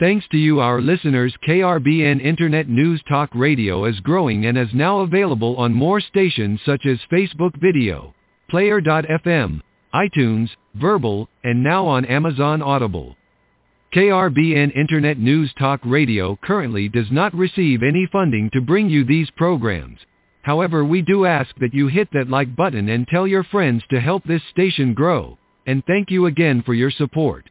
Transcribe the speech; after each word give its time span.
Thanks 0.00 0.26
to 0.30 0.38
you 0.38 0.60
our 0.60 0.80
listeners 0.80 1.36
KRBN 1.46 2.22
Internet 2.22 2.70
News 2.70 3.02
Talk 3.06 3.28
Radio 3.34 3.84
is 3.84 4.00
growing 4.00 4.46
and 4.46 4.56
is 4.56 4.72
now 4.72 5.00
available 5.00 5.54
on 5.58 5.74
more 5.74 6.00
stations 6.00 6.58
such 6.64 6.86
as 6.86 6.98
Facebook 7.12 7.54
Video, 7.60 8.14
Player.fm, 8.48 9.60
iTunes, 9.92 10.48
Verbal, 10.74 11.28
and 11.44 11.62
now 11.62 11.84
on 11.86 12.06
Amazon 12.06 12.62
Audible. 12.62 13.14
KRBN 13.94 14.74
Internet 14.74 15.18
News 15.18 15.52
Talk 15.58 15.80
Radio 15.84 16.34
currently 16.42 16.88
does 16.88 17.10
not 17.10 17.34
receive 17.34 17.82
any 17.82 18.08
funding 18.10 18.48
to 18.54 18.62
bring 18.62 18.88
you 18.88 19.04
these 19.04 19.28
programs. 19.36 19.98
However, 20.40 20.82
we 20.82 21.02
do 21.02 21.26
ask 21.26 21.54
that 21.60 21.74
you 21.74 21.88
hit 21.88 22.08
that 22.14 22.30
like 22.30 22.56
button 22.56 22.88
and 22.88 23.06
tell 23.06 23.26
your 23.26 23.44
friends 23.44 23.82
to 23.90 24.00
help 24.00 24.24
this 24.24 24.42
station 24.50 24.94
grow. 24.94 25.36
And 25.66 25.84
thank 25.84 26.10
you 26.10 26.24
again 26.24 26.62
for 26.64 26.72
your 26.72 26.90
support. 26.90 27.50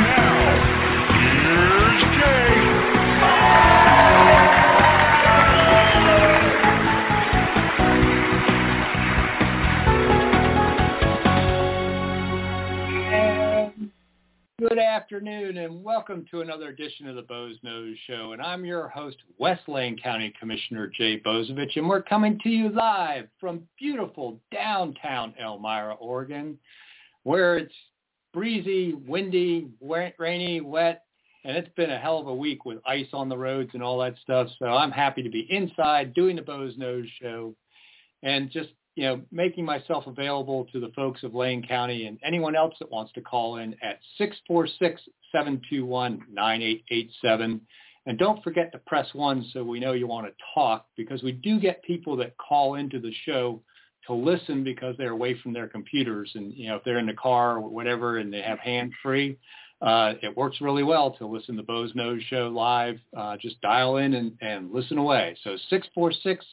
Good 14.61 14.77
afternoon 14.77 15.57
and 15.57 15.83
welcome 15.83 16.23
to 16.29 16.41
another 16.41 16.67
edition 16.67 17.07
of 17.07 17.15
the 17.15 17.23
Boze 17.23 17.57
Noze 17.65 17.95
Show. 18.05 18.33
And 18.33 18.41
I'm 18.43 18.63
your 18.63 18.89
host, 18.89 19.17
West 19.39 19.67
Lane 19.67 19.97
County 19.97 20.31
Commissioner 20.39 20.85
Jay 20.85 21.19
Bozievich, 21.19 21.77
and 21.77 21.89
we're 21.89 22.03
coming 22.03 22.39
to 22.43 22.49
you 22.49 22.69
live 22.69 23.27
from 23.39 23.63
beautiful 23.79 24.39
downtown 24.53 25.33
Elmira, 25.41 25.95
Oregon, 25.95 26.59
where 27.23 27.57
it's 27.57 27.73
breezy, 28.35 28.93
windy, 28.93 29.67
rainy, 29.81 30.61
wet, 30.61 31.05
and 31.43 31.57
it's 31.57 31.73
been 31.75 31.89
a 31.89 31.97
hell 31.97 32.19
of 32.19 32.27
a 32.27 32.35
week 32.35 32.63
with 32.63 32.77
ice 32.85 33.09
on 33.13 33.29
the 33.29 33.37
roads 33.37 33.71
and 33.73 33.81
all 33.81 33.97
that 33.97 34.13
stuff. 34.21 34.47
So 34.59 34.67
I'm 34.67 34.91
happy 34.91 35.23
to 35.23 35.29
be 35.31 35.47
inside 35.49 36.13
doing 36.13 36.35
the 36.35 36.43
Boze 36.43 36.77
Noze 36.77 37.09
Show 37.19 37.55
and 38.21 38.51
just 38.51 38.69
you 38.95 39.03
know, 39.03 39.21
making 39.31 39.65
myself 39.65 40.05
available 40.07 40.65
to 40.71 40.79
the 40.79 40.91
folks 40.95 41.23
of 41.23 41.33
Lane 41.33 41.65
County 41.65 42.07
and 42.07 42.19
anyone 42.23 42.55
else 42.55 42.75
that 42.79 42.91
wants 42.91 43.11
to 43.13 43.21
call 43.21 43.57
in 43.57 43.75
at 43.81 43.99
646-721-9887. 45.33 47.59
And 48.07 48.17
don't 48.17 48.43
forget 48.43 48.71
to 48.71 48.79
press 48.79 49.07
one 49.13 49.45
so 49.53 49.63
we 49.63 49.79
know 49.79 49.93
you 49.93 50.07
want 50.07 50.27
to 50.27 50.33
talk 50.53 50.87
because 50.97 51.23
we 51.23 51.31
do 51.31 51.59
get 51.59 51.83
people 51.83 52.15
that 52.17 52.35
call 52.37 52.75
into 52.75 52.99
the 52.99 53.13
show 53.25 53.61
to 54.07 54.13
listen 54.13 54.63
because 54.63 54.95
they're 54.97 55.11
away 55.11 55.39
from 55.41 55.53
their 55.53 55.67
computers 55.67 56.31
and, 56.33 56.53
you 56.53 56.67
know, 56.67 56.77
if 56.77 56.83
they're 56.83 56.97
in 56.97 57.05
the 57.05 57.13
car 57.13 57.57
or 57.57 57.69
whatever 57.69 58.17
and 58.17 58.33
they 58.33 58.41
have 58.41 58.59
hand 58.59 58.91
free, 59.03 59.37
uh, 59.81 60.13
it 60.21 60.35
works 60.35 60.61
really 60.61 60.83
well 60.83 61.11
to 61.11 61.25
listen 61.25 61.55
to 61.57 61.63
Boze 61.63 61.93
Noze 61.93 62.21
Show 62.23 62.49
live. 62.49 62.99
Uh, 63.15 63.37
just 63.37 63.59
dial 63.61 63.97
in 63.97 64.13
and, 64.13 64.37
and 64.41 64.71
listen 64.71 64.97
away. 64.97 65.35
So 65.43 65.55
646 65.69 66.45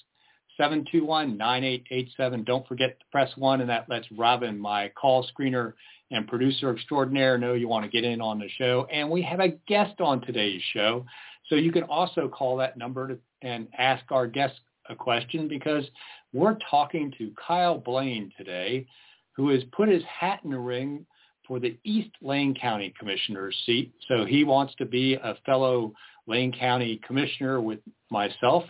721-9887. 0.58 2.44
Don't 2.44 2.66
forget 2.66 2.98
to 2.98 3.06
press 3.10 3.30
1, 3.36 3.60
and 3.60 3.70
that 3.70 3.88
lets 3.88 4.06
Robin, 4.12 4.58
my 4.58 4.90
call 4.90 5.26
screener 5.28 5.74
and 6.10 6.26
producer 6.26 6.70
extraordinaire, 6.70 7.38
know 7.38 7.54
you 7.54 7.68
want 7.68 7.84
to 7.84 7.90
get 7.90 8.04
in 8.04 8.20
on 8.20 8.38
the 8.38 8.48
show. 8.56 8.86
And 8.90 9.10
we 9.10 9.22
have 9.22 9.40
a 9.40 9.50
guest 9.66 10.00
on 10.00 10.20
today's 10.22 10.62
show. 10.72 11.04
So 11.48 11.54
you 11.54 11.72
can 11.72 11.84
also 11.84 12.28
call 12.28 12.56
that 12.58 12.76
number 12.76 13.08
to, 13.08 13.18
and 13.42 13.68
ask 13.76 14.04
our 14.10 14.26
guest 14.26 14.54
a 14.88 14.94
question 14.94 15.48
because 15.48 15.84
we're 16.32 16.56
talking 16.70 17.12
to 17.18 17.32
Kyle 17.46 17.78
Blain 17.78 18.32
today, 18.36 18.86
who 19.32 19.50
has 19.50 19.62
put 19.72 19.88
his 19.88 20.02
hat 20.04 20.40
in 20.44 20.50
the 20.50 20.58
ring 20.58 21.06
for 21.46 21.58
the 21.58 21.76
East 21.84 22.10
Lane 22.20 22.54
County 22.54 22.92
Commissioner's 22.98 23.56
seat. 23.64 23.92
So 24.06 24.24
he 24.24 24.44
wants 24.44 24.74
to 24.76 24.84
be 24.84 25.14
a 25.14 25.36
fellow 25.46 25.92
Lane 26.26 26.52
County 26.52 27.00
Commissioner 27.06 27.60
with 27.60 27.80
myself. 28.10 28.64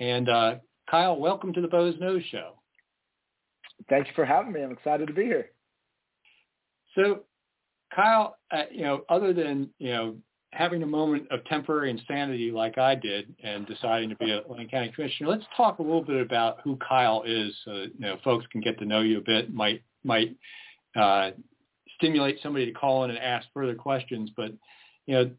And 0.00 0.28
uh, 0.28 0.56
Kyle, 0.90 1.16
welcome 1.16 1.52
to 1.52 1.60
the 1.60 1.68
Boze 1.68 1.96
Noze 1.96 2.24
Show. 2.30 2.52
Thank 3.88 4.06
you 4.06 4.12
for 4.14 4.24
having 4.24 4.52
me. 4.52 4.62
I'm 4.62 4.70
excited 4.70 5.08
to 5.08 5.14
be 5.14 5.24
here. 5.24 5.50
So, 6.94 7.24
Kyle, 7.94 8.36
uh, 8.52 8.62
you 8.70 8.82
know, 8.82 9.04
other 9.08 9.32
than 9.32 9.70
you 9.78 9.92
know 9.92 10.16
having 10.52 10.82
a 10.82 10.86
moment 10.86 11.26
of 11.30 11.44
temporary 11.46 11.90
insanity 11.90 12.50
like 12.50 12.78
I 12.78 12.94
did 12.94 13.34
and 13.42 13.66
deciding 13.66 14.08
to 14.10 14.16
be 14.16 14.30
a 14.30 14.40
Lane 14.48 14.68
County 14.68 14.92
Commissioner, 14.94 15.28
let's 15.28 15.44
talk 15.56 15.80
a 15.80 15.82
little 15.82 16.04
bit 16.04 16.22
about 16.22 16.60
who 16.62 16.76
Kyle 16.76 17.22
is, 17.26 17.52
so 17.64 17.72
that, 17.72 17.90
you 17.98 18.06
know 18.06 18.16
folks 18.22 18.46
can 18.52 18.60
get 18.60 18.78
to 18.78 18.84
know 18.84 19.00
you 19.00 19.18
a 19.18 19.22
bit. 19.22 19.52
Might 19.52 19.82
might 20.04 20.36
uh, 20.94 21.32
stimulate 21.96 22.38
somebody 22.42 22.66
to 22.66 22.72
call 22.72 23.04
in 23.04 23.10
and 23.10 23.18
ask 23.18 23.46
further 23.52 23.74
questions. 23.74 24.30
But 24.36 24.52
you 25.06 25.14
know, 25.14 25.30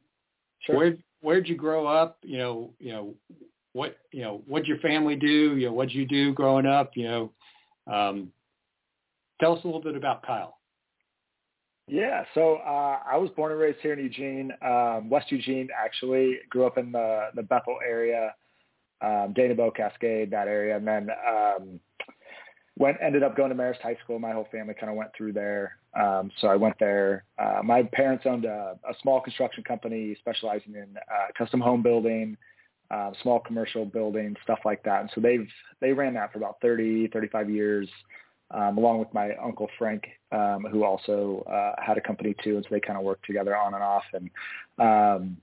sure. 0.65 0.75
where 0.75 0.97
where'd 1.21 1.47
you 1.47 1.55
grow 1.55 1.87
up? 1.87 2.17
You 2.23 2.37
know, 2.37 2.73
you 2.79 2.91
know, 2.91 3.15
what 3.73 3.97
you 4.11 4.21
know 4.21 4.41
what'd 4.47 4.67
your 4.67 4.79
family 4.79 5.15
do? 5.15 5.57
You 5.57 5.67
know 5.67 5.73
what'd 5.73 5.93
you 5.93 6.05
do 6.05 6.33
growing 6.33 6.65
up? 6.65 6.91
You 6.95 7.07
know 7.07 7.31
um, 7.91 8.31
tell 9.39 9.53
us 9.55 9.63
a 9.63 9.67
little 9.67 9.81
bit 9.81 9.95
about 9.95 10.25
kyle. 10.25 10.57
Yeah 11.87 12.25
so 12.33 12.55
uh, 12.55 12.99
i 13.09 13.15
was 13.15 13.29
born 13.37 13.51
and 13.51 13.61
raised 13.61 13.79
here 13.79 13.93
in 13.93 13.99
eugene 13.99 14.51
um, 14.61 15.09
west 15.09 15.31
eugene 15.31 15.69
actually. 15.77 16.39
Grew 16.49 16.65
up 16.65 16.77
in 16.77 16.91
the 16.91 17.29
the 17.35 17.43
bethel 17.43 17.77
area 17.87 18.33
um, 19.01 19.33
Danebo 19.33 19.75
cascade 19.75 20.31
that 20.31 20.47
area. 20.47 20.75
And 20.75 20.87
then 20.87 21.09
um, 21.27 21.79
went 22.77 22.97
ended 23.01 23.23
up 23.23 23.35
going 23.35 23.49
to 23.49 23.55
marist 23.55 23.81
high 23.81 23.97
school. 24.03 24.19
My 24.19 24.31
whole 24.31 24.47
family 24.51 24.73
kind 24.73 24.89
of 24.89 24.95
went 24.95 25.11
through 25.15 25.33
there. 25.33 25.77
Um, 25.99 26.31
so 26.39 26.47
i 26.47 26.55
went 26.55 26.75
there. 26.79 27.23
Uh, 27.39 27.61
my 27.63 27.83
parents 27.83 28.25
owned 28.27 28.45
a, 28.45 28.77
a 28.87 28.93
small 29.01 29.21
construction 29.21 29.63
company 29.63 30.15
specializing 30.19 30.75
in 30.75 30.95
uh, 30.97 31.27
custom 31.37 31.59
home 31.59 31.81
building 31.81 32.37
uh, 32.91 33.11
small 33.21 33.39
commercial 33.39 33.85
buildings, 33.85 34.37
stuff 34.43 34.59
like 34.65 34.83
that. 34.83 35.01
And 35.01 35.09
so 35.13 35.21
they've 35.21 35.47
they 35.81 35.93
ran 35.93 36.13
that 36.15 36.31
for 36.31 36.37
about 36.37 36.57
30, 36.61 37.07
35 37.07 37.49
years, 37.49 37.89
um, 38.51 38.77
along 38.77 38.99
with 38.99 39.13
my 39.13 39.31
uncle 39.35 39.69
Frank, 39.77 40.03
um, 40.31 40.65
who 40.71 40.83
also 40.83 41.45
uh, 41.51 41.81
had 41.81 41.97
a 41.97 42.01
company 42.01 42.35
too. 42.43 42.55
And 42.55 42.63
so 42.63 42.69
they 42.71 42.79
kind 42.79 42.97
of 42.97 43.03
worked 43.03 43.25
together 43.25 43.55
on 43.55 43.73
and 43.73 43.83
off. 43.83 44.03
And 44.13 44.29
um, 44.79 45.37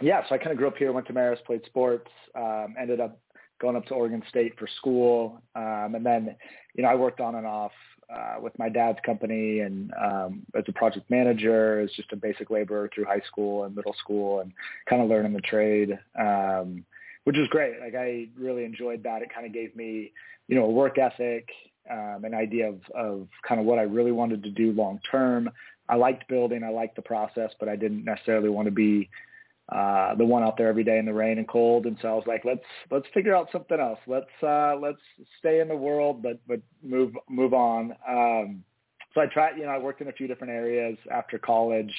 yeah, 0.00 0.22
so 0.28 0.34
I 0.34 0.38
kind 0.38 0.52
of 0.52 0.58
grew 0.58 0.68
up 0.68 0.76
here, 0.76 0.92
went 0.92 1.06
to 1.08 1.12
Marist, 1.12 1.44
played 1.44 1.64
sports, 1.66 2.10
um, 2.34 2.74
ended 2.78 3.00
up 3.00 3.18
going 3.60 3.76
up 3.76 3.86
to 3.86 3.94
Oregon 3.94 4.22
State 4.28 4.58
for 4.58 4.68
school, 4.76 5.42
um, 5.56 5.94
and 5.94 6.06
then 6.06 6.36
you 6.74 6.82
know 6.82 6.88
I 6.88 6.94
worked 6.94 7.20
on 7.20 7.34
and 7.34 7.46
off 7.46 7.72
uh, 8.12 8.36
with 8.40 8.58
my 8.58 8.68
dad's 8.68 8.98
company 9.04 9.60
and 9.60 9.92
um, 10.00 10.42
as 10.56 10.64
a 10.68 10.72
project 10.72 11.10
manager, 11.10 11.80
as 11.80 11.90
just 11.92 12.12
a 12.12 12.16
basic 12.16 12.50
laborer 12.50 12.90
through 12.94 13.04
high 13.04 13.22
school 13.26 13.64
and 13.64 13.76
middle 13.76 13.94
school, 13.94 14.40
and 14.40 14.52
kind 14.88 15.02
of 15.02 15.08
learning 15.08 15.32
the 15.32 15.40
trade, 15.40 15.98
um, 16.18 16.84
which 17.24 17.36
was 17.36 17.48
great. 17.48 17.80
Like 17.80 17.94
I 17.94 18.28
really 18.38 18.64
enjoyed 18.64 19.02
that. 19.02 19.22
It 19.22 19.32
kind 19.32 19.46
of 19.46 19.52
gave 19.52 19.74
me, 19.76 20.12
you 20.48 20.56
know, 20.56 20.64
a 20.64 20.70
work 20.70 20.98
ethic, 20.98 21.48
um, 21.90 22.24
an 22.24 22.34
idea 22.34 22.68
of, 22.68 22.80
of 22.94 23.28
kind 23.46 23.60
of 23.60 23.66
what 23.66 23.78
I 23.78 23.82
really 23.82 24.12
wanted 24.12 24.42
to 24.44 24.50
do 24.50 24.72
long 24.72 25.00
term. 25.10 25.50
I 25.88 25.96
liked 25.96 26.28
building, 26.28 26.62
I 26.62 26.70
liked 26.70 26.96
the 26.96 27.02
process, 27.02 27.50
but 27.58 27.68
I 27.68 27.76
didn't 27.76 28.04
necessarily 28.04 28.50
want 28.50 28.66
to 28.66 28.72
be 28.72 29.08
uh, 29.68 30.14
the 30.14 30.24
one 30.24 30.42
out 30.42 30.56
there 30.56 30.68
every 30.68 30.84
day 30.84 30.98
in 30.98 31.04
the 31.04 31.12
rain 31.12 31.38
and 31.38 31.46
cold. 31.46 31.86
And 31.86 31.98
so 32.00 32.08
I 32.08 32.14
was 32.14 32.24
like, 32.26 32.44
let's 32.44 32.64
let's 32.90 33.06
figure 33.12 33.36
out 33.36 33.48
something 33.52 33.78
else. 33.78 33.98
Let's 34.06 34.26
uh, 34.42 34.76
let's 34.80 35.00
stay 35.38 35.60
in 35.60 35.68
the 35.68 35.76
world, 35.76 36.22
but 36.22 36.40
but 36.46 36.60
move 36.82 37.12
move 37.28 37.52
on. 37.52 37.94
Um, 38.08 38.64
so 39.14 39.20
I 39.20 39.26
tried. 39.26 39.56
You 39.58 39.64
know, 39.64 39.70
I 39.70 39.78
worked 39.78 40.00
in 40.00 40.08
a 40.08 40.12
few 40.12 40.26
different 40.26 40.52
areas 40.52 40.96
after 41.10 41.38
college. 41.38 41.92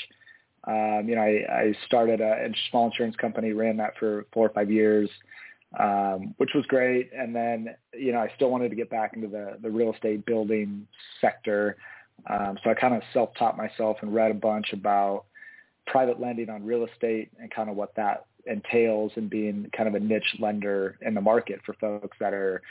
Um, 0.66 1.06
you 1.08 1.16
know, 1.16 1.22
I, 1.22 1.46
I 1.50 1.74
started 1.86 2.20
a 2.22 2.50
small 2.70 2.88
insurance 2.88 3.16
company, 3.16 3.54
ran 3.54 3.78
that 3.78 3.94
for 3.98 4.26
four 4.34 4.46
or 4.46 4.50
five 4.50 4.70
years, 4.70 5.10
um, 5.80 6.36
which 6.38 6.50
was 6.54 6.66
great. 6.66 7.12
And 7.18 7.34
then, 7.34 7.76
you 7.94 8.12
know, 8.12 8.20
I 8.20 8.30
still 8.36 8.50
wanted 8.50 8.70
to 8.70 8.76
get 8.76 8.90
back 8.90 9.14
into 9.16 9.30
the, 9.30 9.58
the 9.62 9.70
real 9.70 9.94
estate 9.94 10.26
building 10.26 10.86
sector. 11.22 11.78
Um, 12.30 12.58
so 12.62 12.70
I 12.70 12.74
kind 12.74 12.94
of 12.94 13.02
self-taught 13.14 13.56
myself 13.56 13.98
and 14.02 14.14
read 14.14 14.32
a 14.32 14.34
bunch 14.36 14.74
about 14.74 15.26
private 15.90 16.20
lending 16.20 16.50
on 16.50 16.66
real 16.66 16.86
estate 16.86 17.32
and 17.42 17.52
kind 17.52 17.70
of 17.70 17.76
what 17.76 17.94
that 17.96 18.26
entails 18.46 19.12
and 19.16 19.30
being 19.30 19.70
kind 19.76 19.90
of 19.90 19.96
a 19.96 20.00
niche 20.00 20.36
lender 20.40 20.98
in 21.02 21.14
the 21.14 21.22
market 21.22 21.60
for 21.66 21.74
folks 21.74 22.16
that 22.20 22.34
are, 22.34 22.62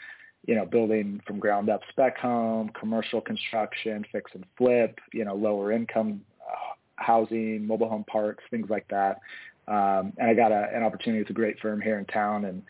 you 0.46 0.54
know, 0.54 0.64
building 0.64 1.20
from 1.26 1.38
ground 1.38 1.68
up 1.68 1.80
spec 1.90 2.16
home, 2.16 2.70
commercial 2.78 3.20
construction, 3.20 4.04
fix 4.10 4.30
and 4.34 4.44
flip, 4.56 4.98
you 5.12 5.24
know, 5.24 5.34
lower 5.34 5.72
income 5.72 6.20
uh, 6.40 6.74
housing, 6.96 7.66
mobile 7.66 7.88
home 7.88 8.04
parks, 8.10 8.44
things 8.50 8.70
like 8.70 8.86
that. 8.88 9.20
Um, 9.66 10.12
and 10.16 10.30
I 10.30 10.34
got 10.34 10.52
a, 10.52 10.70
an 10.74 10.82
opportunity 10.82 11.22
with 11.22 11.30
a 11.30 11.34
great 11.34 11.58
firm 11.60 11.80
here 11.80 11.98
in 11.98 12.06
town 12.06 12.46
and 12.46 12.62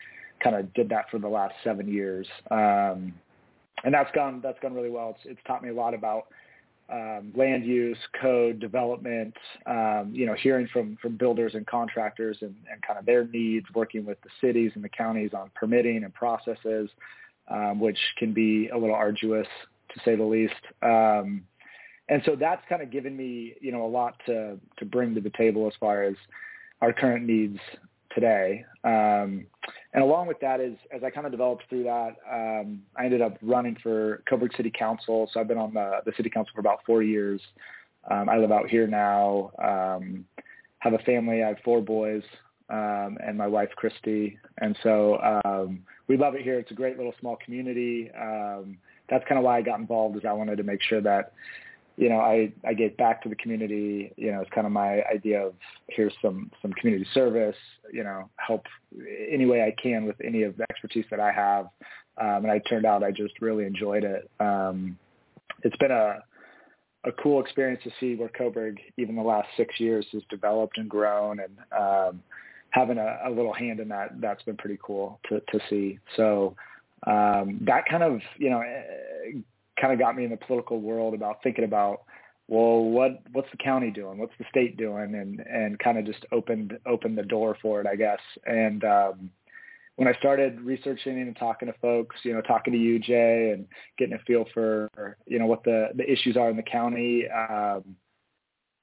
kind 0.43 0.55
of 0.55 0.73
did 0.73 0.89
that 0.89 1.09
for 1.09 1.19
the 1.19 1.29
last 1.29 1.53
seven 1.63 1.87
years. 1.87 2.27
Um, 2.51 3.13
and 3.83 3.93
that's 3.93 4.11
gone, 4.13 4.41
that's 4.41 4.59
gone 4.59 4.73
really 4.73 4.89
well. 4.89 5.11
It's, 5.11 5.37
it's 5.37 5.47
taught 5.47 5.63
me 5.63 5.69
a 5.69 5.73
lot 5.73 5.93
about 5.93 6.27
um, 6.91 7.31
land 7.35 7.65
use, 7.65 7.97
code 8.19 8.59
development, 8.59 9.35
um, 9.65 10.11
you 10.11 10.25
know, 10.25 10.33
hearing 10.33 10.67
from 10.71 10.97
from 11.01 11.17
builders 11.17 11.53
and 11.55 11.65
contractors 11.67 12.37
and, 12.41 12.55
and 12.71 12.81
kind 12.81 12.97
of 12.97 13.05
their 13.05 13.25
needs, 13.25 13.65
working 13.73 14.05
with 14.05 14.19
the 14.21 14.29
cities 14.41 14.71
and 14.75 14.83
the 14.83 14.89
counties 14.89 15.31
on 15.33 15.51
permitting 15.55 16.03
and 16.03 16.13
processes, 16.13 16.89
um, 17.47 17.79
which 17.79 17.99
can 18.17 18.33
be 18.33 18.69
a 18.69 18.77
little 18.77 18.95
arduous 18.95 19.47
to 19.93 19.99
say 20.03 20.15
the 20.15 20.23
least. 20.23 20.53
Um, 20.81 21.43
and 22.07 22.23
so 22.25 22.35
that's 22.35 22.63
kind 22.67 22.81
of 22.81 22.89
given 22.91 23.15
me, 23.15 23.53
you 23.61 23.71
know, 23.71 23.85
a 23.85 23.87
lot 23.87 24.15
to 24.25 24.57
to 24.77 24.85
bring 24.85 25.13
to 25.15 25.21
the 25.21 25.31
table 25.31 25.67
as 25.67 25.73
far 25.79 26.03
as 26.03 26.15
our 26.81 26.91
current 26.93 27.25
needs 27.25 27.59
today. 28.13 28.65
Um, 28.83 29.45
and 29.93 30.03
along 30.03 30.27
with 30.27 30.39
that 30.41 30.59
is, 30.59 30.75
as 30.91 31.03
I 31.03 31.09
kind 31.09 31.25
of 31.25 31.31
developed 31.31 31.63
through 31.69 31.83
that, 31.83 32.15
um, 32.31 32.81
I 32.95 33.05
ended 33.05 33.21
up 33.21 33.37
running 33.41 33.77
for 33.81 34.23
Coburg 34.29 34.55
City 34.55 34.71
Council. 34.71 35.29
So 35.33 35.39
I've 35.39 35.47
been 35.47 35.57
on 35.57 35.73
the, 35.73 35.99
the 36.05 36.11
city 36.17 36.29
council 36.29 36.51
for 36.53 36.61
about 36.61 36.79
four 36.85 37.03
years. 37.03 37.41
Um, 38.09 38.29
I 38.29 38.37
live 38.37 38.51
out 38.51 38.69
here 38.69 38.87
now, 38.87 39.51
um, 39.63 40.25
have 40.79 40.93
a 40.93 40.99
family. 40.99 41.43
I 41.43 41.49
have 41.49 41.57
four 41.63 41.81
boys 41.81 42.23
um, 42.69 43.17
and 43.25 43.37
my 43.37 43.47
wife, 43.47 43.69
Christy. 43.75 44.37
And 44.59 44.77
so 44.83 45.19
um, 45.43 45.81
we 46.07 46.17
love 46.17 46.35
it 46.35 46.41
here. 46.41 46.59
It's 46.59 46.71
a 46.71 46.75
great 46.75 46.97
little 46.97 47.13
small 47.19 47.37
community. 47.43 48.11
Um, 48.19 48.77
that's 49.09 49.25
kind 49.27 49.37
of 49.37 49.43
why 49.43 49.57
I 49.57 49.61
got 49.61 49.79
involved 49.79 50.17
is 50.17 50.23
I 50.27 50.33
wanted 50.33 50.57
to 50.57 50.63
make 50.63 50.81
sure 50.83 51.01
that 51.01 51.33
you 51.99 52.07
know, 52.07 52.19
I, 52.19 52.53
I 52.65 52.73
get 52.73 52.95
back 52.95 53.21
to 53.23 53.29
the 53.29 53.35
community, 53.35 54.13
you 54.15 54.31
know, 54.31 54.39
it's 54.39 54.49
kind 54.51 54.65
of 54.65 54.71
my 54.71 55.03
idea 55.13 55.45
of 55.45 55.53
here's 55.89 56.13
some, 56.21 56.49
some 56.61 56.71
community 56.71 57.05
service, 57.13 57.57
you 57.91 58.05
know, 58.05 58.29
help 58.37 58.63
any 59.29 59.45
way 59.45 59.63
I 59.63 59.75
can 59.81 60.05
with 60.05 60.15
any 60.23 60.43
of 60.43 60.55
the 60.55 60.65
expertise 60.71 61.03
that 61.11 61.19
I 61.19 61.33
have. 61.33 61.65
Um, 62.17 62.45
and 62.45 62.51
I 62.51 62.59
turned 62.69 62.85
out 62.85 63.03
I 63.03 63.11
just 63.11 63.33
really 63.41 63.65
enjoyed 63.65 64.05
it. 64.05 64.31
Um, 64.39 64.97
it's 65.63 65.75
been 65.75 65.91
a, 65.91 66.23
a 67.03 67.11
cool 67.21 67.41
experience 67.41 67.81
to 67.83 67.91
see 67.99 68.15
where 68.15 68.29
Coburg, 68.29 68.77
even 68.97 69.17
the 69.17 69.21
last 69.21 69.49
six 69.57 69.77
years, 69.77 70.05
has 70.13 70.23
developed 70.29 70.77
and 70.77 70.89
grown, 70.89 71.41
and 71.41 71.57
um, 71.77 72.23
having 72.69 72.97
a, 72.97 73.19
a 73.25 73.29
little 73.29 73.53
hand 73.53 73.81
in 73.81 73.89
that 73.89 74.19
that's 74.21 74.43
been 74.43 74.57
pretty 74.57 74.77
cool 74.83 75.19
to 75.29 75.39
to 75.39 75.59
see. 75.69 75.97
So 76.17 76.55
um, 77.07 77.59
that 77.61 77.85
kind 77.89 78.03
of 78.03 78.19
you 78.37 78.49
know 78.49 78.61
kind 79.79 79.93
of 79.93 79.99
got 79.99 80.15
me 80.15 80.23
in 80.23 80.31
the 80.31 80.37
political 80.37 80.79
world 80.79 81.13
about 81.13 81.41
thinking 81.43 81.65
about 81.65 82.01
well 82.47 82.83
what 82.83 83.21
what's 83.31 83.49
the 83.51 83.57
county 83.57 83.91
doing? 83.91 84.17
What's 84.17 84.33
the 84.39 84.45
state 84.49 84.77
doing? 84.77 85.15
And 85.15 85.39
and 85.39 85.79
kind 85.79 85.97
of 85.97 86.05
just 86.05 86.25
opened 86.31 86.77
opened 86.85 87.17
the 87.17 87.23
door 87.23 87.57
for 87.61 87.81
it 87.81 87.87
i 87.87 87.95
guess. 87.95 88.19
And 88.45 88.83
um 88.83 89.29
when 89.99 90.07
i 90.07 90.13
started 90.13 90.61
researching 90.61 91.19
and 91.19 91.35
talking 91.35 91.67
to 91.67 91.77
folks 91.79 92.15
you 92.23 92.33
know 92.33 92.39
talking 92.39 92.71
to 92.71 92.79
you 92.79 92.99
jay 92.99 93.51
and 93.53 93.67
getting 93.97 94.13
a 94.13 94.19
feel 94.19 94.45
for 94.53 94.89
you 95.27 95.37
know 95.37 95.45
what 95.45 95.61
the 95.65 95.89
the 95.95 96.09
issues 96.09 96.37
are 96.37 96.49
in 96.49 96.55
the 96.55 96.63
county 96.63 97.25
um 97.27 97.83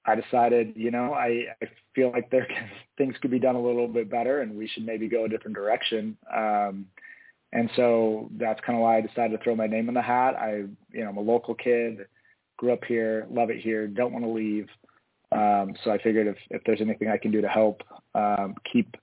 i 0.04 0.14
decided 0.14 0.74
you 0.76 0.90
know 0.90 1.14
i 1.14 1.46
i 1.62 1.66
feel 1.94 2.12
like 2.12 2.30
there 2.30 2.44
can, 2.44 2.68
things 2.98 3.14
could 3.22 3.30
be 3.30 3.38
done 3.38 3.56
a 3.56 3.60
little 3.60 3.88
bit 3.88 4.10
better 4.10 4.42
and 4.42 4.54
we 4.54 4.68
should 4.68 4.84
maybe 4.84 5.08
go 5.08 5.24
a 5.24 5.28
different 5.28 5.56
direction. 5.56 6.18
Um 6.34 6.86
and 7.52 7.70
so 7.76 8.30
that's 8.36 8.60
kind 8.60 8.76
of 8.76 8.82
why 8.82 8.98
I 8.98 9.00
decided 9.00 9.36
to 9.36 9.42
throw 9.42 9.54
my 9.54 9.66
name 9.66 9.88
in 9.88 9.94
the 9.94 10.02
hat. 10.02 10.34
I, 10.34 10.64
you 10.92 11.04
know, 11.04 11.08
I'm 11.08 11.16
a 11.16 11.22
local 11.22 11.54
kid, 11.54 12.06
grew 12.56 12.72
up 12.72 12.84
here, 12.84 13.26
love 13.30 13.50
it 13.50 13.60
here, 13.60 13.86
don't 13.86 14.12
want 14.12 14.24
to 14.24 14.30
leave. 14.30 14.68
Um, 15.32 15.74
so 15.82 15.90
I 15.90 15.98
figured 16.02 16.26
if, 16.26 16.36
if 16.50 16.62
there's 16.64 16.80
anything 16.80 17.08
I 17.08 17.18
can 17.18 17.30
do 17.30 17.40
to 17.40 17.48
help 17.48 17.82
um, 18.14 18.54
keep 18.70 18.96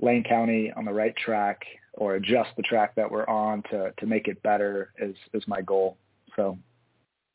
Lane 0.00 0.24
County 0.24 0.72
on 0.76 0.84
the 0.84 0.92
right 0.92 1.14
track 1.16 1.62
or 1.94 2.14
adjust 2.14 2.50
the 2.56 2.62
track 2.62 2.94
that 2.96 3.10
we're 3.10 3.26
on 3.26 3.62
to, 3.70 3.92
to 3.98 4.06
make 4.06 4.28
it 4.28 4.42
better 4.42 4.92
is, 4.98 5.16
is 5.34 5.42
my 5.46 5.60
goal. 5.62 5.98
So. 6.36 6.58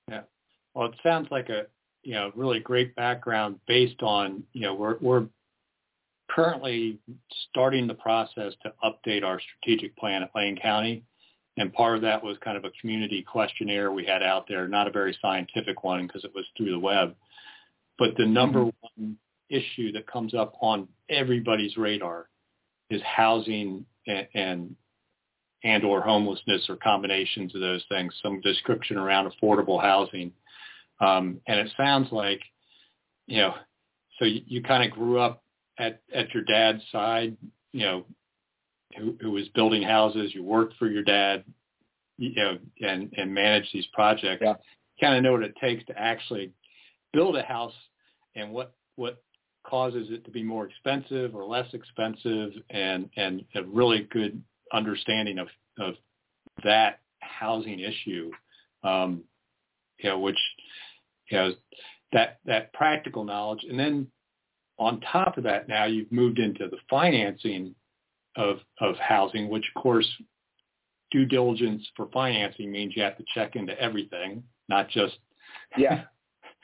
Yeah. 0.09 0.21
Well, 0.73 0.87
it 0.87 0.95
sounds 1.03 1.27
like 1.31 1.49
a, 1.49 1.67
you 2.03 2.13
know, 2.13 2.31
really 2.35 2.59
great 2.59 2.95
background 2.95 3.59
based 3.67 4.01
on, 4.01 4.43
you 4.53 4.61
know, 4.61 4.73
we're, 4.73 4.97
we're 4.99 5.25
currently 6.29 6.99
starting 7.49 7.87
the 7.87 7.93
process 7.93 8.53
to 8.63 8.73
update 8.83 9.23
our 9.23 9.39
strategic 9.39 9.95
plan 9.97 10.23
at 10.23 10.31
Lane 10.35 10.57
County. 10.61 11.03
And 11.57 11.73
part 11.73 11.95
of 11.95 12.01
that 12.03 12.23
was 12.23 12.37
kind 12.43 12.57
of 12.57 12.65
a 12.65 12.71
community 12.79 13.23
questionnaire 13.23 13.91
we 13.91 14.05
had 14.05 14.21
out 14.21 14.45
there, 14.47 14.67
not 14.67 14.87
a 14.87 14.91
very 14.91 15.17
scientific 15.21 15.83
one 15.83 16.05
because 16.05 16.23
it 16.23 16.33
was 16.35 16.45
through 16.55 16.71
the 16.71 16.79
web. 16.79 17.15
But 17.97 18.15
the 18.15 18.25
number 18.25 18.59
mm-hmm. 18.59 19.03
one 19.03 19.17
issue 19.49 19.91
that 19.93 20.05
comes 20.05 20.35
up 20.35 20.53
on 20.61 20.87
everybody's 21.09 21.77
radar 21.77 22.29
is 22.89 23.01
housing 23.01 23.85
and, 24.05 24.27
and 24.33 24.75
and 25.63 25.83
or 25.83 26.01
homelessness 26.01 26.65
or 26.69 26.75
combinations 26.75 27.53
of 27.55 27.61
those 27.61 27.83
things, 27.89 28.13
some 28.21 28.39
description 28.41 28.97
around 28.97 29.31
affordable 29.31 29.81
housing. 29.81 30.31
Um, 30.99 31.41
and 31.47 31.59
it 31.59 31.71
sounds 31.75 32.11
like, 32.11 32.41
you 33.25 33.37
know, 33.37 33.55
so 34.19 34.25
you, 34.25 34.41
you 34.45 34.63
kind 34.63 34.83
of 34.83 34.91
grew 34.95 35.19
up 35.19 35.43
at 35.79 36.01
at 36.13 36.33
your 36.33 36.43
dad's 36.43 36.81
side, 36.91 37.35
you 37.71 37.81
know, 37.81 38.05
who, 38.97 39.15
who 39.21 39.31
was 39.31 39.47
building 39.49 39.83
houses, 39.83 40.31
you 40.33 40.43
worked 40.43 40.75
for 40.77 40.87
your 40.87 41.03
dad, 41.03 41.43
you 42.17 42.33
know, 42.35 42.57
and 42.81 43.11
and 43.17 43.33
manage 43.33 43.69
these 43.73 43.87
projects. 43.93 44.41
Yeah. 44.43 44.55
Kind 44.99 45.17
of 45.17 45.23
know 45.23 45.33
what 45.33 45.43
it 45.43 45.55
takes 45.61 45.85
to 45.85 45.97
actually 45.97 46.51
build 47.13 47.35
a 47.35 47.43
house 47.43 47.73
and 48.35 48.51
what 48.51 48.75
what 48.95 49.21
causes 49.65 50.07
it 50.09 50.23
to 50.25 50.31
be 50.31 50.43
more 50.43 50.65
expensive 50.65 51.35
or 51.35 51.45
less 51.45 51.67
expensive, 51.73 52.51
and 52.69 53.09
and 53.17 53.43
a 53.55 53.63
really 53.63 54.07
good 54.11 54.41
understanding 54.73 55.39
of 55.39 55.47
of 55.79 55.95
that 56.63 56.99
housing 57.19 57.79
issue, 57.79 58.31
um, 58.83 59.23
you 59.99 60.09
know, 60.09 60.19
which 60.19 60.39
you 61.29 61.37
know 61.37 61.53
that 62.13 62.39
that 62.45 62.73
practical 62.73 63.23
knowledge, 63.23 63.63
and 63.69 63.79
then 63.79 64.07
on 64.79 65.01
top 65.01 65.37
of 65.37 65.43
that, 65.43 65.67
now 65.67 65.85
you've 65.85 66.11
moved 66.11 66.39
into 66.39 66.67
the 66.67 66.77
financing 66.89 67.75
of 68.35 68.57
of 68.79 68.95
housing, 68.97 69.49
which 69.49 69.65
of 69.75 69.81
course 69.81 70.07
due 71.11 71.25
diligence 71.25 71.87
for 71.95 72.07
financing 72.13 72.71
means 72.71 72.93
you 72.95 73.01
have 73.01 73.17
to 73.17 73.23
check 73.33 73.55
into 73.55 73.79
everything, 73.79 74.43
not 74.69 74.89
just 74.89 75.17
yeah, 75.77 76.03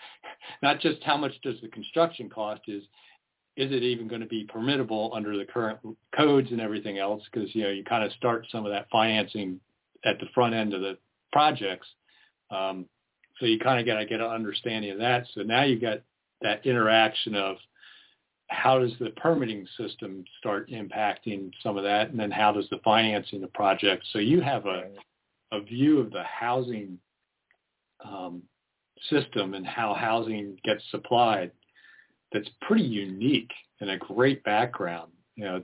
not 0.62 0.80
just 0.80 1.04
how 1.04 1.18
much 1.18 1.34
does 1.42 1.56
the 1.62 1.70
construction 1.70 2.30
cost 2.30 2.62
is 2.68 2.84
is 3.56 3.72
it 3.72 3.84
even 3.84 4.08
going 4.08 4.22
to 4.22 4.28
be 4.28 4.48
permittable 4.48 5.16
under 5.16 5.38
the 5.38 5.46
current 5.46 5.80
codes 6.16 6.50
and 6.52 6.60
everything 6.60 6.98
else? 6.98 7.24
Because 7.32 7.54
you 7.56 7.64
know 7.64 7.70
you 7.70 7.84
kind 7.84 8.04
of 8.04 8.12
start 8.14 8.46
some 8.52 8.66
of 8.66 8.72
that 8.72 8.88
financing 8.92 9.60
at 10.06 10.20
the 10.20 10.26
front 10.34 10.54
end 10.54 10.74
of 10.74 10.82
the 10.82 10.98
projects 11.32 11.88
um, 12.54 12.86
so 13.40 13.46
you 13.46 13.60
kind 13.60 13.80
of 13.80 13.86
got 13.86 14.00
to 14.00 14.06
get 14.06 14.20
an 14.20 14.28
understanding 14.28 14.92
of 14.92 15.00
that. 15.00 15.26
So 15.34 15.42
now 15.42 15.64
you've 15.64 15.82
got 15.82 16.00
that 16.42 16.66
interaction 16.66 17.36
of 17.36 17.58
how 18.54 18.80
does 18.80 18.92
the 19.00 19.10
permitting 19.12 19.68
system 19.78 20.24
start 20.40 20.70
impacting 20.70 21.52
some 21.62 21.78
of 21.78 21.84
that? 21.84 22.10
And 22.10 22.20
then 22.20 22.32
how 22.32 22.52
does 22.52 22.68
the 22.70 22.80
financing 22.84 23.42
the 23.42 23.48
project? 23.48 24.06
So 24.14 24.20
you 24.20 24.42
have 24.42 24.66
a, 24.66 24.90
a 25.52 25.62
view 25.62 26.00
of 26.00 26.12
the 26.12 26.24
housing 26.24 26.98
um, 28.06 28.44
system 29.10 29.56
and 29.56 29.66
how 29.66 29.94
housing 29.94 30.58
gets 30.64 30.84
supplied 30.92 31.52
that's 32.32 32.50
pretty 32.62 32.84
unique 32.84 33.52
and 33.82 33.90
a 33.90 33.98
great 33.98 34.44
background. 34.44 35.12
You 35.36 35.46
know, 35.46 35.64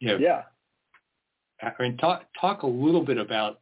you 0.00 0.08
know, 0.08 0.16
yeah. 0.18 0.42
I 1.62 1.72
mean, 1.80 1.96
talk 1.96 2.24
talk 2.40 2.62
a 2.62 2.68
little 2.68 3.04
bit 3.04 3.18
about 3.18 3.60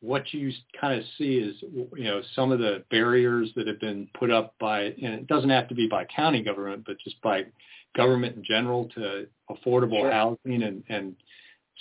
what 0.00 0.32
you 0.32 0.52
kind 0.80 0.98
of 0.98 1.04
see 1.16 1.38
is, 1.38 1.56
you 1.62 2.04
know, 2.04 2.22
some 2.34 2.52
of 2.52 2.58
the 2.58 2.84
barriers 2.90 3.50
that 3.56 3.66
have 3.66 3.80
been 3.80 4.08
put 4.18 4.30
up 4.30 4.54
by, 4.60 4.82
and 4.82 5.14
it 5.14 5.26
doesn't 5.26 5.50
have 5.50 5.68
to 5.68 5.74
be 5.74 5.88
by 5.88 6.04
county 6.04 6.42
government, 6.42 6.84
but 6.86 6.96
just 7.02 7.20
by 7.20 7.44
government 7.96 8.36
in 8.36 8.44
general 8.44 8.88
to 8.94 9.26
affordable 9.50 10.00
sure. 10.00 10.12
housing 10.12 10.62
and, 10.62 10.84
and 10.88 11.16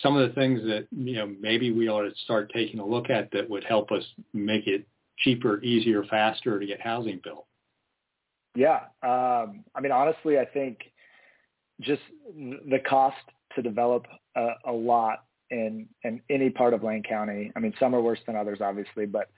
some 0.02 0.18
of 0.18 0.28
the 0.28 0.34
things 0.36 0.62
that, 0.64 0.88
you 0.92 1.16
know, 1.16 1.36
maybe 1.40 1.72
we 1.72 1.90
ought 1.90 2.04
to 2.04 2.16
start 2.24 2.52
taking 2.54 2.80
a 2.80 2.86
look 2.86 3.10
at 3.10 3.30
that 3.32 3.50
would 3.50 3.64
help 3.64 3.92
us 3.92 4.04
make 4.34 4.68
it 4.68 4.88
cheaper, 5.20 5.62
easier, 5.62 6.04
faster 6.04 6.60
to 6.60 6.66
get 6.66 6.82
housing 6.82 7.20
built. 7.24 7.46
Yeah. 8.56 8.82
Um, 9.04 9.64
I 9.76 9.82
mean, 9.82 9.92
honestly, 9.92 10.40
I 10.40 10.46
think 10.46 10.80
just 11.82 12.02
the 12.36 12.80
cost 12.88 13.18
to 13.56 13.62
develop 13.62 14.06
a, 14.36 14.50
a 14.66 14.72
lot 14.72 15.26
in 15.50 15.88
in 16.04 16.22
any 16.30 16.50
part 16.50 16.74
of 16.74 16.84
Lane 16.84 17.04
County. 17.04 17.52
I 17.56 17.60
mean, 17.60 17.74
some 17.80 17.96
are 17.96 18.02
worse 18.02 18.20
than 18.26 18.36
others, 18.36 18.60
obviously, 18.62 19.06
but 19.06 19.30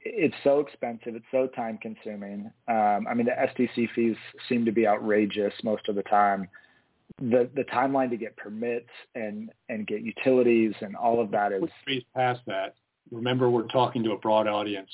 it's 0.00 0.34
so 0.44 0.60
expensive. 0.60 1.16
It's 1.16 1.26
so 1.30 1.48
time 1.48 1.78
consuming. 1.78 2.50
Um, 2.68 3.06
I 3.08 3.14
mean, 3.14 3.26
the 3.26 3.32
SDC 3.32 3.88
fees 3.94 4.16
seem 4.48 4.64
to 4.64 4.72
be 4.72 4.86
outrageous 4.86 5.52
most 5.62 5.88
of 5.88 5.94
the 5.94 6.02
time. 6.04 6.48
The 7.20 7.48
the 7.54 7.64
timeline 7.64 8.10
to 8.10 8.16
get 8.16 8.36
permits 8.36 8.90
and 9.14 9.50
and 9.68 9.86
get 9.86 10.02
utilities 10.02 10.74
and 10.80 10.94
all 10.94 11.20
of 11.20 11.30
that 11.32 11.52
is 11.52 11.62
phase 11.86 12.04
past 12.14 12.40
that. 12.46 12.74
Remember, 13.10 13.50
we're 13.50 13.66
talking 13.68 14.04
to 14.04 14.12
a 14.12 14.18
broad 14.18 14.46
audience. 14.46 14.90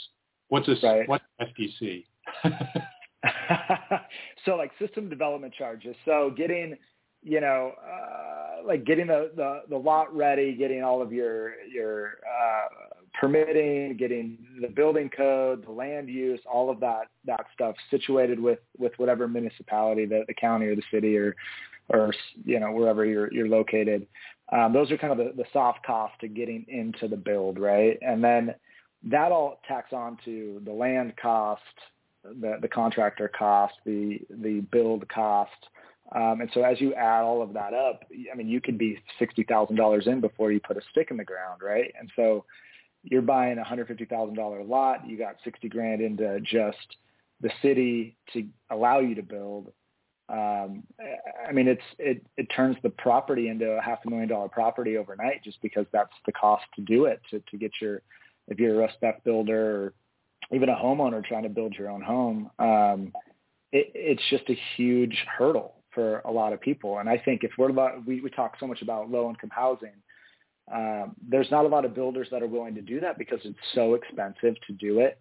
What's 0.49 0.67
this? 0.67 0.83
Right. 0.83 1.09
What's 1.09 1.25
SDC? 1.41 2.05
so 4.45 4.57
like 4.57 4.71
system 4.79 5.09
development 5.11 5.53
charges. 5.55 5.97
So 6.05 6.33
getting 6.37 6.77
you 7.25 7.41
know, 7.41 7.73
uh, 7.83 8.34
like 8.67 8.85
getting 8.85 9.07
the, 9.07 9.31
the, 9.37 9.63
the 9.69 9.77
lot 9.77 10.15
ready, 10.15 10.55
getting 10.55 10.83
all 10.83 11.03
of 11.03 11.13
your, 11.13 11.55
your, 11.65 12.19
uh, 12.27 12.95
permitting, 13.15 13.97
getting 13.97 14.39
the 14.61 14.69
building 14.69 15.09
code, 15.09 15.65
the 15.65 15.71
land 15.71 16.09
use, 16.09 16.41
all 16.51 16.71
of 16.71 16.81
that 16.81 17.07
that 17.25 17.47
stuff 17.55 17.75
situated 17.91 18.39
with 18.39 18.59
with 18.77 18.93
whatever 18.97 19.27
municipality, 19.29 20.05
the, 20.05 20.25
the 20.27 20.35
county 20.35 20.67
or 20.67 20.77
the 20.77 20.83
city 20.93 21.17
or 21.17 21.35
or 21.89 22.13
you 22.45 22.61
know 22.61 22.73
wherever 22.73 23.05
you're 23.05 23.33
you're 23.33 23.49
located. 23.49 24.07
Um, 24.53 24.73
those 24.73 24.91
are 24.91 24.99
kind 24.99 25.13
of 25.13 25.19
the, 25.19 25.33
the 25.37 25.49
soft 25.53 25.85
costs 25.87 26.17
to 26.21 26.29
getting 26.29 26.67
into 26.69 27.09
the 27.09 27.17
build, 27.17 27.59
right? 27.59 27.99
And 28.03 28.23
then 28.23 28.55
that 29.05 29.33
all 29.33 29.61
tacks 29.67 29.93
on 29.93 30.19
to 30.25 30.61
the 30.65 30.73
land 30.73 31.15
cost, 31.21 31.63
the 32.25 32.59
the 32.61 32.69
contractor 32.69 33.29
cost, 33.29 33.75
the 33.87 34.21
the 34.43 34.61
build 34.73 35.09
cost. 35.09 35.51
Um, 36.15 36.41
and 36.41 36.51
so 36.55 36.63
as 36.63 36.81
you 36.81 36.95
add 36.95 37.23
all 37.23 37.43
of 37.43 37.53
that 37.55 37.75
up, 37.75 38.05
I 38.33 38.37
mean, 38.37 38.47
you 38.47 38.61
could 38.61 38.79
be 38.79 38.99
sixty 39.19 39.43
thousand 39.43 39.77
dollars 39.77 40.07
in 40.07 40.21
before 40.21 40.53
you 40.53 40.61
put 40.61 40.77
a 40.77 40.81
stick 40.91 41.09
in 41.11 41.17
the 41.17 41.25
ground, 41.25 41.61
right? 41.61 41.93
And 41.99 42.11
so 42.15 42.45
you're 43.03 43.23
buying 43.23 43.59
a 43.59 43.65
hundred 43.65 43.89
fifty 43.89 44.05
thousand 44.05 44.37
dollar 44.37 44.63
lot. 44.63 45.07
You 45.09 45.19
got 45.19 45.37
sixty 45.43 45.69
grand 45.69 46.01
into 46.01 46.41
just 46.41 46.97
the 47.41 47.51
city 47.63 48.17
to 48.33 48.47
allow 48.71 49.01
you 49.01 49.17
to 49.17 49.23
build. 49.23 49.73
Um, 50.29 50.85
I 51.47 51.53
mean, 51.53 51.67
it's 51.67 51.83
it 51.99 52.25
it 52.37 52.47
turns 52.55 52.77
the 52.83 52.91
property 52.91 53.49
into 53.49 53.73
a 53.73 53.83
half 53.83 53.99
a 54.07 54.11
million 54.11 54.29
dollar 54.29 54.49
property 54.49 54.97
overnight, 54.97 55.43
just 55.43 55.61
because 55.63 55.87
that's 55.93 56.15
the 56.27 56.33
cost 56.33 56.65
to 56.77 56.83
do 56.83 57.07
it 57.07 57.21
to 57.31 57.41
to 57.51 57.57
get 57.57 57.73
your 57.81 58.03
if 58.47 58.61
you're 58.61 58.85
a 58.85 58.93
spec 58.93 59.25
builder 59.25 59.87
or 59.87 59.93
even 60.53 60.69
a 60.69 60.75
homeowner 60.77 61.25
trying 61.25 61.43
to 61.43 61.49
build 61.49 61.75
your 61.75 61.91
own 61.91 62.03
home. 62.03 62.51
Um, 62.61 63.13
it, 63.73 63.91
it's 63.95 64.23
just 64.31 64.49
a 64.49 64.57
huge 64.77 65.25
hurdle 65.37 65.75
for 65.95 66.19
a 66.21 66.31
lot 66.31 66.53
of 66.53 66.61
people. 66.61 66.99
And 66.99 67.09
I 67.09 67.19
think 67.19 67.45
if 67.45 67.53
we're 67.59 67.71
about, 67.71 68.07
we, 68.07 68.21
we 68.21 68.31
talk 68.31 68.57
so 68.59 68.67
much 68.67 68.83
about 68.83 69.11
low 69.11 69.29
income 69.29 69.51
housing, 69.53 69.95
um, 70.73 71.15
there's 71.29 71.51
not 71.51 71.65
a 71.65 71.69
lot 71.69 71.85
of 71.85 71.95
builders 71.95 72.29
that 72.31 72.43
are 72.43 72.47
willing 72.47 72.75
to 72.75 72.83
do 72.83 73.01
that 73.01 73.19
because 73.19 73.41
it's 73.45 73.59
so 73.75 73.95
expensive 73.95 74.55
to 74.67 74.73
do 74.73 75.01
it, 75.01 75.19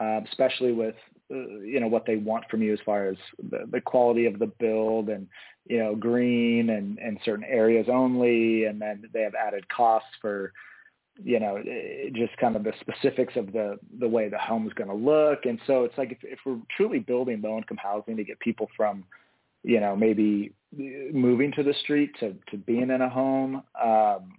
uh, 0.00 0.20
especially 0.28 0.72
with 0.72 0.94
uh, 1.32 1.58
you 1.64 1.80
know 1.80 1.88
what 1.88 2.04
they 2.06 2.16
want 2.16 2.44
from 2.50 2.62
you 2.62 2.72
as 2.72 2.78
far 2.84 3.06
as 3.06 3.16
the, 3.50 3.66
the 3.70 3.80
quality 3.80 4.26
of 4.26 4.38
the 4.38 4.52
build 4.58 5.08
and 5.08 5.26
you 5.66 5.78
know 5.78 5.94
green 5.94 6.70
and 6.70 6.98
and 6.98 7.18
certain 7.24 7.44
areas 7.44 7.86
only, 7.90 8.64
and 8.64 8.80
then 8.80 9.04
they 9.14 9.22
have 9.22 9.34
added 9.34 9.66
costs 9.68 10.10
for 10.20 10.52
you 11.22 11.40
know 11.40 11.62
just 12.12 12.36
kind 12.36 12.54
of 12.54 12.62
the 12.62 12.72
specifics 12.80 13.36
of 13.36 13.52
the 13.52 13.78
the 14.00 14.08
way 14.08 14.28
the 14.28 14.36
home 14.36 14.66
is 14.66 14.72
going 14.74 14.90
to 14.90 14.94
look. 14.94 15.46
And 15.46 15.58
so 15.66 15.84
it's 15.84 15.96
like 15.96 16.12
if, 16.12 16.18
if 16.22 16.40
we're 16.44 16.58
truly 16.76 16.98
building 16.98 17.40
low 17.40 17.56
income 17.56 17.78
housing 17.82 18.18
to 18.18 18.24
get 18.24 18.38
people 18.40 18.68
from 18.76 19.04
you 19.64 19.80
know, 19.80 19.96
maybe 19.96 20.52
moving 20.72 21.52
to 21.52 21.62
the 21.62 21.74
street 21.82 22.12
to, 22.20 22.36
to 22.50 22.58
being 22.58 22.90
in 22.90 23.00
a 23.00 23.08
home. 23.08 23.62
Um, 23.82 24.38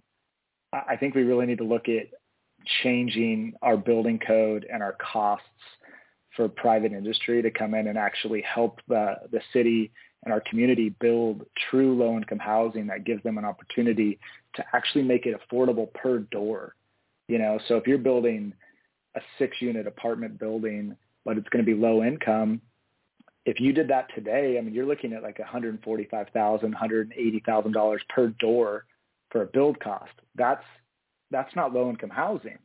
I 0.72 0.96
think 0.98 1.14
we 1.14 1.22
really 1.22 1.46
need 1.46 1.58
to 1.58 1.64
look 1.64 1.88
at 1.88 2.08
changing 2.82 3.54
our 3.62 3.76
building 3.76 4.18
code 4.24 4.66
and 4.72 4.82
our 4.82 4.96
costs 5.12 5.46
for 6.34 6.48
private 6.48 6.92
industry 6.92 7.42
to 7.42 7.50
come 7.50 7.74
in 7.74 7.86
and 7.88 7.98
actually 7.98 8.42
help 8.42 8.80
the, 8.88 9.16
the 9.32 9.40
city 9.52 9.92
and 10.24 10.32
our 10.32 10.42
community 10.48 10.90
build 11.00 11.46
true 11.70 11.96
low 11.96 12.16
income 12.16 12.38
housing 12.38 12.86
that 12.88 13.04
gives 13.04 13.22
them 13.22 13.38
an 13.38 13.44
opportunity 13.44 14.18
to 14.54 14.64
actually 14.74 15.04
make 15.04 15.26
it 15.26 15.36
affordable 15.40 15.92
per 15.94 16.18
door. 16.18 16.74
You 17.28 17.38
know, 17.38 17.58
so 17.68 17.76
if 17.76 17.86
you're 17.86 17.98
building 17.98 18.52
a 19.16 19.20
six 19.38 19.56
unit 19.60 19.86
apartment 19.86 20.38
building, 20.38 20.96
but 21.24 21.38
it's 21.38 21.48
going 21.48 21.64
to 21.64 21.74
be 21.74 21.78
low 21.78 22.04
income, 22.04 22.60
if 23.46 23.60
you 23.60 23.72
did 23.72 23.88
that 23.88 24.12
today, 24.14 24.58
I 24.58 24.60
mean, 24.60 24.74
you're 24.74 24.84
looking 24.84 25.12
at 25.12 25.22
like 25.22 25.38
$145,000, 25.38 26.34
$180,000 26.34 27.98
per 28.08 28.28
door 28.40 28.84
for 29.30 29.42
a 29.42 29.46
build 29.46 29.80
cost. 29.80 30.10
That's 30.34 30.64
that's 31.30 31.54
not 31.56 31.72
low 31.72 31.88
income 31.88 32.10
housing. 32.10 32.58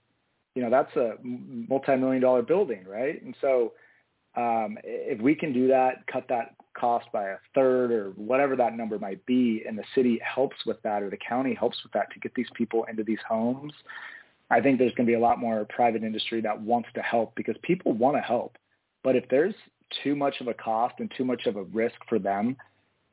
You 0.55 0.63
know, 0.63 0.69
that's 0.69 0.95
a 0.95 1.15
multi-million 1.23 2.21
dollar 2.21 2.41
building, 2.41 2.83
right? 2.85 3.21
And 3.23 3.35
so 3.41 3.73
um, 4.35 4.77
if 4.83 5.19
we 5.19 5.33
can 5.33 5.53
do 5.53 5.67
that, 5.69 6.05
cut 6.11 6.25
that 6.29 6.55
cost 6.77 7.07
by 7.11 7.29
a 7.29 7.38
third 7.55 7.91
or 7.91 8.11
whatever 8.11 8.55
that 8.55 8.75
number 8.75 9.00
might 9.00 9.25
be, 9.25 9.63
and 9.67 9.77
the 9.77 9.83
city 9.95 10.19
helps 10.23 10.57
with 10.65 10.81
that 10.83 11.01
or 11.01 11.09
the 11.09 11.17
county 11.17 11.55
helps 11.55 11.81
with 11.83 11.91
that 11.93 12.11
to 12.13 12.19
get 12.19 12.33
these 12.35 12.50
people 12.53 12.85
into 12.89 13.03
these 13.03 13.19
homes, 13.27 13.73
I 14.50 14.61
think 14.61 14.77
there's 14.77 14.93
going 14.93 15.07
to 15.07 15.11
be 15.11 15.15
a 15.15 15.19
lot 15.19 15.39
more 15.39 15.65
private 15.69 16.03
industry 16.03 16.41
that 16.41 16.59
wants 16.59 16.89
to 16.95 17.01
help 17.01 17.33
because 17.35 17.55
people 17.63 17.93
want 17.93 18.17
to 18.17 18.21
help. 18.21 18.57
But 19.03 19.15
if 19.15 19.27
there's 19.29 19.55
too 20.03 20.15
much 20.15 20.41
of 20.41 20.48
a 20.48 20.53
cost 20.53 20.95
and 21.00 21.12
too 21.17 21.25
much 21.25 21.45
of 21.45 21.55
a 21.55 21.63
risk 21.63 21.95
for 22.07 22.19
them. 22.19 22.57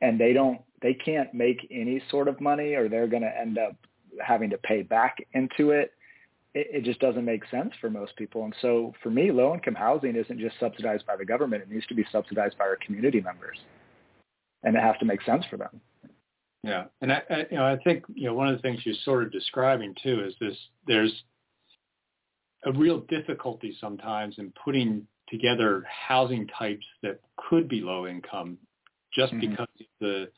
And 0.00 0.18
they 0.18 0.32
don't 0.32 0.60
they 0.80 0.94
can't 0.94 1.32
make 1.34 1.66
any 1.70 2.02
sort 2.10 2.28
of 2.28 2.40
money 2.40 2.74
or 2.74 2.88
they're 2.88 3.08
going 3.08 3.22
to 3.22 3.38
end 3.38 3.58
up 3.58 3.76
having 4.20 4.50
to 4.50 4.58
pay 4.58 4.82
back 4.82 5.16
into 5.32 5.70
it, 5.70 5.92
it 6.54 6.68
it 6.72 6.84
just 6.84 7.00
doesn't 7.00 7.24
make 7.24 7.42
sense 7.50 7.72
for 7.80 7.90
most 7.90 8.16
people. 8.16 8.44
And 8.44 8.54
so 8.60 8.94
for 9.02 9.10
me 9.10 9.32
low 9.32 9.54
income 9.54 9.74
housing 9.74 10.16
isn't 10.16 10.38
just 10.38 10.58
subsidized 10.60 11.06
by 11.06 11.16
the 11.16 11.24
government. 11.24 11.62
It 11.62 11.70
needs 11.70 11.86
to 11.86 11.94
be 11.94 12.06
subsidized 12.12 12.58
by 12.58 12.64
our 12.64 12.78
community 12.84 13.20
members. 13.20 13.58
And 14.62 14.76
it 14.76 14.82
has 14.82 14.96
to 14.98 15.04
make 15.04 15.22
sense 15.22 15.44
for 15.48 15.56
them. 15.56 15.80
Yeah. 16.64 16.84
And 17.00 17.12
I, 17.12 17.22
I 17.30 17.36
you 17.50 17.56
know 17.56 17.64
i 17.64 17.76
think 17.84 18.04
you 18.14 18.26
know 18.26 18.34
one 18.34 18.48
of 18.48 18.56
the 18.56 18.62
things 18.62 18.80
you're 18.84 18.94
sort 19.04 19.22
of 19.22 19.32
describing 19.32 19.94
too 20.02 20.24
is 20.24 20.34
this 20.40 20.56
there's 20.86 21.12
a 22.64 22.72
real 22.72 23.00
difficulty 23.08 23.76
sometimes 23.80 24.36
in 24.38 24.52
putting 24.64 25.06
together 25.30 25.84
housing 25.88 26.46
types 26.46 26.86
that 27.02 27.20
could 27.36 27.68
be 27.68 27.80
low 27.80 28.06
income 28.06 28.58
just 29.14 29.32
mm-hmm. 29.32 29.50
because 29.50 29.68
of 29.80 29.86
the 30.00 30.28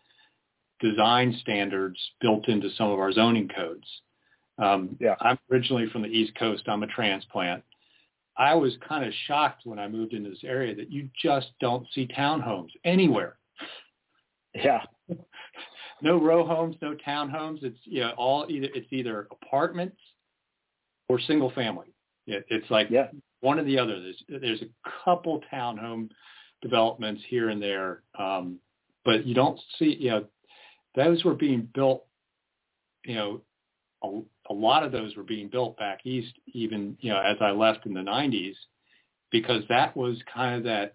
design 0.81 1.37
standards 1.43 1.99
built 2.21 2.49
into 2.49 2.71
some 2.77 2.91
of 2.91 2.99
our 2.99 3.13
zoning 3.13 3.49
codes. 3.49 3.87
Um, 4.59 4.97
yeah. 5.01 5.15
I'm 5.21 5.39
originally 5.51 5.89
from 5.91 6.03
the 6.03 6.09
East 6.09 6.35
Coast. 6.39 6.65
I'm 6.67 6.83
a 6.83 6.87
transplant. 6.87 7.63
I 8.37 8.55
was 8.55 8.77
kind 8.87 9.05
of 9.05 9.13
shocked 9.27 9.63
when 9.65 9.79
I 9.79 9.89
moved 9.89 10.13
into 10.13 10.31
this 10.31 10.45
area 10.45 10.75
that 10.77 10.91
you 10.91 11.09
just 11.21 11.49
don't 11.61 11.87
see 11.95 12.07
townhomes 12.07 12.71
anywhere. 12.85 13.37
Yeah. 14.55 14.83
no 16.03 16.19
row 16.19 16.47
homes, 16.47 16.77
no 16.81 16.97
townhomes. 17.07 17.63
It's 17.63 17.79
you 17.85 18.01
know 18.01 18.13
all 18.17 18.47
either 18.49 18.69
it's 18.75 18.87
either 18.91 19.29
apartments 19.31 19.99
or 21.09 21.21
single 21.21 21.51
family. 21.51 21.89
It, 22.31 22.47
it's 22.49 22.71
like 22.71 22.89
yeah 22.91 23.09
one 23.41 23.59
or 23.59 23.65
the 23.65 23.79
other. 23.79 24.01
There's 24.01 24.41
there's 24.41 24.63
a 24.63 24.91
couple 25.05 25.41
townhome 25.53 26.11
developments 26.63 27.23
here 27.29 27.49
and 27.49 27.63
there, 27.63 28.03
um, 28.19 28.59
but 29.05 29.27
you 29.27 29.35
don't 29.35 29.59
see 29.79 29.97
you 29.99 30.11
know 30.11 30.25
those 30.95 31.25
were 31.25 31.35
being 31.35 31.69
built. 31.75 32.05
You 33.05 33.15
know, 33.15 33.41
a, 34.05 34.53
a 34.53 34.55
lot 34.55 34.85
of 34.85 34.93
those 34.93 35.17
were 35.17 35.23
being 35.23 35.49
built 35.49 35.77
back 35.79 36.01
east, 36.05 36.35
even 36.53 36.97
you 37.01 37.11
know 37.11 37.21
as 37.21 37.37
I 37.41 37.51
left 37.51 37.87
in 37.87 37.95
the 37.95 38.01
'90s, 38.01 38.55
because 39.31 39.63
that 39.69 39.97
was 39.97 40.19
kind 40.33 40.57
of 40.57 40.65
that 40.65 40.95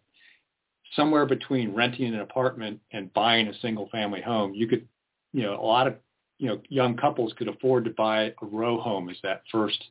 somewhere 0.95 1.25
between 1.25 1.73
renting 1.73 2.13
an 2.13 2.19
apartment 2.19 2.79
and 2.91 3.13
buying 3.13 3.47
a 3.47 3.59
single 3.59 3.89
family 3.89 4.21
home. 4.21 4.53
You 4.53 4.67
could, 4.67 4.87
you 5.33 5.41
know, 5.41 5.59
a 5.59 5.65
lot 5.65 5.87
of 5.87 5.95
you 6.37 6.47
know 6.47 6.61
young 6.69 6.95
couples 6.95 7.33
could 7.37 7.47
afford 7.47 7.85
to 7.85 7.91
buy 7.91 8.25
a 8.25 8.45
row 8.45 8.79
home 8.79 9.09
as 9.09 9.17
that 9.23 9.41
first 9.51 9.83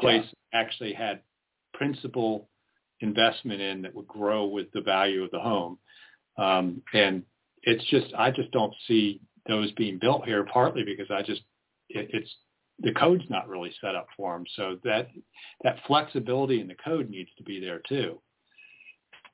place 0.00 0.24
yeah. 0.24 0.60
actually 0.60 0.92
had 0.92 1.20
principal 1.74 2.48
investment 3.00 3.60
in 3.60 3.82
that 3.82 3.94
would 3.94 4.08
grow 4.08 4.46
with 4.46 4.70
the 4.72 4.80
value 4.80 5.22
of 5.22 5.30
the 5.30 5.40
home. 5.40 5.78
Um, 6.36 6.82
and 6.92 7.22
it's 7.62 7.84
just, 7.90 8.12
I 8.16 8.30
just 8.30 8.50
don't 8.52 8.74
see 8.86 9.20
those 9.48 9.72
being 9.72 9.98
built 9.98 10.24
here, 10.24 10.44
partly 10.44 10.84
because 10.84 11.10
I 11.10 11.22
just, 11.22 11.42
it, 11.88 12.10
it's, 12.12 12.30
the 12.80 12.92
code's 12.92 13.24
not 13.28 13.48
really 13.48 13.72
set 13.80 13.96
up 13.96 14.06
for 14.16 14.34
them. 14.34 14.44
So 14.54 14.78
that, 14.84 15.08
that 15.64 15.78
flexibility 15.86 16.60
in 16.60 16.68
the 16.68 16.76
code 16.84 17.10
needs 17.10 17.30
to 17.38 17.42
be 17.42 17.60
there 17.60 17.80
too. 17.88 18.20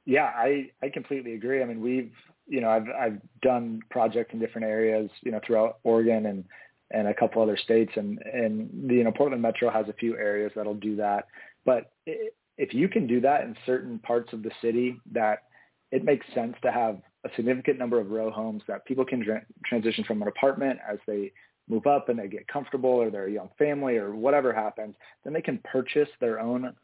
Yeah, 0.07 0.31
I, 0.35 0.71
I 0.83 0.89
completely 0.89 1.35
agree. 1.35 1.63
I 1.63 1.67
mean, 1.67 1.81
we've, 1.81 2.13
you 2.47 2.61
know, 2.61 2.71
I've, 2.71 2.89
I've 2.99 3.21
done 3.43 3.81
projects 3.91 4.35
in 4.35 4.39
different 4.39 4.67
areas, 4.67 5.11
you 5.23 5.33
know, 5.33 5.41
throughout 5.47 5.79
Oregon 5.83 6.27
and, 6.27 6.45
and 6.91 7.09
a 7.09 7.15
couple 7.15 7.43
other 7.43 7.57
states 7.57 7.93
and, 7.97 8.19
and 8.21 8.89
the, 8.89 8.95
you 8.97 9.05
know, 9.05 9.13
Portland 9.13 9.43
Metro 9.43 9.71
has 9.71 9.89
a 9.89 9.95
few 9.95 10.17
areas 10.17 10.53
that'll 10.55 10.75
do 10.75 10.97
that. 10.97 11.27
But 11.65 11.93
if 12.07 12.75
you 12.75 12.89
can 12.89 13.07
do 13.07 13.21
that 13.23 13.43
in 13.43 13.57
certain 13.67 13.99
parts 13.99 14.33
of 14.33 14.43
the 14.43 14.51
city, 14.61 15.01
that 15.13 15.45
it 15.91 16.05
makes 16.05 16.27
sense 16.35 16.55
to 16.63 16.71
have 16.71 17.01
a 17.25 17.31
significant 17.37 17.79
number 17.79 17.99
of 17.99 18.11
row 18.11 18.31
homes 18.31 18.63
that 18.69 18.85
people 18.85 19.05
can 19.05 19.25
tra- 19.25 19.47
transition 19.65 20.05
from 20.05 20.21
an 20.23 20.29
apartment 20.29 20.79
as 20.89 20.99
they 21.07 21.33
move 21.69 21.87
up 21.87 22.09
and 22.09 22.19
they 22.19 22.29
get 22.29 22.47
comfortable 22.47 22.91
or 22.91 23.11
they're 23.11 23.27
a 23.27 23.33
young 23.33 23.49
family 23.59 23.97
or 23.97 24.15
whatever 24.15 24.53
happens, 24.53 24.95
then 25.25 25.33
they 25.33 25.41
can 25.41 25.59
purchase 25.65 26.09
their 26.21 26.39
own 26.41 26.75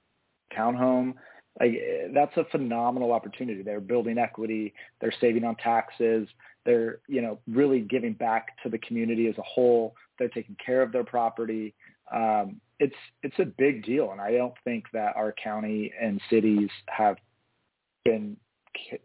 townhome. 0.56 1.14
Like 1.58 1.74
that's 2.14 2.36
a 2.36 2.44
phenomenal 2.50 3.12
opportunity. 3.12 3.62
They're 3.62 3.80
building 3.80 4.18
equity, 4.18 4.72
they're 5.00 5.14
saving 5.20 5.44
on 5.44 5.56
taxes, 5.56 6.28
they're, 6.64 7.00
you 7.08 7.22
know, 7.22 7.38
really 7.48 7.80
giving 7.80 8.12
back 8.12 8.60
to 8.62 8.68
the 8.68 8.78
community 8.78 9.28
as 9.28 9.38
a 9.38 9.42
whole. 9.42 9.94
They're 10.18 10.28
taking 10.28 10.56
care 10.64 10.82
of 10.82 10.92
their 10.92 11.04
property. 11.04 11.74
Um, 12.12 12.60
it's 12.78 12.96
it's 13.22 13.38
a 13.38 13.44
big 13.44 13.84
deal, 13.84 14.12
and 14.12 14.20
I 14.20 14.32
don't 14.32 14.54
think 14.64 14.84
that 14.92 15.16
our 15.16 15.32
county 15.32 15.92
and 16.00 16.20
cities 16.30 16.68
have 16.88 17.16
been 18.04 18.36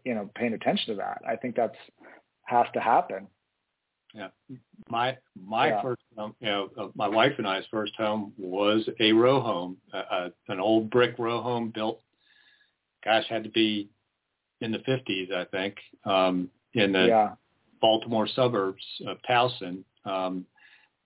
you 0.04 0.14
know 0.14 0.30
paying 0.34 0.54
attention 0.54 0.94
to 0.94 0.94
that. 0.96 1.22
I 1.28 1.36
think 1.36 1.56
that's 1.56 1.76
has 2.44 2.66
to 2.74 2.80
happen. 2.80 3.26
Yeah. 4.14 4.28
My 4.88 5.18
my 5.34 5.68
Yeah. 5.68 5.82
first 5.82 6.02
home, 6.16 6.34
you 6.40 6.46
know, 6.46 6.70
uh, 6.78 6.88
my 6.94 7.08
wife 7.08 7.34
and 7.38 7.46
I's 7.46 7.66
first 7.66 7.94
home 7.96 8.32
was 8.38 8.88
a 8.98 9.12
row 9.12 9.40
home, 9.40 9.76
uh, 9.92 9.96
uh, 10.10 10.30
an 10.48 10.58
old 10.58 10.90
brick 10.90 11.18
row 11.18 11.42
home 11.42 11.70
built. 11.70 12.00
Gosh, 13.04 13.26
had 13.28 13.44
to 13.44 13.50
be 13.50 13.90
in 14.60 14.72
the 14.72 14.78
fifties, 14.80 15.30
I 15.30 15.44
think, 15.44 15.76
um, 16.04 16.50
in 16.72 16.92
the 16.92 17.06
yeah. 17.06 17.34
Baltimore 17.86 18.26
suburbs 18.26 18.82
of 19.06 19.18
Towson. 19.30 19.84
Um, 20.04 20.44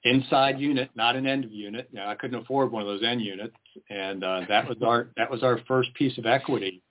inside 0.02 0.58
unit, 0.58 0.88
not 0.94 1.14
an 1.14 1.26
end 1.26 1.46
unit. 1.50 1.90
You 1.92 1.99
know, 1.99 2.06
I 2.06 2.14
couldn't 2.14 2.40
afford 2.40 2.72
one 2.72 2.80
of 2.80 2.88
those 2.88 3.02
end 3.02 3.20
units, 3.20 3.54
and 3.90 4.25
uh, 4.25 4.40
that 4.49 4.66
was 4.66 4.78
our 4.82 5.08
that 5.18 5.30
was 5.30 5.42
our 5.42 5.60
first 5.68 5.92
piece 5.92 6.16
of 6.16 6.25
equity 6.25 6.82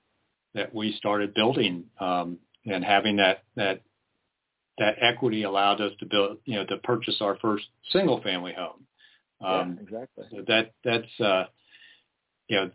that 0.53 0.75
we 0.75 0.93
started 0.93 1.33
building, 1.33 1.85
um, 1.99 2.37
and 2.65 2.85
having 2.85 3.15
that 3.15 3.43
that 3.55 3.81
that 4.77 4.97
equity 5.01 5.41
allowed 5.41 5.81
us 5.81 5.93
to 6.01 6.05
build, 6.05 6.37
you 6.45 6.53
know, 6.53 6.67
to 6.67 6.77
purchase 6.77 7.17
our 7.19 7.35
first 7.37 7.65
single 7.91 8.21
family 8.21 8.53
home. 8.55 8.85
Um, 9.41 9.79
yeah, 9.79 9.83
exactly. 9.83 10.25
so 10.29 10.43
that 10.47 10.73
that's 10.83 11.19
uh, 11.19 11.45
you 12.47 12.57
know 12.57 12.69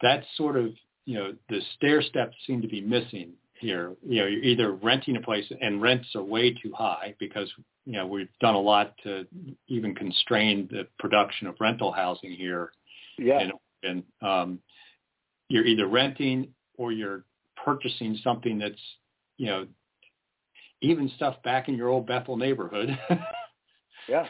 that's 0.00 0.26
sort 0.36 0.56
of 0.56 0.66
you 1.04 1.14
know 1.14 1.34
the 1.48 1.62
stair 1.74 2.00
steps 2.00 2.36
seem 2.46 2.62
to 2.62 2.68
be 2.68 2.80
missing 2.80 3.32
here. 3.58 3.94
You 4.06 4.20
know, 4.22 4.26
you're 4.26 4.42
either 4.44 4.72
renting 4.72 5.16
a 5.16 5.20
place 5.20 5.44
and 5.60 5.80
rents 5.82 6.08
are 6.14 6.22
way 6.22 6.52
too 6.52 6.72
high 6.76 7.14
because 7.18 7.50
you 7.84 7.94
know 7.94 8.06
we've 8.06 8.28
done 8.40 8.54
a 8.54 8.60
lot 8.60 8.94
to 9.04 9.26
even 9.68 9.94
constrain 9.94 10.68
the 10.70 10.86
production 10.98 11.46
of 11.46 11.56
rental 11.60 11.92
housing 11.92 12.32
here. 12.32 12.72
Yeah. 13.18 13.40
And, 13.40 13.52
and 13.82 14.02
um, 14.22 14.58
you're 15.48 15.66
either 15.66 15.86
renting 15.86 16.48
or 16.76 16.92
you're 16.92 17.24
purchasing 17.64 18.18
something 18.22 18.58
that's 18.58 18.80
you 19.36 19.46
know 19.46 19.66
even 20.80 21.10
stuff 21.16 21.42
back 21.42 21.68
in 21.68 21.74
your 21.76 21.88
old 21.88 22.06
Bethel 22.06 22.36
neighborhood 22.36 22.96
yeah. 24.08 24.26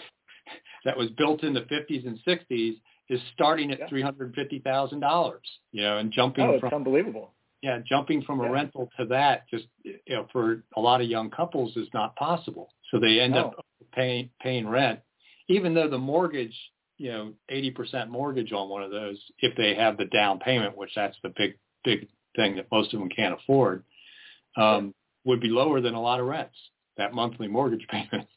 that 0.86 0.96
was 0.96 1.10
built 1.10 1.42
in 1.42 1.52
the 1.52 1.60
50s 1.60 2.06
and 2.06 2.18
60s 2.26 2.80
is 3.10 3.20
starting 3.34 3.70
at 3.70 3.78
Yeah. 3.80 3.88
three 3.88 4.02
hundred 4.02 4.34
fifty 4.34 4.58
thousand 4.58 5.00
dollars. 5.00 5.42
You 5.72 5.82
know, 5.82 5.98
and 5.98 6.12
jumping 6.12 6.44
Oh, 6.44 6.50
it's 6.52 6.60
from 6.60 6.72
unbelievable. 6.74 7.32
Yeah, 7.62 7.80
jumping 7.84 8.22
from 8.22 8.40
a 8.40 8.44
Yeah. 8.44 8.50
rental 8.50 8.90
to 8.98 9.04
that 9.06 9.48
just 9.48 9.66
you 9.82 9.98
know 10.08 10.26
for 10.32 10.62
a 10.76 10.80
lot 10.80 11.00
of 11.00 11.08
young 11.08 11.30
couples 11.30 11.76
is 11.76 11.88
not 11.92 12.14
possible. 12.16 12.72
So 12.90 12.98
they 13.00 13.20
end 13.20 13.36
up 13.36 13.54
paying 13.92 14.30
paying 14.40 14.68
rent, 14.68 15.00
even 15.48 15.74
though 15.74 15.88
the 15.88 15.98
mortgage, 15.98 16.54
you 16.98 17.10
know, 17.10 17.32
eighty 17.48 17.70
percent 17.70 18.10
mortgage 18.10 18.52
on 18.52 18.68
one 18.68 18.82
of 18.82 18.90
those, 18.90 19.18
if 19.40 19.56
they 19.56 19.74
have 19.74 19.96
the 19.96 20.06
down 20.06 20.38
payment, 20.38 20.76
which 20.76 20.90
that's 20.94 21.16
the 21.22 21.32
big 21.36 21.58
big 21.84 22.08
thing 22.36 22.56
that 22.56 22.66
most 22.70 22.94
of 22.94 23.00
them 23.00 23.08
can't 23.08 23.34
afford, 23.34 23.82
um, 24.56 24.94
would 25.24 25.40
be 25.40 25.48
lower 25.48 25.80
than 25.80 25.94
a 25.94 26.00
lot 26.00 26.20
of 26.20 26.26
rents. 26.26 26.56
That 26.96 27.12
monthly 27.14 27.48
mortgage 27.48 27.86
payment. 27.90 28.28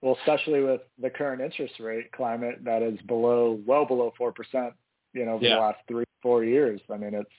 Well, 0.00 0.16
especially 0.20 0.62
with 0.62 0.80
the 1.00 1.10
current 1.10 1.40
interest 1.40 1.74
rate 1.78 2.10
climate 2.12 2.58
that 2.64 2.82
is 2.82 2.98
below, 3.06 3.60
well 3.66 3.84
below 3.84 4.12
four 4.18 4.32
percent. 4.32 4.74
You 5.14 5.26
know, 5.26 5.32
over 5.34 5.44
Yeah. 5.44 5.54
the 5.56 5.60
last 5.60 5.78
three, 5.88 6.04
four 6.22 6.42
years. 6.44 6.80
I 6.92 6.96
mean, 6.96 7.14
it's 7.14 7.30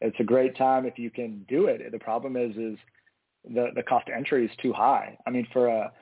it's 0.00 0.18
a 0.20 0.24
great 0.24 0.56
time 0.56 0.86
if 0.86 0.98
you 0.98 1.10
can 1.10 1.44
do 1.48 1.66
it. 1.66 1.80
The 1.90 1.98
problem 1.98 2.36
is, 2.36 2.56
is 2.56 2.78
the 3.44 3.68
the 3.74 3.82
cost 3.82 4.08
of 4.08 4.14
entry 4.14 4.44
is 4.44 4.50
too 4.60 4.72
high. 4.72 5.16
I 5.26 5.30
mean, 5.30 5.46
for 5.52 5.68
a 5.68 5.92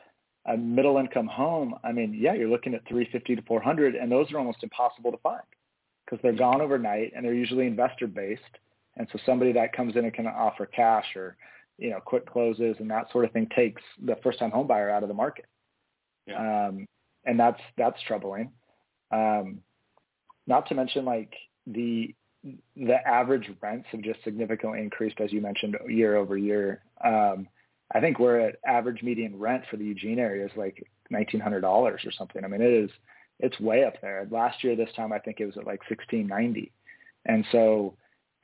a 0.46 0.56
middle 0.56 0.98
income 0.98 1.28
home, 1.28 1.74
I 1.84 1.92
mean, 1.92 2.14
yeah, 2.18 2.34
you're 2.34 2.48
looking 2.48 2.74
at 2.74 2.86
350 2.88 3.36
to 3.36 3.42
400, 3.42 3.94
and 3.94 4.10
those 4.10 4.32
are 4.32 4.38
almost 4.38 4.62
impossible 4.64 5.12
to 5.12 5.18
find 5.18 5.42
because 6.04 6.20
they're 6.22 6.32
gone 6.32 6.60
overnight 6.60 7.12
and 7.14 7.24
they're 7.24 7.32
usually 7.32 7.66
investor 7.66 8.08
based. 8.08 8.42
And 8.96 9.06
so 9.12 9.18
somebody 9.24 9.52
that 9.52 9.72
comes 9.72 9.94
in 9.96 10.04
and 10.04 10.12
can 10.12 10.26
offer 10.26 10.66
cash 10.66 11.06
or 11.16 11.36
you 11.78 11.90
know 11.90 12.00
quick 12.04 12.26
closes 12.30 12.76
and 12.80 12.90
that 12.90 13.10
sort 13.12 13.24
of 13.24 13.32
thing 13.32 13.48
takes 13.54 13.82
the 14.04 14.16
first 14.22 14.38
time 14.38 14.50
home 14.50 14.66
buyer 14.66 14.90
out 14.90 15.02
of 15.02 15.08
the 15.08 15.14
market. 15.14 15.46
Yeah. 16.26 16.66
Um, 16.68 16.86
and 17.24 17.38
that's 17.38 17.60
that's 17.76 18.00
troubling. 18.06 18.50
Um, 19.10 19.60
not 20.46 20.68
to 20.68 20.74
mention 20.74 21.04
like 21.04 21.32
the 21.66 22.14
the 22.76 23.06
average 23.06 23.50
rents 23.60 23.86
have 23.92 24.02
just 24.02 24.22
significantly 24.24 24.80
increased 24.80 25.20
as 25.20 25.32
you 25.32 25.40
mentioned 25.40 25.76
year 25.88 26.16
over 26.16 26.36
year. 26.36 26.82
Um, 27.04 27.48
I 27.94 28.00
think 28.00 28.18
we're 28.18 28.40
at 28.40 28.56
average 28.66 29.02
median 29.02 29.38
rent 29.38 29.64
for 29.70 29.76
the 29.76 29.84
Eugene 29.84 30.18
area 30.18 30.46
is 30.46 30.52
like 30.56 30.84
nineteen 31.10 31.40
hundred 31.40 31.60
dollars 31.60 32.02
or 32.04 32.12
something. 32.12 32.44
I 32.44 32.48
mean 32.48 32.62
it 32.62 32.72
is 32.72 32.90
it's 33.38 33.58
way 33.60 33.84
up 33.84 33.94
there. 34.00 34.26
Last 34.30 34.64
year 34.64 34.76
this 34.76 34.92
time 34.96 35.12
I 35.12 35.18
think 35.18 35.40
it 35.40 35.46
was 35.46 35.56
at 35.56 35.66
like 35.66 35.80
sixteen 35.88 36.26
ninety. 36.26 36.72
And 37.26 37.44
so 37.52 37.94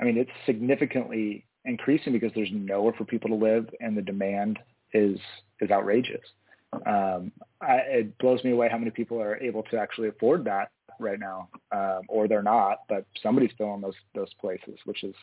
I 0.01 0.05
mean 0.05 0.17
it's 0.17 0.31
significantly 0.47 1.45
increasing 1.65 2.13
because 2.13 2.33
there's 2.35 2.51
nowhere 2.53 2.95
for 2.97 3.05
people 3.05 3.31
to 3.31 3.37
live 3.37 3.69
and 3.81 3.97
the 3.97 4.03
demand 4.03 4.59
is 4.93 5.19
is 5.61 5.71
outrageous. 5.71 6.25
Um, 6.87 7.33
I, 7.61 7.77
it 7.89 8.19
blows 8.19 8.45
me 8.45 8.51
away 8.51 8.69
how 8.69 8.79
many 8.79 8.91
people 8.91 9.21
are 9.21 9.39
able 9.39 9.63
to 9.65 9.79
actually 9.79 10.09
afford 10.09 10.45
that 10.45 10.71
right 10.99 11.19
now, 11.19 11.49
um, 11.73 12.03
or 12.09 12.29
they're 12.29 12.43
not, 12.43 12.81
but 12.89 13.05
somebody's 13.23 13.51
filling 13.59 13.81
those 13.81 13.95
those 14.15 14.33
places, 14.41 14.79
which 14.85 15.05
is 15.05 15.15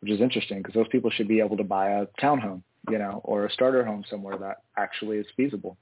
which 0.00 0.10
is 0.10 0.20
interesting 0.20 0.58
because 0.58 0.74
those 0.74 0.88
people 0.88 1.10
should 1.10 1.28
be 1.28 1.40
able 1.40 1.56
to 1.56 1.64
buy 1.64 1.90
a 1.90 2.06
townhome, 2.20 2.62
you 2.90 2.98
know, 2.98 3.20
or 3.24 3.46
a 3.46 3.50
starter 3.52 3.84
home 3.84 4.04
somewhere 4.08 4.38
that 4.38 4.58
actually 4.76 5.18
is 5.18 5.26
feasible. 5.36 5.76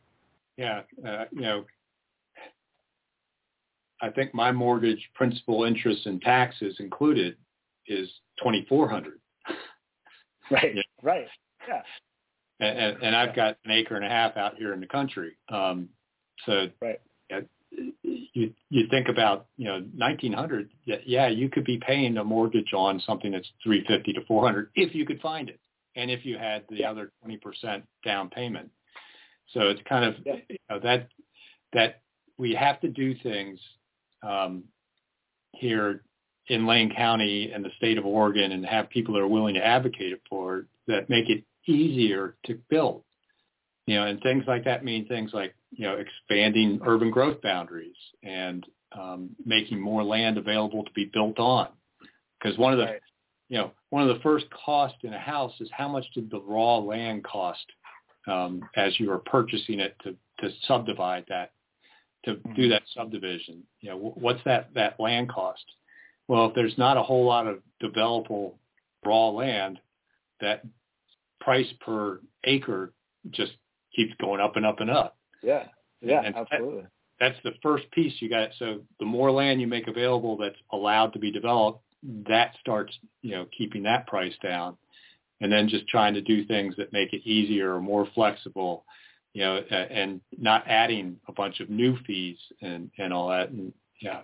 yeah, 0.57 0.83
uh, 1.07 1.25
you 1.31 1.43
know, 1.43 1.65
I 4.01 4.11
think 4.11 4.35
my 4.35 4.53
mortgage 4.53 5.09
principal 5.15 5.65
interest 5.65 6.07
and 6.07 6.21
taxes 6.23 6.77
included 6.79 7.37
is 7.87 8.09
twenty 8.43 8.67
four 8.69 8.89
hundred. 8.89 9.21
Right. 10.51 10.75
Yeah. 10.75 10.83
Right. 11.03 11.27
Yeah. 11.69 11.83
and, 12.59 12.79
and, 12.79 13.03
and 13.03 13.15
I've 13.17 13.37
got 13.37 13.59
an 13.67 13.71
acre 13.71 13.97
and 13.97 14.05
a 14.05 14.09
half 14.09 14.39
out 14.39 14.57
here 14.57 14.73
in 14.73 14.81
the 14.81 14.87
country. 14.87 15.37
Um, 15.51 15.91
so 16.47 16.69
Right. 16.81 16.99
You 17.71 18.53
you 18.71 18.87
think 18.91 19.09
about 19.09 19.47
you 19.57 19.67
know 19.67 19.81
1900, 19.97 20.71
yeah, 20.85 21.29
you 21.29 21.49
could 21.49 21.65
be 21.65 21.79
paying 21.79 22.17
a 22.17 22.25
mortgage 22.25 22.73
on 22.75 23.01
something 23.01 23.33
that's 23.33 23.51
350 23.63 24.13
to 24.15 24.25
400 24.27 24.71
if 24.75 24.95
you 24.95 25.05
could 25.05 25.21
find 25.21 25.49
it, 25.49 25.61
and 25.97 26.11
if 26.11 26.25
you 26.25 26.39
had 26.39 26.65
the 26.71 26.85
other 26.85 27.13
20 27.23 27.37
percent 27.39 27.85
down 28.05 28.31
payment. 28.31 28.71
So 29.55 29.69
it's 29.69 29.81
kind 29.89 30.05
of 30.05 30.15
Yeah. 30.25 30.37
you 30.49 30.59
know, 30.71 30.79
that 30.81 31.09
that 31.73 32.03
we 32.37 32.55
have 32.55 32.81
to 32.81 32.89
do 32.89 33.15
things 33.15 33.59
um, 34.23 34.65
here 35.53 36.03
in 36.49 36.67
Lane 36.67 36.93
County 36.95 37.51
and 37.53 37.65
the 37.65 37.71
state 37.77 37.99
of 37.99 38.07
Oregon 38.07 38.53
and 38.53 38.65
have 38.65 38.89
people 38.89 39.15
that 39.15 39.21
are 39.21 39.29
willing 39.29 39.55
to 39.55 39.65
advocate 39.65 40.13
it 40.13 40.23
for 40.29 40.67
that 40.87 41.11
make 41.11 41.29
it 41.29 41.45
easier 41.67 42.37
to 42.47 42.59
build. 42.71 43.03
You 43.87 43.97
know, 43.97 44.07
and 44.07 44.21
things 44.21 44.45
like 44.47 44.65
that 44.65 44.85
mean 44.85 45.07
things 45.09 45.31
like, 45.33 45.55
you 45.71 45.87
know, 45.87 45.97
expanding 45.97 46.81
urban 46.85 47.11
growth 47.11 47.41
boundaries 47.43 47.97
and 48.23 48.67
um, 48.93 49.31
making 49.45 49.81
more 49.81 50.03
land 50.03 50.39
available 50.39 50.85
to 50.85 50.91
be 50.95 51.11
built 51.13 51.39
on. 51.39 51.69
Because 52.41 52.59
one 52.59 52.73
of 52.73 52.79
the, 52.79 52.87
Right. 52.87 53.01
you 53.49 53.59
know, 53.59 53.73
one 53.91 54.09
of 54.09 54.15
the 54.15 54.23
first 54.23 54.47
costs 54.51 54.99
in 55.03 55.13
a 55.13 55.19
house 55.19 55.53
is 55.61 55.71
how 55.71 55.89
much 55.89 56.05
did 56.15 56.31
the 56.31 56.41
raw 56.41 56.79
land 56.79 57.25
cost 57.25 57.65
um, 58.27 58.69
as 58.77 58.99
you 58.99 59.11
are 59.11 59.19
purchasing 59.19 59.81
it 59.81 59.97
to, 60.03 60.17
to 60.41 60.55
subdivide 60.67 61.25
that, 61.29 61.53
to 62.25 62.37
do 62.55 62.69
Mhm. 62.69 62.71
that 62.71 62.83
subdivision. 62.95 63.67
You 63.81 63.91
know, 63.91 63.97
what's 63.97 64.43
that, 64.45 64.73
that 64.75 64.99
land 65.01 65.29
cost? 65.29 65.65
Well, 66.29 66.47
if 66.47 66.55
there's 66.55 66.77
not 66.79 66.97
a 66.97 67.03
whole 67.03 67.25
lot 67.25 67.47
of 67.47 67.63
developable 67.83 68.59
raw 69.05 69.29
land, 69.31 69.81
that 70.41 70.65
price 71.41 71.73
per 71.81 72.21
acre 72.45 72.93
just 73.31 73.53
keeps 73.95 74.15
going 74.21 74.41
up 74.41 74.57
and 74.57 74.67
up 74.67 74.81
and 74.81 74.91
up. 74.91 75.18
Yeah. 75.43 75.67
Yeah. 76.01 76.23
And 76.25 76.35
that- 76.35 76.47
absolutely. 76.53 76.85
That's 77.21 77.39
the 77.43 77.53
first 77.63 77.91
piece 77.91 78.13
you 78.21 78.29
got. 78.29 78.51
So 78.61 78.81
the 79.01 79.05
more 79.07 79.33
land 79.33 79.61
you 79.61 79.67
make 79.67 79.89
available 79.89 80.37
that's 80.37 80.59
allowed 80.73 81.13
to 81.15 81.19
be 81.19 81.33
developed, 81.33 81.83
that 82.29 82.55
starts, 82.61 82.97
you 83.23 83.33
know, 83.33 83.47
keeping 83.57 83.83
that 83.83 84.07
price 84.07 84.35
down. 84.41 84.77
And 85.41 85.51
then 85.51 85.69
just 85.69 85.89
trying 85.89 86.15
to 86.15 86.21
do 86.21 86.45
things 86.45 86.75
that 86.77 86.93
make 86.93 87.13
it 87.13 87.23
easier 87.29 87.75
or 87.75 87.81
more 87.81 88.07
flexible, 88.15 88.85
you 89.35 89.43
know, 89.43 89.57
and 89.57 90.21
not 90.37 90.65
adding 90.69 91.19
a 91.29 91.33
bunch 91.33 91.59
of 91.61 91.71
new 91.71 91.97
fees 92.07 92.39
and, 92.63 92.91
and 92.99 93.13
all 93.13 93.29
that. 93.31 93.51
And 93.51 93.73
yeah, 94.01 94.21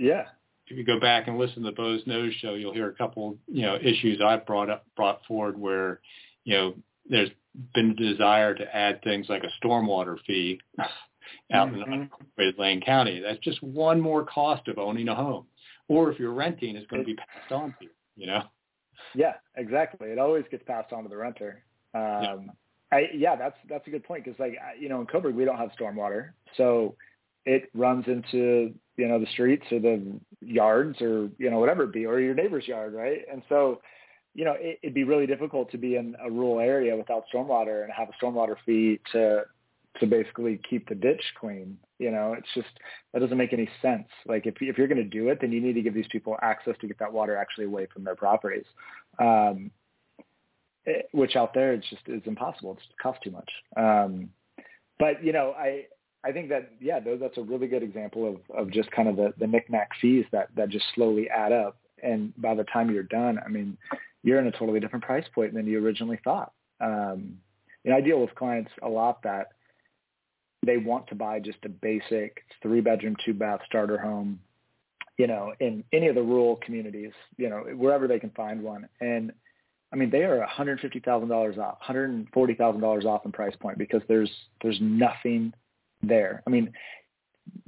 Yeah. 0.00 0.26
if 0.66 0.76
you 0.76 0.82
go 0.84 0.98
back 1.00 1.28
and 1.28 1.38
listen 1.38 1.62
to 1.62 1.70
the 1.70 1.76
Boze 1.76 2.02
Noze 2.06 2.32
show, 2.34 2.54
you'll 2.54 2.72
hear 2.74 2.88
a 2.88 2.94
couple, 2.94 3.36
you 3.48 3.62
know, 3.62 3.76
issues 3.80 4.20
I've 4.20 4.46
brought 4.46 4.68
up, 4.70 4.84
brought 4.96 5.24
forward 5.26 5.56
where, 5.58 6.00
you 6.44 6.54
know, 6.54 6.74
there's 7.08 7.30
been 7.74 7.90
a 7.90 7.94
desire 7.94 8.54
to 8.54 8.76
add 8.76 9.02
things 9.02 9.28
like 9.28 9.44
a 9.44 9.64
stormwater 9.64 10.16
fee 10.26 10.60
out 11.52 11.68
in 11.68 11.74
Mhm. 11.74 12.10
unincorporated 12.38 12.58
Lane 12.58 12.80
County. 12.80 13.20
That's 13.20 13.38
just 13.40 13.62
one 13.62 14.00
more 14.00 14.24
cost 14.24 14.68
of 14.68 14.78
owning 14.78 15.08
a 15.08 15.14
home. 15.14 15.46
Or 15.88 16.10
if 16.10 16.18
you're 16.18 16.32
renting, 16.32 16.76
it's 16.76 16.86
going 16.86 17.02
to 17.02 17.06
be 17.06 17.14
passed 17.14 17.52
on 17.52 17.74
to 17.78 17.84
you, 17.84 17.90
you 18.16 18.26
know? 18.26 18.42
Yeah, 19.14 19.34
exactly. 19.56 20.10
It 20.10 20.18
always 20.18 20.44
gets 20.50 20.64
passed 20.64 20.92
on 20.92 21.02
to 21.02 21.08
the 21.08 21.16
renter. 21.16 21.62
Um, 21.94 22.52
I, 22.90 23.08
yeah, 23.14 23.36
that's 23.36 23.56
that's 23.68 23.86
a 23.86 23.90
good 23.90 24.04
point 24.04 24.24
because 24.24 24.38
like 24.38 24.54
you 24.78 24.88
know 24.88 25.00
in 25.00 25.06
Coburg 25.06 25.34
we 25.34 25.44
don't 25.44 25.56
have 25.56 25.70
stormwater, 25.78 26.30
so 26.56 26.94
it 27.46 27.70
runs 27.74 28.06
into 28.06 28.74
you 28.96 29.08
know 29.08 29.18
the 29.18 29.26
streets 29.32 29.64
or 29.72 29.80
the 29.80 30.20
yards 30.40 31.00
or 31.00 31.30
you 31.38 31.50
know 31.50 31.58
whatever 31.58 31.84
it 31.84 31.92
be 31.92 32.06
or 32.06 32.20
your 32.20 32.34
neighbor's 32.34 32.68
yard, 32.68 32.92
right? 32.92 33.20
And 33.30 33.42
so 33.48 33.80
you 34.34 34.44
know 34.44 34.54
it, 34.58 34.78
it'd 34.82 34.94
be 34.94 35.04
really 35.04 35.26
difficult 35.26 35.70
to 35.70 35.78
be 35.78 35.96
in 35.96 36.16
a 36.24 36.30
rural 36.30 36.60
area 36.60 36.96
without 36.96 37.24
stormwater 37.32 37.84
and 37.84 37.92
have 37.92 38.08
a 38.08 38.24
stormwater 38.24 38.56
fee 38.64 39.00
to 39.12 39.42
to 40.00 40.06
basically 40.06 40.58
keep 40.68 40.88
the 40.88 40.94
ditch 40.94 41.22
clean. 41.38 41.78
You 41.98 42.10
know, 42.10 42.34
it's 42.36 42.48
just 42.54 42.68
that 43.12 43.20
doesn't 43.20 43.36
make 43.36 43.52
any 43.52 43.68
sense. 43.80 44.08
Like 44.26 44.46
if 44.46 44.54
if 44.60 44.78
you're 44.78 44.88
going 44.88 44.98
to 44.98 45.04
do 45.04 45.28
it, 45.28 45.38
then 45.40 45.52
you 45.52 45.60
need 45.60 45.74
to 45.74 45.82
give 45.82 45.94
these 45.94 46.06
people 46.10 46.36
access 46.42 46.74
to 46.80 46.86
get 46.86 46.98
that 46.98 47.12
water 47.12 47.36
actually 47.36 47.66
away 47.66 47.86
from 47.92 48.04
their 48.04 48.16
properties. 48.16 48.64
Um, 49.18 49.70
it, 50.84 51.08
which 51.12 51.36
out 51.36 51.54
there 51.54 51.74
it's 51.74 51.88
just 51.88 52.02
is 52.08 52.22
impossible. 52.24 52.72
It's, 52.72 52.82
it 52.90 52.98
costs 53.00 53.22
too 53.22 53.30
much. 53.30 53.50
Um, 53.76 54.30
but 54.98 55.22
you 55.22 55.32
know, 55.32 55.54
I 55.56 55.86
I 56.24 56.32
think 56.32 56.48
that 56.48 56.70
yeah, 56.80 57.00
that's 57.00 57.38
a 57.38 57.42
really 57.42 57.68
good 57.68 57.82
example 57.82 58.28
of 58.28 58.56
of 58.56 58.72
just 58.72 58.90
kind 58.90 59.08
of 59.08 59.16
the 59.16 59.34
the 59.38 59.46
knickknack 59.46 59.90
fees 60.00 60.24
that 60.32 60.48
that 60.56 60.70
just 60.70 60.86
slowly 60.94 61.28
add 61.28 61.52
up, 61.52 61.76
and 62.02 62.32
by 62.40 62.54
the 62.54 62.64
time 62.64 62.90
you're 62.90 63.02
done, 63.02 63.38
I 63.44 63.48
mean, 63.48 63.76
you're 64.22 64.38
in 64.38 64.46
a 64.46 64.52
totally 64.52 64.80
different 64.80 65.04
price 65.04 65.26
point 65.34 65.54
than 65.54 65.66
you 65.66 65.84
originally 65.84 66.20
thought. 66.22 66.52
Um, 66.80 67.38
and 67.84 67.94
I 67.94 68.00
deal 68.00 68.20
with 68.20 68.34
clients 68.34 68.70
a 68.82 68.88
lot 68.88 69.22
that 69.22 69.48
they 70.64 70.76
want 70.76 71.08
to 71.08 71.14
buy 71.14 71.40
just 71.40 71.58
a 71.64 71.68
basic 71.68 72.44
three 72.62 72.80
bedroom, 72.80 73.16
two 73.24 73.34
bath 73.34 73.60
starter 73.66 73.98
home, 73.98 74.38
you 75.18 75.26
know, 75.26 75.52
in 75.60 75.82
any 75.92 76.06
of 76.06 76.14
the 76.14 76.22
rural 76.22 76.56
communities, 76.56 77.12
you 77.36 77.48
know, 77.48 77.64
wherever 77.76 78.06
they 78.06 78.20
can 78.20 78.30
find 78.30 78.62
one. 78.62 78.88
And 79.00 79.32
I 79.92 79.96
mean, 79.96 80.10
they 80.10 80.22
are 80.22 80.46
$150,000 80.46 81.58
off, 81.58 81.78
$140,000 81.86 83.04
off 83.04 83.26
in 83.26 83.32
price 83.32 83.56
point 83.60 83.76
because 83.76 84.02
there's, 84.08 84.30
there's 84.62 84.78
nothing 84.80 85.52
there. 86.02 86.42
I 86.46 86.50
mean, 86.50 86.72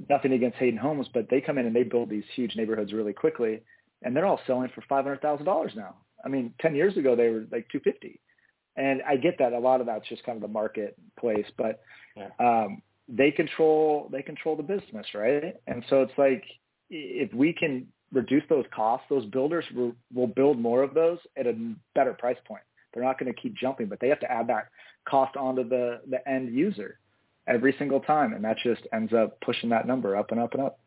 nothing 0.09 0.31
against 0.31 0.57
Hayden 0.57 0.79
Homes, 0.79 1.07
but 1.13 1.29
they 1.29 1.41
come 1.41 1.57
in 1.57 1.65
and 1.65 1.75
they 1.75 1.83
build 1.83 2.09
these 2.09 2.23
huge 2.33 2.55
neighborhoods 2.55 2.93
really 2.93 3.13
quickly 3.13 3.61
and 4.01 4.15
they're 4.15 4.25
all 4.25 4.39
selling 4.47 4.69
for 4.73 4.81
$500,000 4.81 5.75
now. 5.75 5.95
I 6.25 6.29
mean, 6.29 6.53
10 6.61 6.75
years 6.75 6.97
ago, 6.97 7.15
they 7.15 7.29
were 7.29 7.45
like 7.51 7.67
250. 7.71 8.19
And 8.77 9.01
I 9.07 9.15
get 9.15 9.37
that 9.39 9.53
a 9.53 9.59
lot 9.59 9.79
of 9.79 9.87
that's 9.87 10.07
just 10.09 10.23
kind 10.23 10.35
of 10.35 10.41
the 10.41 10.47
marketplace, 10.47 11.45
but 11.57 11.81
yeah. 12.17 12.29
um, 12.39 12.81
they 13.07 13.31
control 13.31 14.09
they 14.11 14.21
control 14.21 14.55
the 14.55 14.63
business, 14.63 15.05
right? 15.13 15.55
And 15.67 15.83
so 15.89 16.01
it's 16.01 16.17
like 16.17 16.43
if 16.89 17.33
we 17.33 17.53
can 17.53 17.87
reduce 18.11 18.43
those 18.49 18.65
costs, 18.75 19.05
those 19.09 19.25
builders 19.27 19.65
will, 19.73 19.93
will 20.13 20.27
build 20.27 20.59
more 20.59 20.83
of 20.83 20.93
those 20.93 21.19
at 21.37 21.47
a 21.47 21.55
better 21.93 22.13
price 22.13 22.37
point. 22.45 22.63
They're 22.93 23.03
not 23.03 23.19
going 23.19 23.33
to 23.33 23.39
keep 23.39 23.55
jumping, 23.55 23.87
but 23.87 23.99
they 23.99 24.09
have 24.09 24.19
to 24.21 24.31
add 24.31 24.47
that 24.47 24.67
cost 25.07 25.35
onto 25.37 25.67
the 25.67 26.01
the 26.09 26.27
end 26.27 26.53
user 26.53 26.99
every 27.47 27.75
single 27.77 27.99
time, 27.99 28.33
and 28.33 28.43
that 28.43 28.57
just 28.63 28.81
ends 28.93 29.13
up 29.13 29.39
pushing 29.41 29.69
that 29.69 29.85
number 29.85 30.15
up 30.15 30.31
and 30.31 30.39
up 30.39 30.53
and 30.53 30.63
up. 30.63 30.79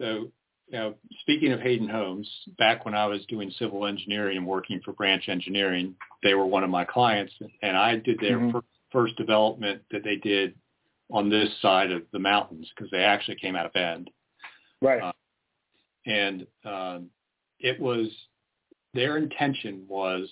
So 0.00 0.30
now, 0.70 0.94
speaking 1.20 1.52
of 1.52 1.60
Hayden 1.60 1.88
Homes, 1.88 2.28
back 2.58 2.84
when 2.84 2.94
I 2.94 3.06
was 3.06 3.24
doing 3.26 3.52
civil 3.58 3.86
engineering 3.86 4.38
and 4.38 4.46
working 4.46 4.80
for 4.84 4.92
Branch 4.92 5.28
Engineering, 5.28 5.94
they 6.22 6.34
were 6.34 6.46
one 6.46 6.64
of 6.64 6.70
my 6.70 6.84
clients, 6.84 7.32
and 7.62 7.76
I 7.76 7.96
did 7.96 8.18
their 8.18 8.38
mm-hmm. 8.38 8.58
first 8.90 9.16
development 9.16 9.82
that 9.90 10.04
they 10.04 10.16
did 10.16 10.54
on 11.10 11.28
this 11.28 11.50
side 11.60 11.92
of 11.92 12.02
the 12.12 12.18
mountains 12.18 12.70
because 12.74 12.90
they 12.90 13.02
actually 13.02 13.36
came 13.36 13.56
out 13.56 13.66
of 13.66 13.72
Bend. 13.72 14.10
Right. 14.80 15.02
Uh, 15.02 15.12
and 16.06 16.46
um, 16.64 17.10
it 17.60 17.78
was 17.78 18.08
their 18.94 19.16
intention 19.16 19.84
was 19.88 20.28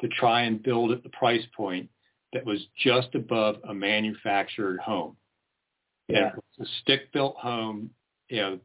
to 0.00 0.08
try 0.08 0.42
and 0.42 0.62
build 0.62 0.90
at 0.90 1.02
the 1.02 1.08
price 1.10 1.44
point 1.56 1.88
that 2.32 2.44
was 2.44 2.66
just 2.76 3.14
above 3.14 3.56
a 3.68 3.74
manufactured 3.74 4.80
home. 4.80 5.16
Yeah. 6.08 6.28
It 6.28 6.34
was 6.58 6.68
a 6.68 6.70
stick-built 6.82 7.36
home, 7.36 7.90
you 8.28 8.40
know, 8.40 8.58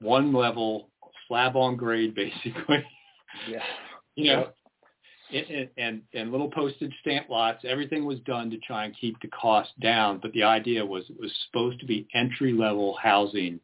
one 0.00 0.32
level, 0.32 0.88
slab 1.26 1.56
on 1.56 1.76
grade, 1.76 2.14
basically. 2.14 2.84
Yeah. 3.48 3.62
you 4.14 4.32
know, 4.32 4.48
and, 5.32 5.68
and 5.76 6.02
and 6.14 6.32
little 6.32 6.50
postage 6.50 6.92
stamp 7.00 7.28
lots. 7.28 7.64
Everything 7.64 8.04
was 8.04 8.18
done 8.20 8.50
to 8.50 8.58
try 8.58 8.84
and 8.84 8.96
keep 8.98 9.20
the 9.20 9.28
cost 9.28 9.70
down, 9.80 10.18
but 10.20 10.32
the 10.32 10.42
idea 10.42 10.84
was 10.84 11.04
it 11.08 11.20
was 11.20 11.32
supposed 11.46 11.80
to 11.80 11.86
be 11.86 12.08
entry 12.14 12.52
level 12.52 12.96
housing 13.00 13.60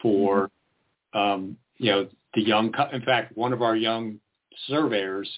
for, 0.00 0.50
mm-hmm. 1.14 1.18
um, 1.18 1.56
you 1.76 1.90
know, 1.90 2.08
the 2.34 2.42
young. 2.42 2.72
In 2.92 3.02
fact, 3.02 3.36
one 3.36 3.52
of 3.52 3.62
our 3.62 3.76
young 3.76 4.20
surveyors 4.66 5.28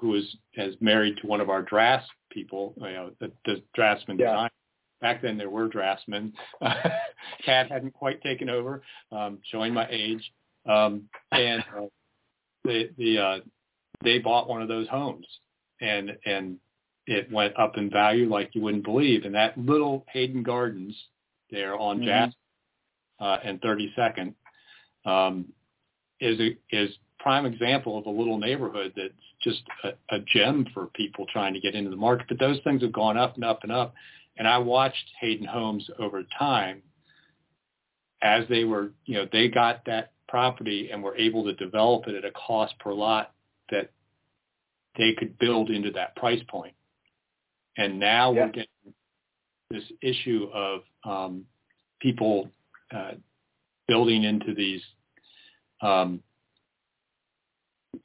who 0.00 0.14
is 0.14 0.24
as 0.56 0.74
married 0.80 1.16
to 1.20 1.26
one 1.26 1.40
of 1.40 1.50
our 1.50 1.62
drafts 1.62 2.08
people, 2.30 2.74
you 2.76 2.92
know, 2.92 3.10
the, 3.20 3.30
the 3.44 3.62
draftsman 3.74 4.18
yeah. 4.18 4.30
design 4.30 4.50
back 5.00 5.22
then 5.22 5.38
there 5.38 5.50
were 5.50 5.68
draftsmen. 5.68 6.32
CAD 7.44 7.70
hadn't 7.70 7.94
quite 7.94 8.22
taken 8.22 8.48
over, 8.48 8.82
um, 9.12 9.38
showing 9.50 9.74
my 9.74 9.86
age. 9.90 10.22
Um, 10.68 11.08
and 11.32 11.62
uh, 11.76 11.86
the 12.64 12.90
the 12.98 13.18
uh, 13.18 13.38
they 14.02 14.18
bought 14.18 14.48
one 14.48 14.62
of 14.62 14.68
those 14.68 14.88
homes, 14.88 15.26
and 15.80 16.16
and 16.24 16.58
it 17.06 17.30
went 17.30 17.58
up 17.58 17.76
in 17.76 17.90
value 17.90 18.28
like 18.28 18.50
you 18.54 18.60
wouldn't 18.60 18.84
believe. 18.84 19.24
And 19.24 19.34
that 19.34 19.56
little 19.56 20.04
Hayden 20.12 20.42
Gardens 20.42 20.96
there 21.50 21.76
on 21.76 21.98
mm-hmm. 21.98 22.06
Jasper 22.06 22.36
uh, 23.20 23.36
and 23.44 23.60
32nd 23.60 24.34
um, 25.04 25.46
is 26.20 26.38
a, 26.40 26.56
is 26.70 26.90
prime 27.20 27.46
example 27.46 27.98
of 27.98 28.06
a 28.06 28.10
little 28.10 28.38
neighborhood 28.38 28.92
that's 28.96 29.12
just 29.42 29.62
a, 29.84 29.90
a 30.14 30.18
gem 30.32 30.66
for 30.74 30.86
people 30.88 31.26
trying 31.32 31.54
to 31.54 31.60
get 31.60 31.74
into 31.74 31.90
the 31.90 31.96
market. 31.96 32.26
But 32.28 32.38
those 32.38 32.58
things 32.64 32.82
have 32.82 32.92
gone 32.92 33.16
up 33.16 33.36
and 33.36 33.44
up 33.44 33.60
and 33.62 33.72
up. 33.72 33.94
And 34.36 34.46
I 34.46 34.58
watched 34.58 35.10
Hayden 35.20 35.46
Homes 35.46 35.88
over 35.98 36.22
time 36.38 36.82
as 38.22 38.46
they 38.48 38.64
were, 38.64 38.92
you 39.04 39.14
know, 39.14 39.26
they 39.30 39.48
got 39.48 39.84
that 39.86 40.12
property 40.28 40.90
and 40.92 41.02
were 41.02 41.16
able 41.16 41.44
to 41.44 41.54
develop 41.54 42.06
it 42.08 42.14
at 42.14 42.24
a 42.24 42.32
cost 42.32 42.78
per 42.78 42.92
lot 42.92 43.32
that 43.70 43.90
they 44.96 45.14
could 45.16 45.38
build 45.38 45.70
into 45.70 45.90
that 45.92 46.16
price 46.16 46.42
point. 46.48 46.74
And 47.76 47.98
now 47.98 48.32
yeah. 48.32 48.46
we're 48.46 48.52
getting 48.52 48.94
this 49.70 49.84
issue 50.00 50.48
of 50.52 50.80
um, 51.04 51.44
people 52.00 52.50
uh, 52.94 53.12
building 53.86 54.24
into 54.24 54.54
these 54.54 54.82
um, 55.82 56.20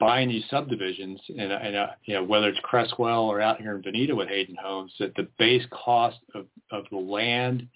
buying 0.02 0.28
these 0.28 0.44
subdivisions, 0.50 1.22
and, 1.30 1.52
and 1.52 1.90
you 2.06 2.16
know 2.16 2.24
whether 2.24 2.50
it's 2.50 2.60
Creswell 2.64 3.32
or 3.32 3.40
out 3.40 3.62
here 3.62 3.76
in 3.76 3.84
Veneta 3.84 4.18
with 4.18 4.28
Hayden 4.28 4.58
Homes, 4.62 4.92
that 5.00 5.14
the 5.16 5.28
base 5.38 5.64
cost 5.72 6.18
of, 6.34 6.48
of 6.72 6.86
the 6.90 6.98
land, 6.98 7.68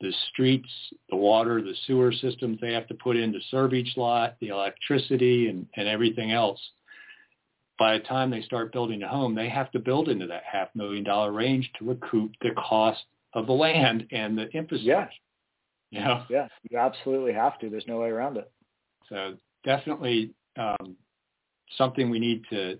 the 0.00 0.12
streets, 0.30 0.68
the 1.10 1.16
water, 1.16 1.60
the 1.60 1.74
sewer 1.86 2.12
systems 2.12 2.58
they 2.60 2.72
have 2.72 2.88
to 2.88 2.94
put 2.94 3.16
in 3.16 3.30
to 3.30 3.38
serve 3.50 3.74
each 3.74 3.94
lot, 3.98 4.36
the 4.40 4.48
electricity, 4.48 5.48
and, 5.48 5.66
and 5.76 5.86
everything 5.86 6.32
else. 6.32 6.58
By 7.78 7.98
the 7.98 8.04
time 8.04 8.30
they 8.30 8.40
start 8.40 8.72
building 8.72 9.02
a 9.02 9.08
home, 9.08 9.34
they 9.34 9.50
have 9.50 9.70
to 9.72 9.78
build 9.78 10.08
into 10.08 10.26
that 10.28 10.44
half 10.50 10.68
million 10.74 11.04
dollar 11.04 11.30
range 11.30 11.70
to 11.78 11.84
recoup 11.84 12.32
the 12.40 12.52
cost 12.56 13.04
of 13.34 13.46
the 13.46 13.52
land 13.52 14.06
and 14.12 14.36
the 14.36 14.48
infrastructure. 14.48 15.12
Yeah. 15.90 15.98
You 15.98 16.00
know? 16.00 16.22
Yeah, 16.30 16.48
you 16.70 16.78
absolutely 16.78 17.34
have 17.34 17.58
to. 17.58 17.68
There's 17.68 17.86
no 17.86 18.00
way 18.00 18.08
around 18.08 18.38
it. 18.38 18.50
So 19.10 19.34
definitely 19.62 20.32
um, 20.58 20.96
something 21.76 22.10
we 22.10 22.18
need 22.18 22.42
to 22.50 22.78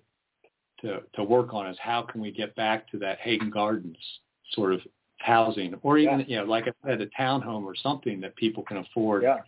to 0.80 1.02
to 1.14 1.24
work 1.24 1.54
on 1.54 1.66
is 1.66 1.76
how 1.80 2.02
can 2.02 2.20
we 2.20 2.30
get 2.30 2.54
back 2.54 2.90
to 2.90 2.98
that 2.98 3.18
Hayden 3.20 3.50
Gardens 3.50 3.96
sort 4.52 4.72
of 4.72 4.80
housing, 5.18 5.74
or 5.82 5.98
even 5.98 6.20
yeah. 6.20 6.26
you 6.26 6.36
know, 6.36 6.44
like 6.44 6.64
I 6.68 6.88
said, 6.88 7.00
a 7.00 7.06
townhome 7.20 7.64
or 7.64 7.74
something 7.74 8.20
that 8.20 8.36
people 8.36 8.62
can 8.62 8.78
afford 8.78 9.22
yeah. 9.22 9.38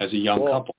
as 0.00 0.12
a 0.12 0.16
young 0.16 0.46
couple. 0.46 0.74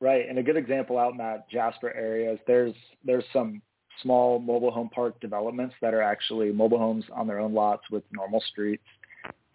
Right, 0.00 0.28
and 0.28 0.38
a 0.38 0.42
good 0.42 0.56
example 0.56 0.98
out 0.98 1.12
in 1.12 1.18
that 1.18 1.48
Jasper 1.48 1.92
area 1.94 2.32
is 2.32 2.38
there's 2.46 2.74
there's 3.04 3.24
some 3.32 3.62
small 4.02 4.38
mobile 4.38 4.70
home 4.70 4.88
park 4.88 5.20
developments 5.20 5.74
that 5.82 5.94
are 5.94 6.02
actually 6.02 6.50
mobile 6.50 6.78
homes 6.78 7.04
on 7.14 7.26
their 7.26 7.38
own 7.38 7.52
lots 7.52 7.84
with 7.90 8.02
normal 8.10 8.42
streets, 8.48 8.84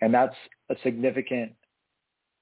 and 0.01 0.13
that's 0.13 0.35
a 0.69 0.75
significant 0.83 1.53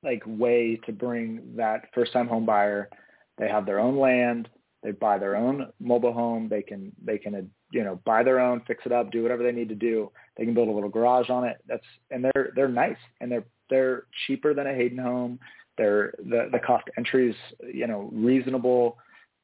like 0.03 0.21
way 0.27 0.79
to 0.85 0.91
bring 0.91 1.41
that 1.55 1.85
first 1.95 2.13
time 2.13 2.27
home 2.27 2.45
buyer. 2.45 2.89
They 3.37 3.49
have 3.49 3.65
their 3.65 3.79
own 3.79 3.97
land 3.97 4.49
they 4.85 4.91
buy 4.91 5.17
their 5.17 5.35
own 5.35 5.71
mobile 5.79 6.13
home. 6.13 6.47
They 6.47 6.61
can 6.61 6.91
they 7.03 7.17
can 7.17 7.49
you 7.71 7.83
know 7.83 7.99
buy 8.05 8.21
their 8.21 8.39
own, 8.39 8.61
fix 8.67 8.85
it 8.85 8.91
up, 8.91 9.11
do 9.11 9.23
whatever 9.23 9.41
they 9.41 9.51
need 9.51 9.69
to 9.69 9.75
do. 9.75 10.11
They 10.37 10.45
can 10.45 10.53
build 10.53 10.69
a 10.69 10.71
little 10.71 10.89
garage 10.89 11.31
on 11.31 11.43
it. 11.43 11.57
That's 11.67 11.83
and 12.11 12.23
they're 12.23 12.51
they're 12.55 12.67
nice 12.67 12.97
and 13.19 13.31
they're 13.31 13.45
they're 13.71 14.03
cheaper 14.27 14.53
than 14.53 14.67
a 14.67 14.75
Hayden 14.75 14.99
home. 14.99 15.39
They're 15.77 16.13
the 16.19 16.49
the 16.51 16.59
cost 16.59 16.85
entry 16.97 17.31
is 17.31 17.35
you 17.73 17.87
know 17.87 18.11
reasonable, 18.13 18.99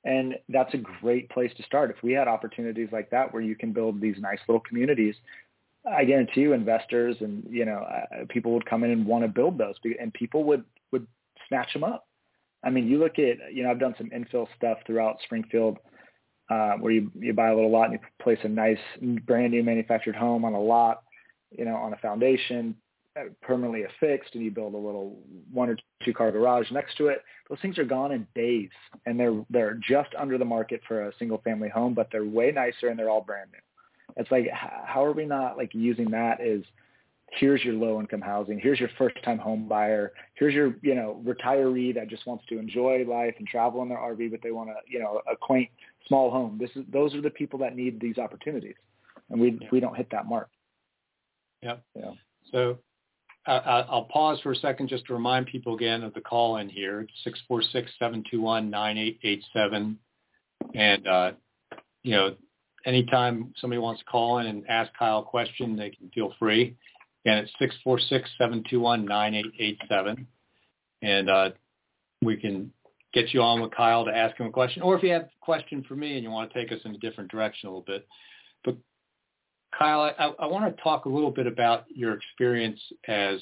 and 0.06 0.36
that's 0.48 0.76
a 0.76 0.78
great 0.78 1.28
place 1.32 1.52
to 1.58 1.64
start. 1.64 1.90
If 1.90 2.04
we 2.04 2.14
had 2.14 2.28
opportunities 2.28 2.90
like 2.92 3.10
that 3.10 3.34
where 3.34 3.42
you 3.42 3.56
can 3.56 3.74
build 3.74 4.00
these 4.00 4.18
nice 4.20 4.40
little 4.48 4.62
communities, 4.62 5.16
I 5.92 6.06
guarantee 6.06 6.42
you 6.42 6.54
investors 6.54 7.16
and 7.20 7.44
you 7.50 7.66
know 7.66 7.80
uh, 7.80 8.26
people 8.30 8.54
would 8.54 8.68
come 8.68 8.84
in 8.84 8.92
and 8.92 9.08
want 9.08 9.24
to 9.24 9.28
build 9.28 9.58
those, 9.58 9.76
and 10.00 10.14
people 10.14 10.44
would 10.44 10.64
would 10.92 11.08
snatch 11.48 11.74
them 11.74 11.84
up. 11.84 12.06
I 12.64 12.70
mean, 12.70 12.88
you 12.88 13.00
look 13.00 13.18
at, 13.20 13.54
you 13.54 13.64
know, 13.64 13.72
I've 13.72 13.80
done 13.80 13.96
some 13.98 14.10
infill 14.10 14.48
stuff 14.56 14.80
throughout 14.86 15.18
Springfield 15.24 15.78
uh, 16.50 16.74
where 16.74 16.92
you, 16.92 17.12
you 17.16 17.34
buy 17.34 17.50
a 17.50 17.56
little 17.56 17.72
lot 17.72 17.86
and 17.86 17.94
you 17.94 18.00
place 18.22 18.40
a 18.44 18.50
nice 18.50 18.78
brand 19.26 19.52
new 19.52 19.64
manufactured 19.64 20.16
home 20.16 20.46
on 20.46 20.54
a 20.54 20.60
lot, 20.60 21.04
you 21.50 21.66
know, 21.66 21.76
on 21.76 21.94
a 21.94 21.98
foundation 21.98 22.76
uh, 23.20 23.24
permanently 23.42 23.84
affixed 23.84 24.36
and 24.36 24.44
you 24.44 24.52
build 24.52 24.74
a 24.74 24.78
little 24.78 25.20
one 25.52 25.70
or 25.70 25.78
two 26.06 26.14
car 26.14 26.32
garage 26.32 26.70
next 26.72 26.98
to 26.98 27.08
it. 27.08 27.24
Those 27.50 27.60
things 27.62 27.78
are 27.78 27.84
gone 27.84 28.12
in 28.12 28.28
days 28.36 28.70
and 29.06 29.20
they're, 29.20 29.44
they're 29.50 29.80
just 29.88 30.10
under 30.18 30.38
the 30.38 30.46
market 30.46 30.82
for 30.88 31.08
a 31.08 31.14
single 31.18 31.40
family 31.40 31.70
home, 31.70 31.94
but 31.94 32.10
they're 32.12 32.26
way 32.26 32.52
nicer 32.52 32.90
and 32.90 33.00
they're 33.00 33.10
all 33.10 33.22
brand 33.22 33.50
new. 33.52 33.60
It's 34.22 34.32
like, 34.32 34.48
how 34.52 35.04
are 35.04 35.14
we 35.14 35.26
not 35.26 35.58
like 35.58 35.74
using 35.74 36.12
that 36.12 36.42
as 36.42 36.62
here's 37.32 37.64
your 37.64 37.74
low 37.74 38.00
income 38.00 38.22
housing, 38.22 38.60
here's 38.60 38.80
your 38.80 38.90
first 38.98 39.16
time 39.24 39.38
home 39.38 39.68
buyer, 39.68 40.12
here's 40.36 40.54
your, 40.54 40.76
you 40.82 40.96
know, 40.96 41.22
retiree 41.26 41.94
that 41.96 42.10
just 42.10 42.26
wants 42.28 42.46
to 42.50 42.60
enjoy 42.60 43.06
life 43.08 43.36
and 43.40 43.48
travel 43.48 43.82
in 43.82 43.90
their 43.90 43.98
RV, 43.98 44.32
but 44.32 44.42
they 44.44 44.52
want 44.52 44.70
to, 44.70 44.76
you 44.88 45.00
know, 45.00 45.22
a 45.32 45.36
quaint 45.36 45.70
small 46.08 46.30
home. 46.30 46.58
This 46.60 46.70
is, 46.76 46.84
those 46.92 47.16
are 47.16 47.22
the 47.22 47.30
people 47.30 47.58
that 47.60 47.76
need 47.76 48.00
these 48.00 48.18
opportunities. 48.18 48.76
And 49.30 49.40
we, 49.40 49.58
yeah. 49.62 49.68
we 49.72 49.80
don't 49.80 49.96
hit 49.96 50.10
that 50.12 50.26
mark. 50.26 50.50
Yep. 51.62 51.84
Yeah. 51.96 52.12
So 52.52 52.80
uh, 53.48 53.86
I'll 53.90 54.06
pause 54.06 54.40
for 54.42 54.52
a 54.52 54.56
second 54.56 54.90
just 54.90 55.06
to 55.08 55.14
remind 55.14 55.48
people 55.48 55.76
again 55.76 56.04
of 56.04 56.14
the 56.14 56.22
call 56.22 56.58
in 56.58 56.68
here. 56.70 57.08
It's 57.26 57.40
646-721-9887. 58.02 59.96
And, 60.76 61.08
uh, 61.08 61.32
you 62.04 62.12
know, 62.12 62.36
anytime 62.86 63.54
somebody 63.58 63.80
wants 63.80 64.02
to 64.02 64.06
call 64.06 64.40
in 64.40 64.48
and 64.48 64.68
ask 64.68 64.92
Kyle 64.98 65.20
a 65.20 65.24
question, 65.24 65.76
they 65.76 65.90
can 65.90 66.10
feel 66.10 66.34
free. 66.38 66.76
And 67.26 67.48
it's 67.48 67.52
646-721-9887. 68.40 70.26
And 71.02 71.30
uh, 71.30 71.50
we 72.22 72.38
can 72.38 72.72
get 73.14 73.34
you 73.34 73.42
on 73.42 73.62
with 73.62 73.72
Kyle 73.72 74.06
to 74.06 74.16
ask 74.16 74.38
him 74.38 74.48
a 74.48 74.52
question. 74.52 74.82
Or 74.82 74.96
if 74.98 75.04
you 75.04 75.12
have 75.12 75.24
a 75.24 75.30
question 75.42 75.84
for 75.88 75.96
me 75.96 76.16
and 76.16 76.24
you 76.24 76.32
want 76.32 76.52
to 76.52 76.60
take 76.60 76.72
us 76.72 76.80
in 76.86 76.96
a 76.96 76.98
different 76.98 77.30
direction 77.30 77.68
a 77.68 77.72
little 77.72 77.86
bit. 77.86 78.08
But 78.64 78.78
Kyle, 79.78 80.02
I, 80.18 80.34
I 80.40 80.46
want 80.48 80.76
to 80.76 80.82
talk 80.82 81.06
a 81.06 81.10
little 81.10 81.32
bit 81.32 81.48
about 81.48 81.86
your 81.94 82.14
experience 82.14 82.80
as, 83.08 83.40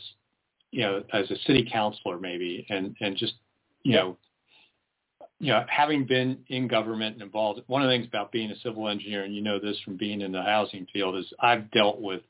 you 0.72 0.82
know, 0.82 1.04
as 1.14 1.30
a 1.32 1.38
city 1.46 1.68
councilor 1.72 2.20
maybe, 2.20 2.66
and, 2.70 2.96
and 3.00 3.16
just, 3.16 3.34
you 3.84 3.94
know, 3.94 4.18
you 5.40 5.54
know, 5.54 5.66
having 5.70 6.06
been 6.06 6.40
in 6.50 6.68
government 6.68 7.14
and 7.14 7.24
involved, 7.24 7.62
one 7.68 7.82
of 7.82 7.88
the 7.88 7.94
things 7.94 8.08
about 8.08 8.32
being 8.32 8.52
a 8.52 8.60
civil 8.60 8.90
engineer, 8.90 9.24
and 9.24 9.34
you 9.34 9.42
know 9.42 9.58
this 9.58 9.80
from 9.86 9.96
being 9.96 10.22
in 10.22 10.34
the 10.34 10.42
housing 10.42 10.86
field, 10.92 11.16
is 11.16 11.26
I've 11.40 11.72
dealt 11.72 12.02
with 12.02 12.22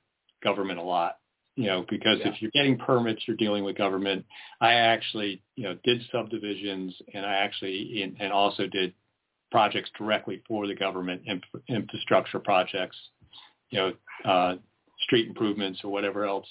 government 0.44 0.78
a 0.78 0.84
lot. 0.84 1.18
You 1.60 1.66
know, 1.66 1.86
because 1.90 2.20
yeah. 2.20 2.30
if 2.30 2.42
you're 2.42 2.52
getting 2.52 2.78
permits, 2.78 3.24
you're 3.28 3.36
dealing 3.36 3.66
with 3.66 3.78
government. 3.78 4.26
I 4.62 4.76
actually, 4.76 5.42
you 5.58 5.66
know, 5.66 5.76
did 5.84 6.02
subdivisions, 6.10 6.96
and 7.14 7.26
I 7.26 7.34
actually, 7.34 8.02
in, 8.02 8.16
and 8.22 8.32
also 8.32 8.66
did 8.66 8.94
projects 9.52 9.90
directly 9.98 10.42
for 10.48 10.68
the 10.68 10.74
government, 10.74 11.24
imp- 11.28 11.44
infrastructure 11.68 12.40
projects, 12.40 12.96
you 13.72 13.78
know, 13.78 13.94
uh, 14.24 14.56
street 15.02 15.28
improvements 15.28 15.82
or 15.84 15.92
whatever 15.92 16.24
else. 16.24 16.48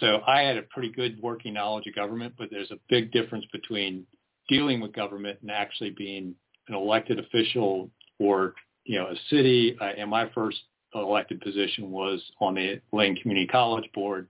So 0.00 0.20
I 0.26 0.40
had 0.40 0.56
a 0.56 0.62
pretty 0.62 0.90
good 0.90 1.22
working 1.22 1.54
knowledge 1.54 1.86
of 1.86 1.94
government, 1.94 2.34
but 2.36 2.48
there's 2.50 2.72
a 2.72 2.78
big 2.88 3.12
difference 3.12 3.44
between 3.52 4.04
dealing 4.48 4.80
with 4.80 4.92
government 4.92 5.38
and 5.42 5.50
actually 5.52 5.90
being 5.90 6.34
an 6.66 6.74
elected 6.74 7.20
official 7.20 7.88
or, 8.18 8.54
you 8.84 8.98
know 8.98 9.06
a 9.06 9.16
city. 9.30 9.76
Uh, 9.80 9.92
and 9.96 10.10
my 10.10 10.28
first 10.34 10.58
elected 10.94 11.40
position 11.40 11.90
was 11.90 12.22
on 12.40 12.54
the 12.54 12.80
Lane 12.92 13.16
Community 13.16 13.46
College 13.46 13.88
Board. 13.94 14.28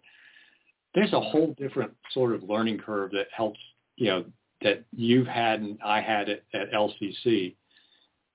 There's 0.94 1.12
a 1.12 1.20
whole 1.20 1.54
different 1.58 1.92
sort 2.12 2.34
of 2.34 2.42
learning 2.42 2.78
curve 2.78 3.10
that 3.12 3.26
helps 3.36 3.58
you 3.96 4.08
know 4.08 4.24
that 4.62 4.84
you've 4.94 5.26
had 5.26 5.60
and 5.60 5.78
I 5.84 6.00
had 6.00 6.28
at, 6.28 6.42
at 6.52 6.72
LCC 6.72 7.54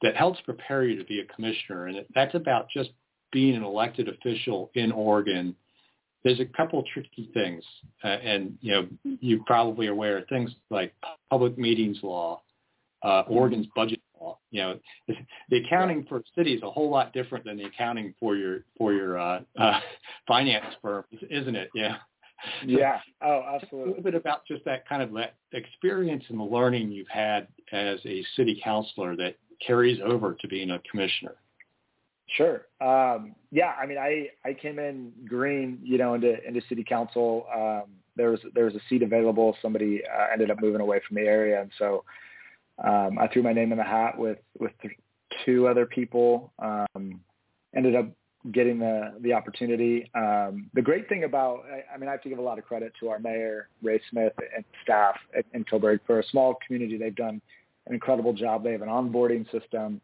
that 0.02 0.16
helps 0.16 0.40
prepare 0.42 0.86
you 0.86 0.98
to 0.98 1.04
be 1.06 1.20
a 1.20 1.26
commissioner. 1.34 1.88
And 1.88 2.06
that's 2.16 2.36
about 2.36 2.70
just 2.70 2.92
being 3.32 3.56
an 3.56 3.64
elected 3.64 4.08
official 4.08 4.72
in 4.76 4.92
Oregon 4.92 5.56
there's 6.24 6.40
a 6.40 6.46
couple 6.46 6.84
tricky 6.94 7.30
things, 7.34 7.64
uh, 8.04 8.08
and 8.08 8.58
you 8.62 8.72
know 8.72 8.88
you 9.04 9.44
probably 9.46 9.88
are 9.88 9.92
aware 9.92 10.18
of 10.18 10.28
things 10.28 10.52
like 10.70 10.94
public 11.30 11.58
meetings 11.58 12.00
law, 12.04 12.42
uh. 13.04 13.24
Oregon's 13.28 13.68
budget. 13.76 14.02
You 14.52 14.62
know, 14.62 14.80
the 15.50 15.58
accounting 15.58 16.06
for 16.08 16.18
a 16.18 16.24
city 16.36 16.54
is 16.54 16.64
a 16.64 16.70
whole 16.70 16.90
lot 16.90 17.14
different 17.14 17.46
than 17.46 17.58
the 17.58 17.66
accounting 17.66 18.14
for 18.20 18.36
your 18.36 18.64
for 18.78 18.94
your 18.94 19.18
uh, 19.18 19.42
uh, 19.58 19.80
finance 20.28 20.76
firm, 20.82 21.04
isn't 21.30 21.56
it? 21.56 21.70
Yeah. 21.74 21.98
Yeah. 22.66 23.00
Oh, 23.22 23.44
absolutely. 23.54 23.92
A 23.92 23.96
little 23.96 24.04
bit 24.04 24.16
about 24.16 24.46
just 24.48 24.64
that 24.66 24.88
kind 24.88 25.02
of 25.02 25.12
that 25.14 25.36
experience 25.52 26.24
and 26.30 26.40
the 26.40 26.44
learning 26.44 26.92
you've 26.92 27.10
had 27.10 27.48
as 27.72 28.00
a 28.06 28.24
city 28.36 28.62
councilor 28.64 29.16
that 29.18 29.36
carries 29.66 30.00
over 30.06 30.36
to 30.40 30.48
being 30.48 30.72
a 30.72 30.80
commissioner. 30.90 31.36
Sure. 32.38 32.68
Um, 32.80 33.36
yeah, 33.52 33.74
I 33.82 33.86
mean, 33.86 33.98
I, 33.98 34.30
I 34.46 34.54
came 34.54 34.80
in 34.80 35.12
green, 35.28 35.80
you 35.84 35.98
know, 35.98 36.14
into, 36.14 36.36
into 36.48 36.62
city 36.70 36.86
council. 36.88 37.48
Um, 37.54 37.84
there 38.16 38.30
was, 38.32 38.40
there 38.54 38.66
was 38.66 38.76
a 38.76 38.82
seat 38.88 39.02
available. 39.02 39.58
Somebody 39.62 40.02
uh, 40.06 40.28
ended 40.32 40.52
up 40.52 40.62
moving 40.62 40.82
away 40.82 41.02
from 41.08 41.16
the 41.16 41.24
area. 41.24 41.62
And 41.62 41.72
so 41.78 42.04
um, 42.84 43.18
I 43.20 43.28
threw 43.28 43.44
my 43.44 43.54
name 43.54 43.72
in 43.72 43.78
the 43.78 43.84
hat 43.84 44.18
with, 44.18 44.38
with 44.60 44.72
th- 44.82 44.96
two 45.46 45.68
other 45.68 45.86
people, 45.86 46.54
um, 46.60 47.20
ended 47.76 47.96
up 47.96 48.10
getting 48.52 48.80
the, 48.80 49.14
the 49.22 49.34
opportunity. 49.34 50.10
Um, 50.16 50.70
the 50.74 50.82
great 50.82 51.10
thing 51.10 51.26
about, 51.26 51.66
I, 51.72 51.94
I 51.94 51.98
mean, 51.98 52.08
I 52.08 52.14
have 52.14 52.22
to 52.24 52.30
give 52.30 52.40
a 52.40 52.42
lot 52.42 52.58
of 52.58 52.66
credit 52.66 52.94
to 53.00 53.10
our 53.10 53.20
mayor, 53.20 53.70
Ray 53.82 54.02
Smith 54.10 54.34
and 54.56 54.64
staff 54.84 55.16
at, 55.38 55.46
in 55.54 55.66
Coburg 55.66 56.00
for 56.08 56.20
a 56.20 56.24
small 56.28 56.56
community. 56.66 56.98
They've 56.98 57.16
done 57.16 57.42
an 57.88 57.94
incredible 57.94 58.34
job. 58.34 58.64
They 58.64 58.72
have 58.72 58.82
an 58.82 58.90
onboarding 58.90 59.50
system 59.52 60.02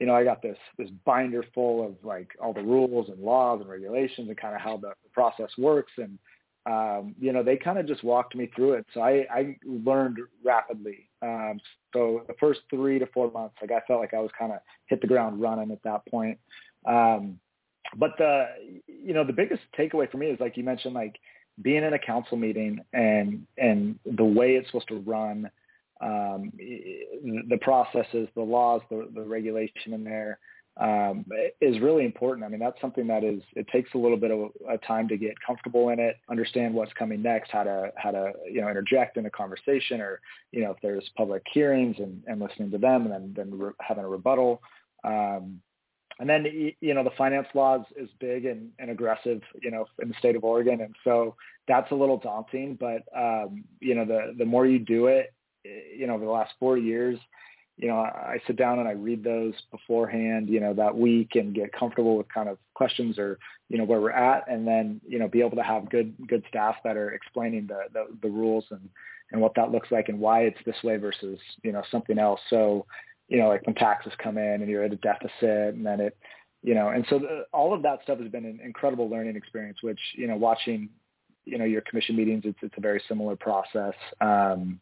you 0.00 0.06
know, 0.06 0.14
I 0.14 0.24
got 0.24 0.40
this 0.42 0.56
this 0.78 0.88
binder 1.04 1.44
full 1.54 1.86
of 1.86 1.94
like 2.02 2.30
all 2.42 2.54
the 2.54 2.62
rules 2.62 3.10
and 3.10 3.20
laws 3.20 3.60
and 3.60 3.68
regulations 3.68 4.28
and 4.28 4.36
kind 4.36 4.54
of 4.54 4.60
how 4.62 4.78
the, 4.78 4.88
the 5.02 5.10
process 5.12 5.50
works. 5.58 5.92
And 5.98 6.18
um, 6.66 7.14
you 7.20 7.32
know, 7.32 7.42
they 7.42 7.56
kind 7.56 7.78
of 7.78 7.86
just 7.86 8.02
walked 8.02 8.34
me 8.34 8.50
through 8.56 8.74
it. 8.74 8.86
So 8.94 9.02
I, 9.02 9.26
I 9.30 9.56
learned 9.64 10.18
rapidly. 10.42 11.09
Um, 11.22 11.60
so 11.92 12.22
the 12.28 12.34
first 12.40 12.60
three 12.70 12.98
to 12.98 13.06
four 13.06 13.30
months, 13.30 13.56
like 13.60 13.72
I 13.72 13.80
felt 13.86 14.00
like 14.00 14.14
I 14.14 14.20
was 14.20 14.30
kind 14.38 14.52
of 14.52 14.58
hit 14.86 15.00
the 15.00 15.06
ground 15.06 15.40
running 15.40 15.70
at 15.70 15.82
that 15.82 16.06
point. 16.06 16.38
Um, 16.86 17.38
but 17.96 18.12
the, 18.18 18.46
you 18.86 19.12
know, 19.12 19.24
the 19.24 19.32
biggest 19.32 19.62
takeaway 19.78 20.10
for 20.10 20.18
me 20.18 20.28
is 20.28 20.40
like 20.40 20.56
you 20.56 20.64
mentioned, 20.64 20.94
like 20.94 21.16
being 21.62 21.84
in 21.84 21.92
a 21.92 21.98
council 21.98 22.36
meeting 22.36 22.80
and 22.92 23.46
and 23.58 23.98
the 24.04 24.24
way 24.24 24.54
it's 24.54 24.68
supposed 24.68 24.88
to 24.88 25.00
run 25.00 25.50
um, 26.00 26.50
the 26.56 27.58
processes, 27.60 28.28
the 28.34 28.40
laws, 28.40 28.80
the, 28.88 29.08
the 29.14 29.22
regulation 29.22 29.92
in 29.92 30.04
there 30.04 30.38
um, 30.80 31.26
is 31.60 31.78
really 31.80 32.06
important. 32.06 32.44
I 32.44 32.48
mean, 32.48 32.58
that's 32.58 32.80
something 32.80 33.06
that 33.06 33.22
is, 33.22 33.42
it 33.54 33.68
takes 33.68 33.90
a 33.94 33.98
little 33.98 34.16
bit 34.16 34.30
of 34.30 34.50
a 34.68 34.78
time 34.78 35.06
to 35.08 35.16
get 35.18 35.34
comfortable 35.46 35.90
in 35.90 36.00
it, 36.00 36.16
understand 36.30 36.72
what's 36.72 36.92
coming 36.94 37.20
next, 37.20 37.50
how 37.50 37.64
to, 37.64 37.92
how 37.96 38.10
to, 38.10 38.32
you 38.50 38.62
know, 38.62 38.68
interject 38.68 39.18
in 39.18 39.26
a 39.26 39.30
conversation 39.30 40.00
or, 40.00 40.20
you 40.52 40.62
know, 40.62 40.70
if 40.70 40.78
there's 40.82 41.04
public 41.18 41.42
hearings 41.52 41.96
and, 41.98 42.22
and 42.26 42.40
listening 42.40 42.70
to 42.70 42.78
them 42.78 43.04
and 43.04 43.12
then, 43.12 43.34
then 43.36 43.58
re- 43.58 43.72
having 43.80 44.04
a 44.04 44.08
rebuttal. 44.08 44.62
Um, 45.04 45.60
and 46.18 46.28
then, 46.28 46.46
you 46.80 46.94
know, 46.94 47.04
the 47.04 47.10
finance 47.16 47.48
laws 47.54 47.82
is 47.96 48.08
big 48.18 48.46
and, 48.46 48.70
and 48.78 48.90
aggressive, 48.90 49.42
you 49.62 49.70
know, 49.70 49.84
in 50.02 50.08
the 50.08 50.14
state 50.18 50.36
of 50.36 50.44
Oregon. 50.44 50.80
And 50.80 50.94
so 51.04 51.36
that's 51.68 51.90
a 51.92 51.94
little 51.94 52.18
daunting, 52.18 52.78
but, 52.80 53.02
um, 53.16 53.64
you 53.80 53.94
know, 53.94 54.06
the, 54.06 54.34
the 54.38 54.44
more 54.44 54.66
you 54.66 54.78
do 54.78 55.06
it, 55.08 55.32
you 55.64 56.06
know, 56.06 56.14
over 56.14 56.24
the 56.24 56.30
last 56.30 56.52
four 56.58 56.78
years, 56.78 57.18
you 57.80 57.88
know, 57.88 57.96
I 57.96 58.38
sit 58.46 58.56
down 58.56 58.78
and 58.78 58.86
I 58.86 58.92
read 58.92 59.24
those 59.24 59.54
beforehand, 59.70 60.50
you 60.50 60.60
know, 60.60 60.74
that 60.74 60.94
week 60.94 61.30
and 61.34 61.54
get 61.54 61.72
comfortable 61.72 62.18
with 62.18 62.28
kind 62.28 62.50
of 62.50 62.58
questions 62.74 63.18
or, 63.18 63.38
you 63.70 63.78
know, 63.78 63.84
where 63.84 64.02
we're 64.02 64.10
at 64.10 64.44
and 64.48 64.68
then, 64.68 65.00
you 65.08 65.18
know, 65.18 65.26
be 65.26 65.40
able 65.40 65.56
to 65.56 65.62
have 65.62 65.88
good, 65.88 66.14
good 66.28 66.44
staff 66.46 66.76
that 66.84 66.98
are 66.98 67.12
explaining 67.12 67.66
the, 67.66 67.84
the, 67.94 68.04
the 68.20 68.28
rules 68.28 68.66
and, 68.70 68.86
and 69.32 69.40
what 69.40 69.54
that 69.54 69.70
looks 69.70 69.90
like 69.90 70.10
and 70.10 70.20
why 70.20 70.42
it's 70.42 70.58
this 70.66 70.76
way 70.84 70.98
versus, 70.98 71.38
you 71.62 71.72
know, 71.72 71.82
something 71.90 72.18
else. 72.18 72.40
So, 72.50 72.84
you 73.28 73.38
know, 73.38 73.48
like 73.48 73.66
when 73.66 73.74
taxes 73.76 74.12
come 74.22 74.36
in 74.36 74.60
and 74.60 74.68
you're 74.68 74.84
at 74.84 74.92
a 74.92 74.96
deficit 74.96 75.74
and 75.74 75.86
then 75.86 76.00
it, 76.00 76.18
you 76.62 76.74
know, 76.74 76.88
and 76.88 77.06
so 77.08 77.18
the, 77.18 77.44
all 77.50 77.72
of 77.72 77.82
that 77.84 78.00
stuff 78.02 78.18
has 78.18 78.28
been 78.28 78.44
an 78.44 78.60
incredible 78.62 79.08
learning 79.08 79.36
experience, 79.36 79.78
which, 79.82 80.00
you 80.16 80.26
know, 80.26 80.36
watching, 80.36 80.90
you 81.46 81.56
know, 81.56 81.64
your 81.64 81.80
commission 81.80 82.14
meetings, 82.14 82.42
it's, 82.44 82.58
it's 82.60 82.74
a 82.76 82.80
very 82.82 83.02
similar 83.08 83.36
process. 83.36 83.94
Um, 84.20 84.80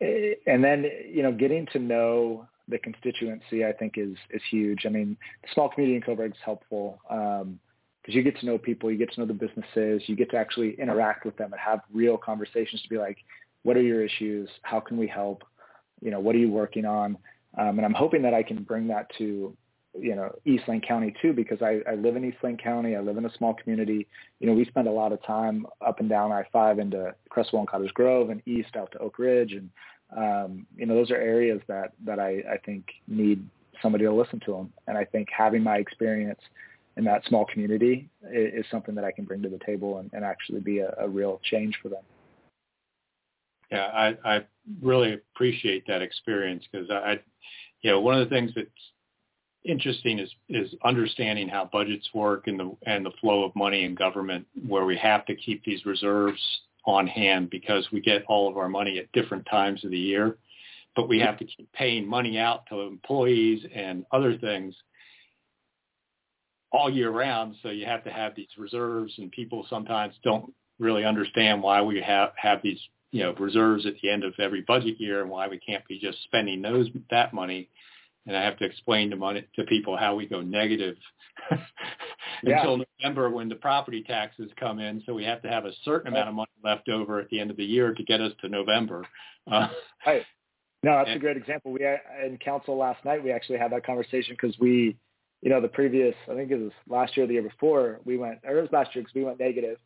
and 0.00 0.62
then 0.62 0.86
you 1.08 1.22
know 1.22 1.32
getting 1.32 1.66
to 1.72 1.78
know 1.78 2.46
the 2.68 2.78
constituency 2.78 3.64
I 3.64 3.72
think 3.72 3.94
is 3.96 4.16
is 4.30 4.42
huge. 4.50 4.86
I 4.86 4.88
mean, 4.88 5.16
the 5.42 5.48
small 5.52 5.68
community 5.68 5.96
in 5.96 6.02
Coburg 6.02 6.32
is 6.32 6.38
helpful 6.44 7.00
because 7.08 7.42
um, 7.42 7.58
you 8.06 8.22
get 8.22 8.38
to 8.40 8.46
know 8.46 8.58
people, 8.58 8.90
you 8.90 8.98
get 8.98 9.12
to 9.12 9.20
know 9.20 9.26
the 9.26 9.34
businesses, 9.34 10.02
you 10.06 10.16
get 10.16 10.30
to 10.30 10.36
actually 10.36 10.78
interact 10.80 11.24
with 11.24 11.36
them 11.36 11.52
and 11.52 11.60
have 11.60 11.80
real 11.92 12.16
conversations 12.16 12.82
to 12.82 12.88
be 12.88 12.98
like, 12.98 13.18
what 13.62 13.76
are 13.76 13.82
your 13.82 14.04
issues? 14.04 14.48
How 14.62 14.80
can 14.80 14.96
we 14.96 15.06
help? 15.06 15.44
You 16.00 16.10
know, 16.10 16.20
what 16.20 16.34
are 16.34 16.38
you 16.38 16.50
working 16.50 16.84
on? 16.84 17.16
Um, 17.56 17.78
and 17.78 17.84
I'm 17.84 17.94
hoping 17.94 18.22
that 18.22 18.34
I 18.34 18.42
can 18.42 18.62
bring 18.62 18.88
that 18.88 19.10
to 19.18 19.56
you 19.98 20.14
know 20.14 20.34
East 20.44 20.64
Lane 20.68 20.80
County 20.80 21.14
too 21.22 21.32
because 21.32 21.62
I, 21.62 21.80
I 21.88 21.94
live 21.94 22.16
in 22.16 22.24
East 22.24 22.38
Lane 22.42 22.56
County. 22.56 22.96
I 22.96 23.00
live 23.00 23.16
in 23.16 23.24
a 23.24 23.36
small 23.36 23.54
community. 23.54 24.06
You 24.40 24.46
know, 24.46 24.54
we 24.54 24.64
spend 24.64 24.88
a 24.88 24.92
lot 24.92 25.12
of 25.12 25.22
time 25.24 25.66
up 25.86 26.00
and 26.00 26.08
down 26.08 26.32
I-5 26.32 26.80
into 26.80 27.14
Creswell 27.28 27.60
and 27.60 27.68
Cottage 27.68 27.94
Grove 27.94 28.30
and 28.30 28.42
east 28.46 28.76
out 28.76 28.92
to 28.92 28.98
Oakridge, 28.98 29.56
and 29.56 29.70
um, 30.16 30.66
you 30.76 30.86
know 30.86 30.94
those 30.94 31.10
are 31.10 31.16
areas 31.16 31.60
that 31.68 31.92
that 32.04 32.18
I, 32.18 32.42
I 32.50 32.58
think 32.64 32.86
need 33.06 33.44
somebody 33.82 34.04
to 34.04 34.12
listen 34.12 34.40
to 34.46 34.52
them. 34.52 34.72
And 34.86 34.96
I 34.96 35.04
think 35.04 35.28
having 35.36 35.62
my 35.62 35.76
experience 35.76 36.40
in 36.96 37.04
that 37.04 37.24
small 37.26 37.44
community 37.44 38.08
is, 38.32 38.64
is 38.64 38.66
something 38.70 38.94
that 38.94 39.04
I 39.04 39.12
can 39.12 39.24
bring 39.24 39.42
to 39.42 39.48
the 39.48 39.58
table 39.64 39.98
and, 39.98 40.10
and 40.12 40.24
actually 40.24 40.60
be 40.60 40.78
a, 40.78 40.94
a 40.98 41.08
real 41.08 41.40
change 41.44 41.78
for 41.82 41.88
them. 41.88 42.02
Yeah, 43.70 43.86
I, 43.86 44.16
I 44.24 44.44
really 44.80 45.14
appreciate 45.14 45.86
that 45.88 46.02
experience 46.02 46.64
because 46.70 46.90
I, 46.90 47.20
you 47.82 47.90
know, 47.90 48.00
one 48.00 48.20
of 48.20 48.28
the 48.28 48.34
things 48.34 48.52
that's 48.54 48.68
interesting 49.64 50.18
is 50.18 50.30
is 50.48 50.74
understanding 50.84 51.48
how 51.48 51.68
budgets 51.72 52.08
work 52.14 52.46
and 52.46 52.58
the 52.58 52.76
and 52.86 53.04
the 53.04 53.12
flow 53.20 53.44
of 53.44 53.54
money 53.56 53.84
in 53.84 53.94
government, 53.94 54.46
where 54.66 54.84
we 54.84 54.96
have 54.96 55.24
to 55.26 55.34
keep 55.34 55.64
these 55.64 55.84
reserves 55.86 56.40
on 56.86 57.06
hand 57.06 57.50
because 57.50 57.88
we 57.92 58.00
get 58.00 58.24
all 58.28 58.48
of 58.48 58.56
our 58.56 58.68
money 58.68 58.98
at 58.98 59.10
different 59.12 59.46
times 59.50 59.84
of 59.84 59.90
the 59.90 59.98
year, 59.98 60.36
but 60.94 61.08
we 61.08 61.18
have 61.18 61.38
to 61.38 61.44
keep 61.44 61.70
paying 61.72 62.06
money 62.06 62.38
out 62.38 62.66
to 62.68 62.80
employees 62.82 63.64
and 63.74 64.04
other 64.12 64.36
things 64.36 64.74
all 66.70 66.90
year 66.90 67.10
round. 67.10 67.54
So 67.62 67.70
you 67.70 67.86
have 67.86 68.04
to 68.04 68.10
have 68.10 68.34
these 68.34 68.48
reserves, 68.58 69.14
and 69.18 69.30
people 69.30 69.66
sometimes 69.70 70.14
don't 70.22 70.52
really 70.78 71.04
understand 71.04 71.62
why 71.62 71.80
we 71.80 72.00
have 72.02 72.30
have 72.36 72.60
these 72.62 72.80
you 73.12 73.22
know 73.22 73.32
reserves 73.34 73.86
at 73.86 73.94
the 74.02 74.10
end 74.10 74.24
of 74.24 74.34
every 74.38 74.60
budget 74.62 75.00
year 75.00 75.22
and 75.22 75.30
why 75.30 75.48
we 75.48 75.58
can't 75.58 75.86
be 75.86 75.98
just 75.98 76.22
spending 76.24 76.60
those 76.60 76.88
that 77.10 77.32
money 77.32 77.68
and 78.26 78.36
I 78.36 78.42
have 78.42 78.56
to 78.58 78.64
explain 78.64 79.10
to 79.10 79.16
money 79.16 79.44
to 79.56 79.64
people 79.64 79.96
how 79.96 80.14
we 80.14 80.26
go 80.26 80.40
negative 80.40 80.96
Yeah. 82.42 82.58
until 82.58 82.84
November 83.02 83.30
when 83.30 83.48
the 83.48 83.54
property 83.54 84.02
taxes 84.02 84.50
come 84.58 84.78
in. 84.78 85.02
So 85.06 85.14
we 85.14 85.24
have 85.24 85.42
to 85.42 85.48
have 85.48 85.64
a 85.64 85.72
certain 85.84 86.08
amount 86.08 86.28
of 86.28 86.34
money 86.34 86.50
left 86.62 86.88
over 86.88 87.18
at 87.18 87.28
the 87.30 87.40
end 87.40 87.50
of 87.50 87.56
the 87.56 87.64
year 87.64 87.94
to 87.94 88.02
get 88.04 88.20
us 88.20 88.32
to 88.42 88.48
November. 88.48 89.06
Uh, 89.50 89.68
Right. 90.06 90.22
No, 90.82 90.98
that's 90.98 91.16
a 91.16 91.18
great 91.18 91.38
example. 91.38 91.72
We 91.72 91.86
uh, 91.86 91.96
in 92.26 92.36
council 92.36 92.76
last 92.76 93.02
night 93.06 93.24
we 93.24 93.32
actually 93.32 93.58
had 93.58 93.72
that 93.72 93.86
conversation 93.86 94.36
because 94.38 94.54
we, 94.58 94.98
you 95.40 95.48
know, 95.48 95.58
the 95.62 95.68
previous 95.68 96.14
I 96.30 96.34
think 96.34 96.50
it 96.50 96.58
was 96.58 96.72
last 96.86 97.16
year, 97.16 97.24
or 97.24 97.26
the 97.26 97.34
year 97.34 97.42
before 97.42 98.00
we 98.04 98.18
went, 98.18 98.40
or 98.44 98.58
it 98.58 98.60
was 98.60 98.70
last 98.70 98.94
year 98.94 99.02
because 99.02 99.14
we 99.14 99.24
went 99.24 99.40
negative. 99.40 99.78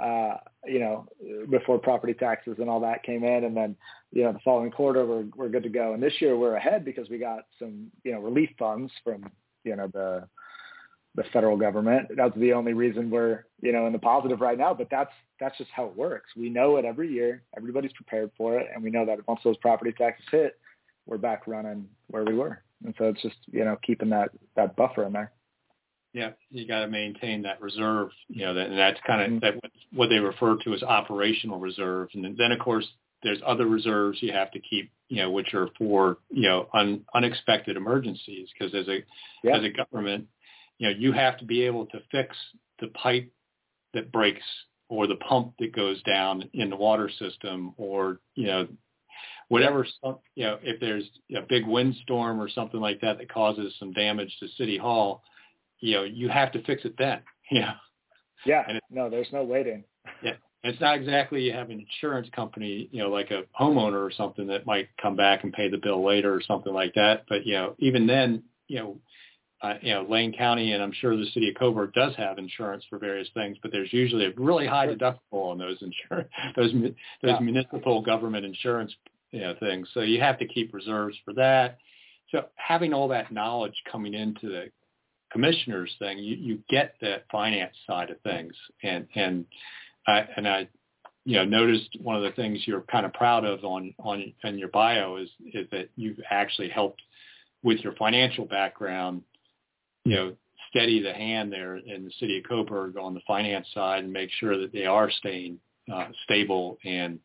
Uh, 0.00 0.36
you 0.64 0.78
know, 0.78 1.06
before 1.50 1.78
property 1.78 2.14
taxes 2.14 2.56
and 2.58 2.70
all 2.70 2.80
that 2.80 3.02
came 3.02 3.24
in, 3.24 3.44
and 3.44 3.56
then 3.56 3.76
you 4.10 4.22
know 4.22 4.32
the 4.32 4.38
following 4.44 4.70
quarter 4.70 5.04
we're 5.04 5.24
we're 5.36 5.48
good 5.48 5.62
to 5.62 5.68
go. 5.68 5.92
And 5.92 6.02
this 6.02 6.14
year 6.20 6.36
we're 6.36 6.56
ahead 6.56 6.84
because 6.84 7.10
we 7.10 7.18
got 7.18 7.44
some 7.58 7.90
you 8.02 8.12
know 8.12 8.20
relief 8.20 8.50
funds 8.58 8.90
from 9.04 9.30
you 9.64 9.76
know 9.76 9.88
the 9.88 10.26
the 11.14 11.24
federal 11.32 11.58
government. 11.58 12.08
That's 12.16 12.36
the 12.36 12.54
only 12.54 12.72
reason 12.72 13.10
we're 13.10 13.44
you 13.60 13.72
know 13.72 13.86
in 13.86 13.92
the 13.92 13.98
positive 13.98 14.40
right 14.40 14.56
now. 14.56 14.72
But 14.72 14.88
that's 14.90 15.12
that's 15.38 15.58
just 15.58 15.70
how 15.70 15.86
it 15.86 15.96
works. 15.96 16.30
We 16.36 16.48
know 16.48 16.76
it 16.76 16.84
every 16.84 17.12
year. 17.12 17.42
Everybody's 17.56 17.92
prepared 17.92 18.30
for 18.36 18.58
it, 18.58 18.68
and 18.74 18.82
we 18.82 18.90
know 18.90 19.04
that 19.04 19.26
once 19.28 19.40
those 19.44 19.58
property 19.58 19.92
taxes 19.92 20.26
hit, 20.30 20.58
we're 21.06 21.18
back 21.18 21.46
running 21.46 21.86
where 22.06 22.24
we 22.24 22.34
were. 22.34 22.62
And 22.84 22.94
so 22.96 23.04
it's 23.04 23.22
just 23.22 23.36
you 23.50 23.64
know 23.64 23.76
keeping 23.82 24.10
that 24.10 24.30
that 24.56 24.74
buffer 24.76 25.04
in 25.04 25.12
there. 25.12 25.32
Yeah, 26.12 26.30
you 26.50 26.66
got 26.66 26.80
to 26.80 26.88
maintain 26.88 27.42
that 27.42 27.60
reserve. 27.60 28.10
You 28.28 28.44
know, 28.46 28.54
that, 28.54 28.68
and 28.68 28.78
that's 28.78 29.00
kind 29.06 29.22
of 29.22 29.30
Mhm. 29.30 29.40
that 29.40 29.72
what 29.92 30.08
they 30.08 30.18
refer 30.18 30.56
to 30.56 30.74
as 30.74 30.82
operational 30.82 31.58
reserve. 31.58 32.10
And 32.14 32.24
then, 32.24 32.36
then 32.36 32.52
of 32.52 32.58
course 32.58 32.86
there's 33.22 33.40
other 33.46 33.66
reserves 33.66 34.22
you 34.22 34.32
have 34.32 34.50
to 34.52 34.60
keep. 34.60 34.90
You 35.08 35.18
know, 35.18 35.30
which 35.30 35.52
are 35.52 35.68
for 35.78 36.18
you 36.30 36.48
know 36.48 36.68
un, 36.72 37.04
unexpected 37.14 37.76
emergencies 37.76 38.48
because 38.52 38.74
as 38.74 38.88
a 38.88 39.04
Yeah. 39.42 39.56
as 39.56 39.64
a 39.64 39.68
government, 39.70 40.28
you 40.78 40.88
know, 40.88 40.96
you 40.96 41.12
have 41.12 41.38
to 41.38 41.44
be 41.44 41.62
able 41.62 41.86
to 41.86 42.00
fix 42.10 42.36
the 42.78 42.88
pipe 42.88 43.30
that 43.92 44.10
breaks 44.10 44.44
or 44.88 45.06
the 45.06 45.16
pump 45.16 45.54
that 45.58 45.72
goes 45.72 46.02
down 46.02 46.48
in 46.54 46.70
the 46.70 46.76
water 46.76 47.08
system 47.08 47.74
or, 47.76 48.20
you 48.34 48.46
know, 48.46 48.68
whatever, 49.48 49.86
you 50.34 50.44
know, 50.44 50.58
if 50.62 50.80
there's 50.80 51.04
a 51.36 51.42
big 51.42 51.66
windstorm 51.66 52.40
or 52.40 52.48
something 52.48 52.80
like 52.80 53.00
that 53.00 53.18
that 53.18 53.28
causes 53.28 53.74
some 53.78 53.92
damage 53.92 54.34
to 54.40 54.48
City 54.48 54.78
Hall, 54.78 55.22
you 55.82 55.94
know, 55.96 56.04
you 56.04 56.28
have 56.30 56.52
to 56.52 56.62
fix 56.62 56.84
it 56.86 56.94
then. 56.98 57.20
You 57.50 57.60
know, 57.60 57.72
Yeah. 58.46 58.64
And 58.66 58.78
it- 58.78 58.84
no, 58.88 59.10
there's 59.10 59.30
no 59.32 59.44
waiting. 59.44 59.84
and 60.22 60.36
it's 60.64 60.80
not 60.80 60.94
exactly 60.96 61.42
you 61.42 61.52
have 61.52 61.68
an 61.70 61.80
insurance 61.80 62.28
company, 62.34 62.88
you 62.92 63.02
know, 63.02 63.10
like 63.10 63.30
a 63.30 63.42
homeowner 63.60 64.00
or 64.02 64.10
something 64.10 64.46
that 64.46 64.64
might 64.64 64.88
come 65.02 65.16
back 65.16 65.42
and 65.44 65.52
pay 65.52 65.68
the 65.68 65.76
bill 65.76 66.02
later 66.02 66.32
or 66.32 66.40
something 66.40 66.72
like 66.72 66.94
that. 66.94 67.24
But, 67.28 67.44
you 67.44 67.52
know, 67.54 67.74
even 67.78 68.06
then, 68.06 68.44
you 68.68 68.78
know, 68.78 68.96
uh, 69.60 69.74
you 69.82 69.92
know, 69.92 70.02
Lane 70.08 70.32
County 70.32 70.72
and 70.72 70.82
I'm 70.82 70.92
sure 70.92 71.14
the 71.16 71.26
city 71.34 71.48
of 71.50 71.56
Coburg 71.56 71.92
does 71.92 72.14
have 72.16 72.38
insurance 72.38 72.84
for 72.88 72.98
various 72.98 73.28
things, 73.34 73.58
but 73.60 73.70
there's 73.70 73.92
usually 73.92 74.24
a 74.26 74.32
really 74.36 74.66
high 74.66 74.86
deductible 74.86 75.50
on 75.50 75.58
those 75.58 75.82
insurance, 75.82 76.30
those, 76.56 76.72
those 76.72 76.92
Yeah. 77.22 77.38
municipal 77.40 78.00
government 78.00 78.46
insurance, 78.46 78.94
you 79.30 79.40
know, 79.40 79.54
things. 79.60 79.88
So 79.92 80.00
you 80.00 80.20
have 80.20 80.38
to 80.38 80.46
keep 80.46 80.72
reserves 80.72 81.16
for 81.24 81.34
that. 81.34 81.78
So 82.30 82.46
having 82.56 82.94
all 82.94 83.08
that 83.08 83.30
knowledge 83.30 83.74
coming 83.90 84.14
into 84.14 84.48
the 84.48 84.70
commissioners 85.32 85.90
thing, 85.98 86.18
you, 86.18 86.36
you 86.36 86.58
get 86.68 86.94
that 87.00 87.24
finance 87.30 87.74
side 87.86 88.10
of 88.10 88.20
things. 88.20 88.52
And, 88.82 89.06
and 89.14 89.44
I, 90.06 90.26
and 90.36 90.46
I, 90.46 90.68
you 91.24 91.36
know, 91.36 91.44
noticed 91.44 91.88
one 92.02 92.16
of 92.16 92.22
the 92.22 92.32
things 92.32 92.60
you're 92.66 92.82
kind 92.82 93.06
of 93.06 93.12
proud 93.12 93.44
of 93.44 93.64
on, 93.64 93.94
on, 94.00 94.32
in 94.44 94.58
your 94.58 94.68
bio 94.68 95.16
is, 95.16 95.28
is 95.52 95.66
that 95.70 95.88
you've 95.96 96.18
actually 96.30 96.68
helped 96.68 97.00
with 97.62 97.78
your 97.80 97.94
financial 97.94 98.44
background, 98.44 99.22
you 100.04 100.16
know, 100.16 100.36
steady 100.70 101.02
the 101.02 101.12
hand 101.12 101.52
there 101.52 101.76
in 101.76 102.04
the 102.04 102.12
city 102.18 102.38
of 102.38 102.44
Coburg 102.48 102.96
on 102.96 103.14
the 103.14 103.20
finance 103.26 103.66
side 103.74 104.02
and 104.02 104.12
make 104.12 104.30
sure 104.40 104.58
that 104.58 104.72
they 104.72 104.86
are 104.86 105.10
staying 105.10 105.58
uh, 105.92 106.08
stable 106.24 106.78
and, 106.84 107.18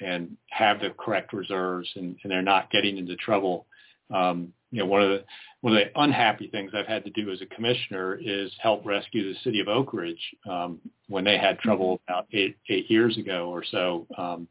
and 0.00 0.36
have 0.50 0.80
the 0.80 0.90
correct 0.90 1.32
reserves 1.32 1.88
and, 1.96 2.16
and 2.22 2.30
they're 2.30 2.42
not 2.42 2.70
getting 2.70 2.98
into 2.98 3.16
trouble. 3.16 3.66
Um, 4.12 4.52
you 4.70 4.80
know, 4.80 4.86
one 4.86 5.02
of 5.02 5.08
the 5.10 5.24
one 5.60 5.76
of 5.76 5.78
the 5.78 6.00
unhappy 6.00 6.48
things 6.48 6.72
I've 6.74 6.86
had 6.86 7.04
to 7.04 7.10
do 7.10 7.30
as 7.30 7.40
a 7.40 7.46
commissioner 7.46 8.18
is 8.20 8.52
help 8.60 8.84
rescue 8.84 9.32
the 9.32 9.38
city 9.40 9.60
of 9.60 9.68
Oakridge 9.68 10.18
um, 10.50 10.80
when 11.08 11.24
they 11.24 11.38
had 11.38 11.58
trouble 11.60 12.00
about 12.08 12.26
eight 12.32 12.56
eight 12.68 12.90
years 12.90 13.16
ago 13.16 13.48
or 13.48 13.64
so, 13.70 14.06
um, 14.18 14.48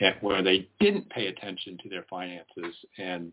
at 0.00 0.22
where 0.22 0.42
they 0.42 0.68
didn't 0.80 1.08
pay 1.10 1.28
attention 1.28 1.78
to 1.82 1.88
their 1.88 2.04
finances 2.10 2.74
and 2.98 3.32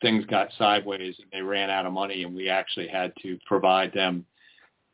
things 0.00 0.24
got 0.26 0.48
sideways 0.56 1.14
and 1.18 1.28
they 1.32 1.42
ran 1.42 1.68
out 1.68 1.86
of 1.86 1.92
money 1.92 2.22
and 2.22 2.34
we 2.34 2.48
actually 2.48 2.88
had 2.88 3.12
to 3.22 3.38
provide 3.46 3.92
them 3.92 4.24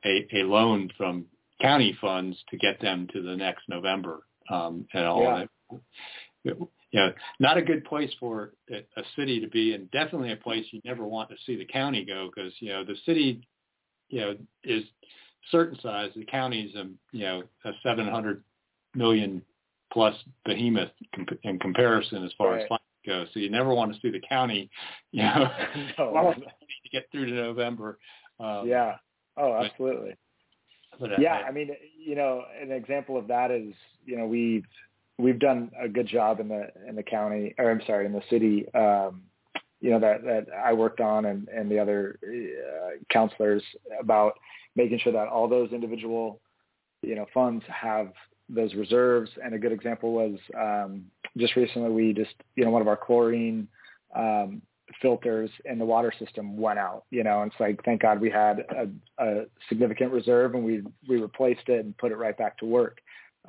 a, 0.05 0.27
a 0.35 0.43
loan 0.43 0.91
from 0.97 1.25
county 1.61 1.97
funds 2.01 2.37
to 2.51 2.57
get 2.57 2.81
them 2.81 3.07
to 3.13 3.23
the 3.23 3.37
next 3.37 3.63
November 3.69 4.21
um, 4.51 4.87
and 4.95 5.05
all 5.05 5.23
Yeah. 5.23 5.45
that. 6.45 6.57
You 6.97 7.03
know, 7.03 7.13
not 7.41 7.59
a 7.59 7.63
good 7.63 7.85
place 7.85 8.11
for 8.19 8.53
a, 8.71 8.83
city 9.17 9.39
to 9.39 9.49
be, 9.49 9.75
and 9.75 9.91
definitely 9.91 10.33
a 10.33 10.37
place 10.37 10.65
you 10.71 10.81
never 10.83 11.05
want 11.05 11.29
to 11.29 11.37
see 11.45 11.55
the 11.55 11.67
county 11.67 12.07
go 12.07 12.31
because 12.35 12.55
you 12.59 12.71
know 12.71 12.85
the 12.85 12.95
city, 13.05 13.47
you 14.09 14.21
know, 14.23 14.35
is 14.65 14.83
certain 15.51 15.79
size. 15.83 16.11
The 16.17 16.25
county's 16.25 16.75
a 16.75 16.87
you 17.13 17.25
know 17.25 17.43
a 17.67 17.73
700 17.83 18.43
million 18.95 19.43
plus 19.93 20.15
behemoth 20.47 20.89
comp- 21.15 21.39
in 21.43 21.59
comparison 21.59 22.25
as 22.25 22.33
far 22.39 22.57
as 22.57 22.61
Right. 22.71 22.81
finance 22.81 22.83
goes. 23.07 23.29
So 23.35 23.41
you 23.41 23.51
never 23.51 23.75
want 23.75 23.93
to 23.95 24.01
see 24.01 24.11
the 24.11 24.23
county, 24.27 24.71
you 25.13 25.23
know, 25.23 25.51
No. 25.99 26.33
to 26.35 26.89
get 26.91 27.11
through 27.13 27.27
to 27.27 27.33
November. 27.33 27.99
Um, 28.41 28.67
yeah. 28.67 28.97
Oh, 29.37 29.53
but- 29.53 29.67
absolutely. 29.71 30.15
but 30.99 31.13
uh, 31.13 31.17
yeah 31.19 31.35
I- 31.45 31.49
i 31.49 31.53
mean 31.53 31.69
you 31.99 32.15
know 32.15 32.45
an 32.59 32.73
example 32.73 33.19
of 33.19 33.27
that 33.29 33.51
is 33.51 33.75
you 34.07 34.17
know 34.17 34.25
we've 34.27 34.65
we've 35.19 35.39
done 35.39 35.71
a 35.81 35.89
good 35.89 36.07
job 36.07 36.41
in 36.41 36.49
the 36.49 36.69
in 36.89 36.95
the 36.95 37.03
county 37.03 37.55
or 37.59 37.71
i'm 37.71 37.81
sorry 37.87 38.07
in 38.07 38.13
the 38.13 38.23
city 38.31 38.67
um 38.75 39.23
you 39.81 39.91
know 39.91 40.01
that 40.01 40.23
that 40.25 40.47
i 40.65 40.73
worked 40.73 41.01
on 41.01 41.27
and 41.27 41.49
and 41.49 41.71
the 41.71 41.79
other 41.79 42.19
uh, 42.25 42.91
counselors 43.11 43.63
about 44.01 44.35
making 44.75 44.99
sure 44.99 45.13
that 45.13 45.29
all 45.29 45.49
those 45.49 45.73
individual 45.73 46.41
you 47.03 47.15
know 47.15 47.27
funds 47.33 47.65
have 47.69 48.13
those 48.49 48.75
reserves 48.75 49.31
and 49.43 49.55
a 49.55 49.59
good 49.59 49.73
example 49.73 50.13
was 50.13 50.39
um 50.59 51.05
just 51.37 51.57
recently 51.57 51.91
we 51.91 52.13
just 52.13 52.35
you 52.55 52.65
know 52.65 52.71
one 52.71 52.83
of 52.83 52.89
our 52.89 52.97
chlorine 52.97 53.67
um 54.15 54.63
filters 55.03 55.51
in 55.65 55.79
the 55.79 55.85
water 55.85 56.13
system 56.19 56.57
went 56.57 56.79
out, 56.79 57.05
you 57.11 57.25
know, 57.25 57.43
and 57.43 57.51
it's 57.51 57.61
like, 57.61 57.83
thank 57.85 58.03
God 58.03 58.21
we 58.21 58.31
had 58.31 58.65
a, 58.71 58.89
a 59.23 59.45
significant 59.69 60.13
reserve 60.13 60.55
and 60.55 60.65
we, 60.65 60.83
we 61.09 61.17
replaced 61.17 61.69
it 61.69 61.85
and 61.85 61.97
put 61.99 62.13
it 62.13 62.17
right 62.17 62.37
back 62.37 62.59
to 62.59 62.67
work. 62.67 62.99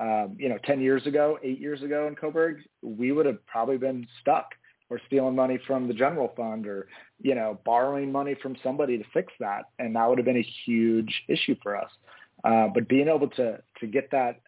Um, 0.00 0.36
you 0.38 0.48
know, 0.48 0.58
10 0.64 0.80
years 0.80 1.06
ago, 1.06 1.38
eight 1.42 1.58
years 1.58 1.82
ago 1.82 2.06
in 2.06 2.14
Coburg, 2.14 2.58
we 2.82 3.12
would 3.12 3.26
have 3.26 3.44
probably 3.46 3.78
been 3.78 4.06
stuck 4.20 4.54
or 4.90 5.00
stealing 5.06 5.34
money 5.34 5.58
from 5.66 5.88
the 5.88 5.94
general 5.94 6.32
fund 6.36 6.66
or, 6.66 6.88
you 7.20 7.34
know, 7.34 7.58
borrowing 7.64 8.10
money 8.10 8.36
from 8.40 8.56
somebody 8.62 8.96
to 8.96 9.04
fix 9.12 9.32
that. 9.40 9.64
And 9.78 9.96
that 9.96 10.08
would 10.08 10.18
have 10.18 10.24
been 10.24 10.36
a 10.36 10.52
huge 10.64 11.22
issue 11.28 11.56
for 11.62 11.76
us. 11.76 11.90
Uh, 12.44 12.68
but 12.72 12.88
being 12.88 13.08
able 13.08 13.28
to, 13.28 13.58
to 13.80 13.86
get 13.86 14.10
that 14.12 14.40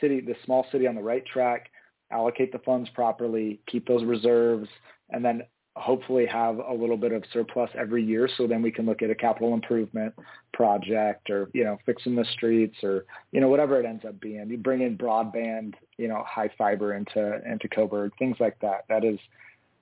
city, 0.00 0.20
the 0.20 0.36
small 0.44 0.66
city 0.70 0.86
on 0.86 0.94
the 0.94 1.02
right 1.02 1.24
track, 1.26 1.70
allocate 2.10 2.52
the 2.52 2.58
funds 2.60 2.88
properly, 2.90 3.60
keep 3.66 3.86
those 3.86 4.04
reserves, 4.04 4.68
and 5.10 5.24
then 5.24 5.42
hopefully 5.76 6.24
have 6.24 6.58
a 6.58 6.72
little 6.72 6.96
bit 6.96 7.12
of 7.12 7.24
surplus 7.32 7.68
every 7.76 8.02
year 8.02 8.28
so 8.36 8.46
then 8.46 8.62
we 8.62 8.70
can 8.70 8.86
look 8.86 9.02
at 9.02 9.10
a 9.10 9.14
capital 9.14 9.54
improvement 9.54 10.14
project 10.52 11.30
or 11.30 11.50
you 11.52 11.64
know 11.64 11.76
fixing 11.84 12.14
the 12.14 12.24
streets 12.32 12.76
or 12.84 13.04
you 13.32 13.40
know 13.40 13.48
whatever 13.48 13.80
it 13.80 13.86
ends 13.86 14.04
up 14.04 14.18
being. 14.20 14.48
You 14.48 14.56
bring 14.56 14.82
in 14.82 14.96
broadband 14.96 15.74
you 15.98 16.06
know 16.06 16.22
high 16.26 16.50
fiber 16.56 16.94
into 16.94 17.40
into 17.50 17.68
coburg 17.68 18.12
things 18.18 18.36
like 18.38 18.58
that. 18.60 18.84
That 18.88 19.04
is 19.04 19.18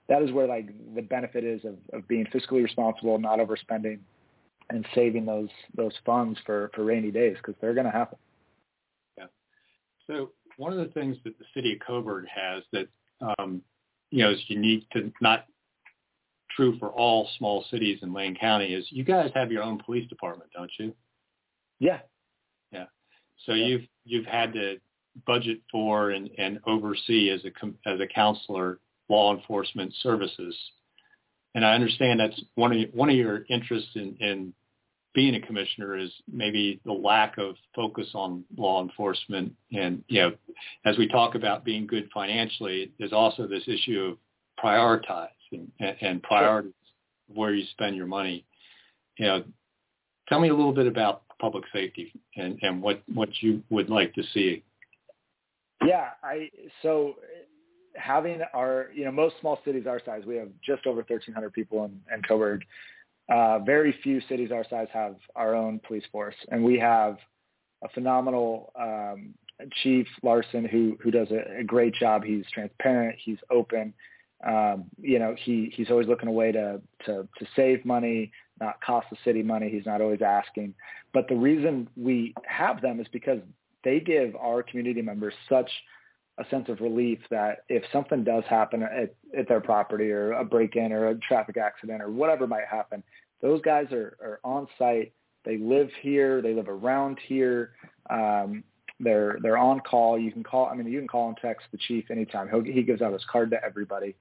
that 0.09 0.23
is 0.23 0.33
where 0.33 0.47
like 0.47 0.69
the 0.95 1.03
benefit 1.03 1.45
is 1.45 1.63
of, 1.65 1.77
of 1.93 2.09
being 2.09 2.27
fiscally 2.27 2.63
responsible 2.63 3.19
not 3.19 3.39
overspending 3.39 3.99
and 4.71 4.87
saving 4.95 5.27
those 5.27 5.51
those 5.77 5.93
funds 6.07 6.39
for 6.47 6.71
for 6.75 6.85
rainy 6.85 7.11
days 7.11 7.37
because 7.37 7.55
they're 7.61 7.75
going 7.75 7.87
to 7.87 7.93
happen. 7.93 8.19
Yeah. 9.19 9.27
So 10.07 10.31
one 10.57 10.73
of 10.73 10.79
the 10.79 10.93
things 10.93 11.19
that 11.25 11.39
the 11.39 11.45
city 11.55 11.75
of 11.75 11.81
Coburg 11.87 12.25
has 12.35 12.63
that 12.73 12.89
um, 13.39 13.61
you 14.11 14.25
know 14.25 14.31
is 14.31 14.41
unique 14.49 14.89
to 14.91 15.13
not 15.21 15.47
true 16.57 16.79
for 16.79 16.89
all 16.89 17.29
small 17.39 17.65
cities 17.71 17.99
in 18.03 18.13
Lane 18.13 18.35
County 18.35 18.75
is 18.75 18.87
you 18.91 19.05
guys 19.05 19.31
have 19.35 19.51
your 19.51 19.63
own 19.63 19.79
police 19.85 20.09
department, 20.09 20.51
don't 20.55 20.71
you? 20.79 20.95
Yeah. 21.79 22.01
Yeah. 22.71 22.87
So 23.47 23.53
yeah. 23.53 23.67
you've 23.67 23.83
you've 24.05 24.27
had 24.27 24.53
to 24.55 24.77
budget 25.27 25.61
for 25.71 26.11
and, 26.11 26.31
and 26.39 26.61
oversee 26.67 27.31
as 27.31 27.41
a 27.45 27.89
as 27.89 28.01
a 28.01 28.07
counselor 28.07 28.79
law 29.09 29.35
enforcement 29.35 29.93
services. 30.03 30.57
And 31.55 31.65
I 31.65 31.75
understand 31.75 32.21
that's 32.21 32.41
one 32.55 32.73
of 32.73 32.89
one 32.95 33.11
of 33.11 33.17
your 33.17 33.45
interests 33.51 33.91
in, 33.95 34.17
in 34.21 34.55
being 35.15 35.35
a 35.35 35.41
commissioner 35.41 35.97
is 35.97 36.11
maybe 36.33 36.81
the 36.87 36.93
lack 36.93 37.37
of 37.37 37.57
focus 37.77 38.09
on 38.15 38.45
law 38.57 38.83
enforcement. 38.83 39.53
And 39.73 40.03
you 40.09 40.23
know, 40.23 40.33
as 40.87 40.97
we 40.97 41.09
talk 41.09 41.35
about 41.35 41.65
being 41.65 41.87
good 41.87 42.09
financially, 42.15 42.93
there's 42.99 43.13
also 43.13 43.47
this 43.47 43.65
issue 43.67 44.13
of 44.13 44.19
prioritizing 44.63 45.29
and, 45.53 45.97
and 46.01 46.23
priorities 46.23 46.73
sure. 47.29 47.37
where 47.37 47.55
you 47.55 47.65
spend 47.73 47.97
your 47.97 48.07
money. 48.07 48.45
You 49.19 49.27
know, 49.27 49.45
tell 50.29 50.41
me 50.41 50.49
a 50.49 50.55
little 50.55 50.73
bit 50.73 50.87
about 50.87 51.23
public 51.41 51.65
safety 51.73 52.13
and, 52.37 52.59
and 52.63 52.83
what, 52.83 53.03
what 53.13 53.29
you 53.41 53.63
would 53.71 53.91
like 53.91 54.15
to 54.15 54.23
see. 54.33 54.63
Yeah, 55.85 56.11
I 56.23 56.49
so 56.83 57.17
having 57.95 58.41
our 58.55 58.89
you 58.95 59.05
know 59.05 59.13
most 59.13 59.35
small 59.41 59.59
cities 59.65 59.87
our 59.87 60.01
size, 60.05 60.23
we 60.27 60.37
have 60.37 60.49
just 60.65 60.87
over 60.87 60.99
1,300 60.99 61.53
people 61.53 61.85
in, 61.85 62.01
in 62.15 62.23
Coburg. 62.23 62.65
Uh, 63.33 63.61
very 63.61 63.95
few 64.03 64.21
cities 64.29 64.51
our 64.53 64.65
size 64.69 64.89
have 64.93 65.17
our 65.37 65.55
own 65.55 65.81
police 65.87 66.05
force, 66.11 66.35
and 66.51 66.63
we 66.63 66.79
have 66.79 67.17
a 67.85 67.89
phenomenal 67.91 68.73
um, 68.79 69.35
chief 69.83 70.07
Larson 70.23 70.65
who 70.65 70.97
who 71.03 71.11
does 71.11 71.29
a, 71.31 71.61
a, 71.61 71.65
great 71.65 71.95
job. 71.95 72.25
He's 72.25 72.45
transparent. 72.53 73.17
He's 73.23 73.39
open. 73.51 73.95
Um, 74.47 74.85
you 75.01 75.19
know, 75.19 75.37
he 75.39 75.73
he's 75.75 75.91
always 75.91 76.09
looking 76.09 76.29
a 76.29 76.33
way 76.33 76.53
to 76.53 76.81
to 77.07 77.29
to 77.39 77.47
save 77.55 77.85
money, 77.85 78.33
not 78.61 78.81
cost 78.81 79.09
the 79.11 79.17
city 79.25 79.43
money. 79.43 79.71
He's 79.71 79.87
not 79.87 80.01
always 80.01 80.23
asking. 80.23 80.75
But 81.13 81.29
the 81.29 81.37
reason 81.37 81.89
we 81.97 82.35
have 82.45 82.81
them 82.81 83.01
is 83.01 83.07
because 83.13 83.39
they 83.85 84.01
give 84.01 84.35
our 84.37 84.63
community 84.63 85.03
members 85.03 85.35
such 85.49 85.71
a 86.39 86.45
sense 86.49 86.69
of 86.69 86.81
relief 86.81 87.19
that 87.31 87.65
if 87.69 87.83
something 87.93 88.25
does 88.25 88.45
happen 88.49 88.83
at, 88.83 89.15
at 89.37 89.49
their 89.49 89.61
property 89.61 90.11
or 90.11 90.33
a 90.33 90.45
break-in 90.45 90.93
or 90.93 91.09
a 91.09 91.15
traffic 91.17 91.57
accident 91.57 92.01
or 92.01 92.11
whatever 92.11 92.47
might 92.47 92.67
happen, 92.71 93.03
those 93.43 93.61
guys 93.63 93.87
are, 93.93 94.17
are 94.23 94.41
on 94.45 94.67
site. 94.79 95.13
They 95.45 95.59
live 95.59 95.91
here. 96.01 96.41
They 96.41 96.55
live 96.55 96.69
around 96.69 97.19
here. 97.27 97.73
Um, 98.09 98.65
they're 99.03 99.39
they're 99.43 99.59
on 99.59 99.81
call. 99.81 100.19
You 100.19 100.33
can 100.33 100.43
call. 100.43 100.67
I 100.67 100.75
mean, 100.75 100.87
you 100.87 100.99
can 100.99 101.09
call 101.09 101.29
and 101.29 101.37
text 101.37 101.67
the 101.73 101.79
chief 101.79 102.11
anytime. 102.11 102.49
He'll, 102.49 102.63
he 102.63 102.83
gives 102.83 103.03
out 103.03 103.13
his 103.13 103.25
card 103.31 103.51
to 103.51 103.65
everybody. 103.65 104.15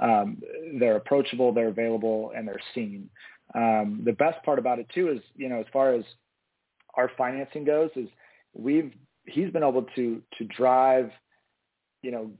Um, 0.00 0.42
they're 0.78 0.96
approachable. 0.96 1.52
They're 1.52 1.68
available, 1.68 2.32
and 2.36 2.46
they're 2.46 2.60
seen. 2.74 3.08
Um, 3.54 4.02
the 4.04 4.12
best 4.12 4.42
part 4.44 4.58
about 4.58 4.78
it 4.78 4.88
too 4.94 5.08
is, 5.08 5.20
you 5.36 5.48
know, 5.48 5.60
as 5.60 5.66
far 5.72 5.94
as 5.94 6.04
our 6.94 7.10
financing 7.16 7.64
goes, 7.64 7.90
is 7.96 8.08
we've 8.54 8.92
he's 9.24 9.50
been 9.50 9.62
able 9.62 9.86
to 9.96 10.22
to 10.38 10.44
drive, 10.44 11.10
you 12.02 12.10
know, 12.10 12.30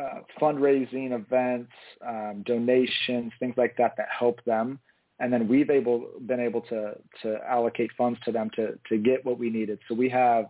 uh, 0.00 0.20
fundraising 0.40 1.12
events, 1.12 1.72
um, 2.06 2.42
donations, 2.46 3.32
things 3.38 3.54
like 3.56 3.76
that 3.76 3.94
that 3.96 4.08
help 4.16 4.42
them, 4.44 4.78
and 5.20 5.32
then 5.32 5.46
we've 5.48 5.70
able 5.70 6.10
been 6.26 6.40
able 6.40 6.60
to 6.62 6.94
to 7.22 7.38
allocate 7.48 7.90
funds 7.96 8.18
to 8.24 8.32
them 8.32 8.50
to 8.56 8.78
to 8.88 8.98
get 8.98 9.24
what 9.24 9.38
we 9.38 9.50
needed. 9.50 9.78
So 9.88 9.94
we 9.94 10.08
have, 10.10 10.46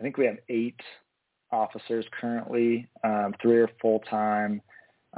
I 0.00 0.02
think 0.02 0.16
we 0.16 0.24
have 0.26 0.38
eight 0.48 0.80
officers 1.52 2.06
currently, 2.18 2.88
um, 3.04 3.34
three 3.42 3.58
are 3.58 3.68
full 3.82 4.00
time. 4.00 4.62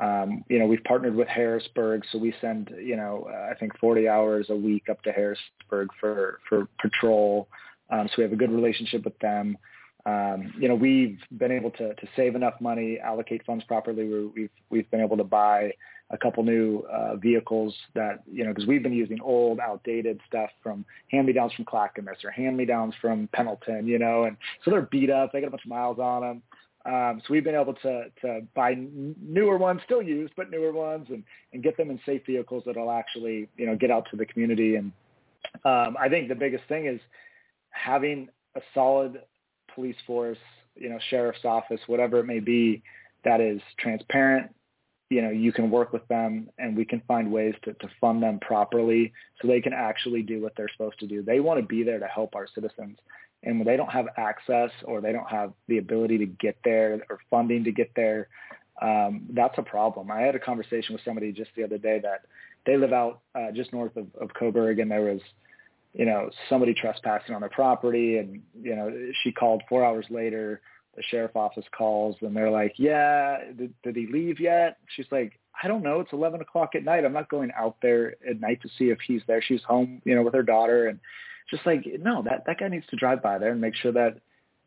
Um, 0.03 0.43
you 0.49 0.59
know, 0.59 0.67
we've 0.67 0.83
partnered 0.85 1.15
with 1.15 1.29
Harrisburg, 1.29 2.03
so 2.11 2.19
we 2.19 2.35
send, 2.41 2.75
you 2.83 2.97
know, 2.97 3.29
I 3.51 3.55
think 3.55 3.79
40 3.79 4.09
hours 4.09 4.47
a 4.49 4.57
week 4.57 4.89
up 4.91 5.03
to 5.03 5.13
Harrisburg 5.13 5.89
for 6.01 6.41
for 6.49 6.67
patrol. 6.81 7.49
Um, 7.91 8.09
so 8.09 8.15
we 8.19 8.25
have 8.25 8.33
a 8.33 8.37
good 8.37 8.51
relationship 8.51 9.05
with 9.05 9.19
them. 9.19 9.59
Um, 10.07 10.53
you 10.59 10.67
know, 10.67 10.75
we've 10.75 11.19
been 11.37 11.53
able 11.53 11.71
to 11.73 11.95
to 11.95 12.09
save 12.17 12.35
enough 12.35 12.55
money, 12.61 12.99
allocate 12.99 13.45
funds 13.45 13.65
properly. 13.65 14.31
We've 14.35 14.51
we've 14.71 14.91
been 14.91 15.03
able 15.03 15.19
to 15.19 15.25
buy 15.25 15.73
a 16.13 16.19
couple 16.19 16.43
new 16.43 16.85
uh, 16.93 17.17
vehicles 17.17 17.75
that 17.95 18.23
you 18.31 18.45
know 18.45 18.51
because 18.51 18.67
we've 18.67 18.83
been 18.83 18.93
using 18.93 19.19
old, 19.23 19.59
outdated 19.61 20.21
stuff 20.29 20.51
from 20.63 20.85
hand-me-downs 21.11 21.53
from 21.55 21.65
Clackamas 21.65 22.19
or 22.23 22.31
hand-me-downs 22.31 22.95
from 23.01 23.29
Pendleton, 23.33 23.87
you 23.87 23.99
know, 23.99 24.25
and 24.25 24.37
so 24.65 24.71
they're 24.71 24.83
beat 24.83 25.11
up. 25.11 25.33
They 25.33 25.41
got 25.41 25.49
a 25.49 25.51
bunch 25.51 25.65
of 25.65 25.71
miles 25.71 25.99
on 25.99 26.23
them. 26.23 26.43
Um, 26.85 27.23
so 27.25 27.33
we've 27.33 27.45
been 27.45 27.55
able 27.55 27.75
to 27.75 28.05
to 28.23 28.41
buy 28.55 28.75
newer 29.21 29.57
ones, 29.57 29.81
still 29.85 30.03
used, 30.03 30.35
but 30.37 30.51
newer 30.51 30.73
ones, 30.73 31.07
and 31.09 31.25
and 31.53 31.63
get 31.63 31.77
them 31.77 31.91
in 31.91 31.99
safe 32.05 32.23
vehicles 32.27 32.65
that'll 32.67 32.91
actually 32.91 33.49
you 33.57 33.67
know 33.67 33.77
get 33.77 33.91
out 33.91 34.07
to 34.11 34.17
the 34.17 34.27
community. 34.27 34.77
And 34.77 34.93
um, 35.65 35.97
I 35.99 36.09
think 36.09 36.29
the 36.29 36.35
biggest 36.35 36.65
thing 36.69 36.87
is 36.87 37.01
having 37.71 38.29
a 38.57 38.61
solid 38.75 39.21
police 39.75 39.97
force, 40.07 40.39
you 40.75 40.91
know, 40.91 40.99
sheriff's 41.09 41.45
office, 41.45 41.81
whatever 41.87 42.19
it 42.19 42.25
may 42.25 42.41
be, 42.41 42.83
that 43.25 43.41
is 43.41 43.61
transparent. 43.79 44.55
You 45.13 45.23
know, 45.23 45.31
you 45.31 45.53
can 45.53 45.71
work 45.71 45.93
with 45.93 46.07
them, 46.09 46.49
and 46.59 46.77
we 46.77 46.85
can 46.85 47.03
find 47.07 47.31
ways 47.31 47.55
to 47.65 47.75
to 47.75 47.89
fund 48.01 48.23
them 48.23 48.39
properly 48.41 49.13
so 49.41 49.49
they 49.49 49.61
can 49.61 49.73
actually 49.73 50.23
do 50.23 50.41
what 50.41 50.55
they're 50.57 50.71
supposed 50.73 50.99
to 51.01 51.07
do. 51.07 51.23
They 51.23 51.41
want 51.41 51.61
to 51.61 51.67
be 51.67 51.83
there 51.83 51.99
to 51.99 52.07
help 52.07 52.35
our 52.35 52.47
citizens 52.55 52.99
and 53.45 53.59
when 53.59 53.67
they 53.67 53.77
don't 53.77 53.91
have 53.91 54.07
access 54.17 54.71
or 54.85 55.01
they 55.01 55.13
don't 55.13 55.29
have 55.29 55.53
the 55.69 55.79
ability 55.79 56.19
to 56.19 56.27
get 56.27 56.57
there 56.65 57.01
or 57.11 57.19
funding 57.31 57.65
to 57.65 57.73
get 57.73 57.91
there, 57.97 58.29
um, 58.81 59.27
that's 59.31 59.59
a 59.59 59.63
problem. 59.63 60.11
I 60.11 60.21
had 60.21 60.35
a 60.35 60.41
conversation 60.41 60.95
with 60.95 61.03
somebody 61.05 61.33
just 61.33 61.51
the 61.57 61.65
other 61.65 61.79
day 61.79 61.99
that 62.01 62.23
they 62.67 62.77
live 62.77 62.93
out 62.93 63.21
uh, 63.35 63.51
just 63.53 63.73
north 63.73 63.97
of, 63.97 64.07
of 64.21 64.33
Coburg, 64.35 64.79
and 64.79 64.91
there 64.91 65.03
was, 65.03 65.21
you 65.93 66.07
know, 66.07 66.31
somebody 66.49 66.73
trespassing 66.73 67.35
on 67.35 67.41
their 67.41 67.51
property, 67.51 68.19
and 68.19 68.43
you 68.61 68.77
know, 68.77 68.91
she 69.23 69.33
called 69.33 69.63
four 69.69 69.85
hours 69.85 70.07
later. 70.09 70.61
The 70.97 71.03
sheriff 71.11 71.37
office 71.37 71.65
calls, 71.77 72.17
and 72.21 72.37
they're 72.37 72.51
like, 72.51 72.75
"Yeah, 72.77 73.39
did, 73.57 73.73
did 73.83 73.97
he 73.97 74.07
leave 74.07 74.41
yet?" 74.41 74.77
She's 74.95 75.07
like, 75.11 75.39
I 75.63 75.69
don't 75.69 75.83
know. 75.83 76.01
It's 76.01 76.13
11 76.13 76.41
o'clock 76.41 76.75
at 76.75 76.85
night. 76.85 77.05
I'm 77.05 77.13
not 77.13 77.29
going 77.29 77.51
out 77.57 77.77
there 77.83 78.15
at 78.29 78.41
night 78.41 78.61
to 78.63 78.69
see 78.79 78.87
if 78.87 78.99
he's 79.07 79.23
there. 79.27 79.43
She's 79.43 79.63
home, 79.63 80.03
you 80.05 80.15
know, 80.15 80.23
with 80.23 80.35
her 80.35 80.43
daughter, 80.43 80.89
and 80.89 80.99
just 81.51 81.65
like 81.67 81.87
no, 82.01 82.23
that 82.23 82.45
that 82.47 82.59
guy 82.59 82.69
needs 82.69 82.87
to 82.89 82.97
drive 82.97 83.23
by 83.23 83.39
there 83.39 83.53
and 83.53 83.61
make 83.61 83.75
sure 83.77 83.93
that 83.93 84.19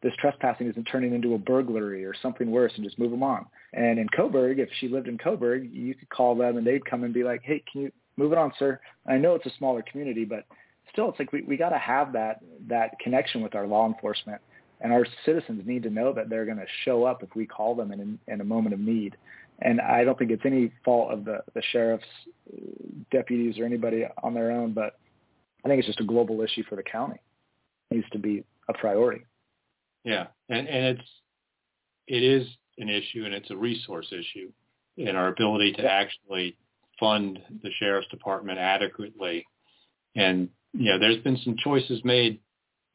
this 0.01 0.13
trespassing 0.19 0.67
isn't 0.67 0.83
turning 0.83 1.13
into 1.13 1.33
a 1.33 1.37
burglary 1.37 2.05
or 2.05 2.13
something 2.21 2.51
worse 2.51 2.71
and 2.75 2.83
just 2.83 2.99
move 2.99 3.11
them 3.11 3.23
on. 3.23 3.45
And 3.73 3.97
in 3.97 4.07
Coburg, 4.09 4.59
if 4.59 4.69
she 4.79 4.87
lived 4.87 5.07
in 5.07 5.17
Coburg, 5.17 5.69
you 5.71 5.95
could 5.95 6.09
call 6.09 6.35
them 6.35 6.57
and 6.57 6.67
they'd 6.67 6.85
come 6.85 7.03
and 7.03 7.13
be 7.13 7.23
like, 7.23 7.41
hey, 7.43 7.63
can 7.71 7.81
you 7.81 7.91
move 8.15 8.31
it 8.31 8.37
on, 8.37 8.51
sir? 8.59 8.79
I 9.07 9.17
know 9.17 9.33
it's 9.33 9.47
a 9.47 9.57
smaller 9.57 9.83
community, 9.89 10.23
but 10.23 10.45
still, 10.91 11.09
it's 11.09 11.17
like 11.17 11.31
we, 11.31 11.41
we 11.41 11.57
got 11.57 11.69
to 11.69 11.77
have 11.77 12.13
that 12.13 12.41
that 12.67 12.99
connection 12.99 13.41
with 13.41 13.55
our 13.55 13.65
law 13.65 13.87
enforcement. 13.87 14.41
And 14.81 14.91
our 14.91 15.05
citizens 15.25 15.63
need 15.65 15.83
to 15.83 15.89
know 15.89 16.13
that 16.13 16.29
they're 16.29 16.45
going 16.45 16.57
to 16.57 16.65
show 16.83 17.05
up 17.05 17.23
if 17.23 17.35
we 17.35 17.45
call 17.45 17.75
them 17.75 17.91
in, 17.91 18.19
in 18.27 18.41
a 18.41 18.43
moment 18.43 18.73
of 18.73 18.79
need. 18.79 19.15
And 19.61 19.79
I 19.79 20.03
don't 20.03 20.17
think 20.19 20.31
it's 20.31 20.45
any 20.45 20.71
fault 20.83 21.11
of 21.11 21.23
the, 21.23 21.39
the 21.53 21.61
sheriff's 21.71 22.03
uh, 22.51 22.59
deputies 23.11 23.57
or 23.57 23.65
anybody 23.65 24.03
on 24.21 24.33
their 24.33 24.51
own, 24.51 24.73
but 24.73 24.99
I 25.63 25.69
think 25.69 25.79
it's 25.79 25.87
just 25.87 26.01
a 26.01 26.05
global 26.05 26.41
issue 26.41 26.63
for 26.69 26.75
the 26.75 26.83
county. 26.83 27.19
It 27.89 27.95
needs 27.95 28.09
to 28.11 28.19
be 28.19 28.43
a 28.69 28.73
priority. 28.73 29.25
Yeah, 30.03 30.27
and 30.49 30.67
and 30.67 30.97
it's 30.97 31.09
it 32.07 32.23
is 32.23 32.47
an 32.77 32.89
issue, 32.89 33.25
and 33.25 33.33
it's 33.33 33.49
a 33.49 33.57
resource 33.57 34.07
issue 34.11 34.51
in 34.97 35.15
our 35.15 35.29
ability 35.29 35.73
to 35.73 35.91
actually 35.91 36.57
fund 36.99 37.39
the 37.63 37.71
sheriff's 37.79 38.07
department 38.09 38.59
adequately. 38.59 39.45
And 40.15 40.49
you 40.73 40.91
know, 40.91 40.99
there's 40.99 41.23
been 41.23 41.39
some 41.43 41.55
choices 41.57 42.01
made, 42.03 42.39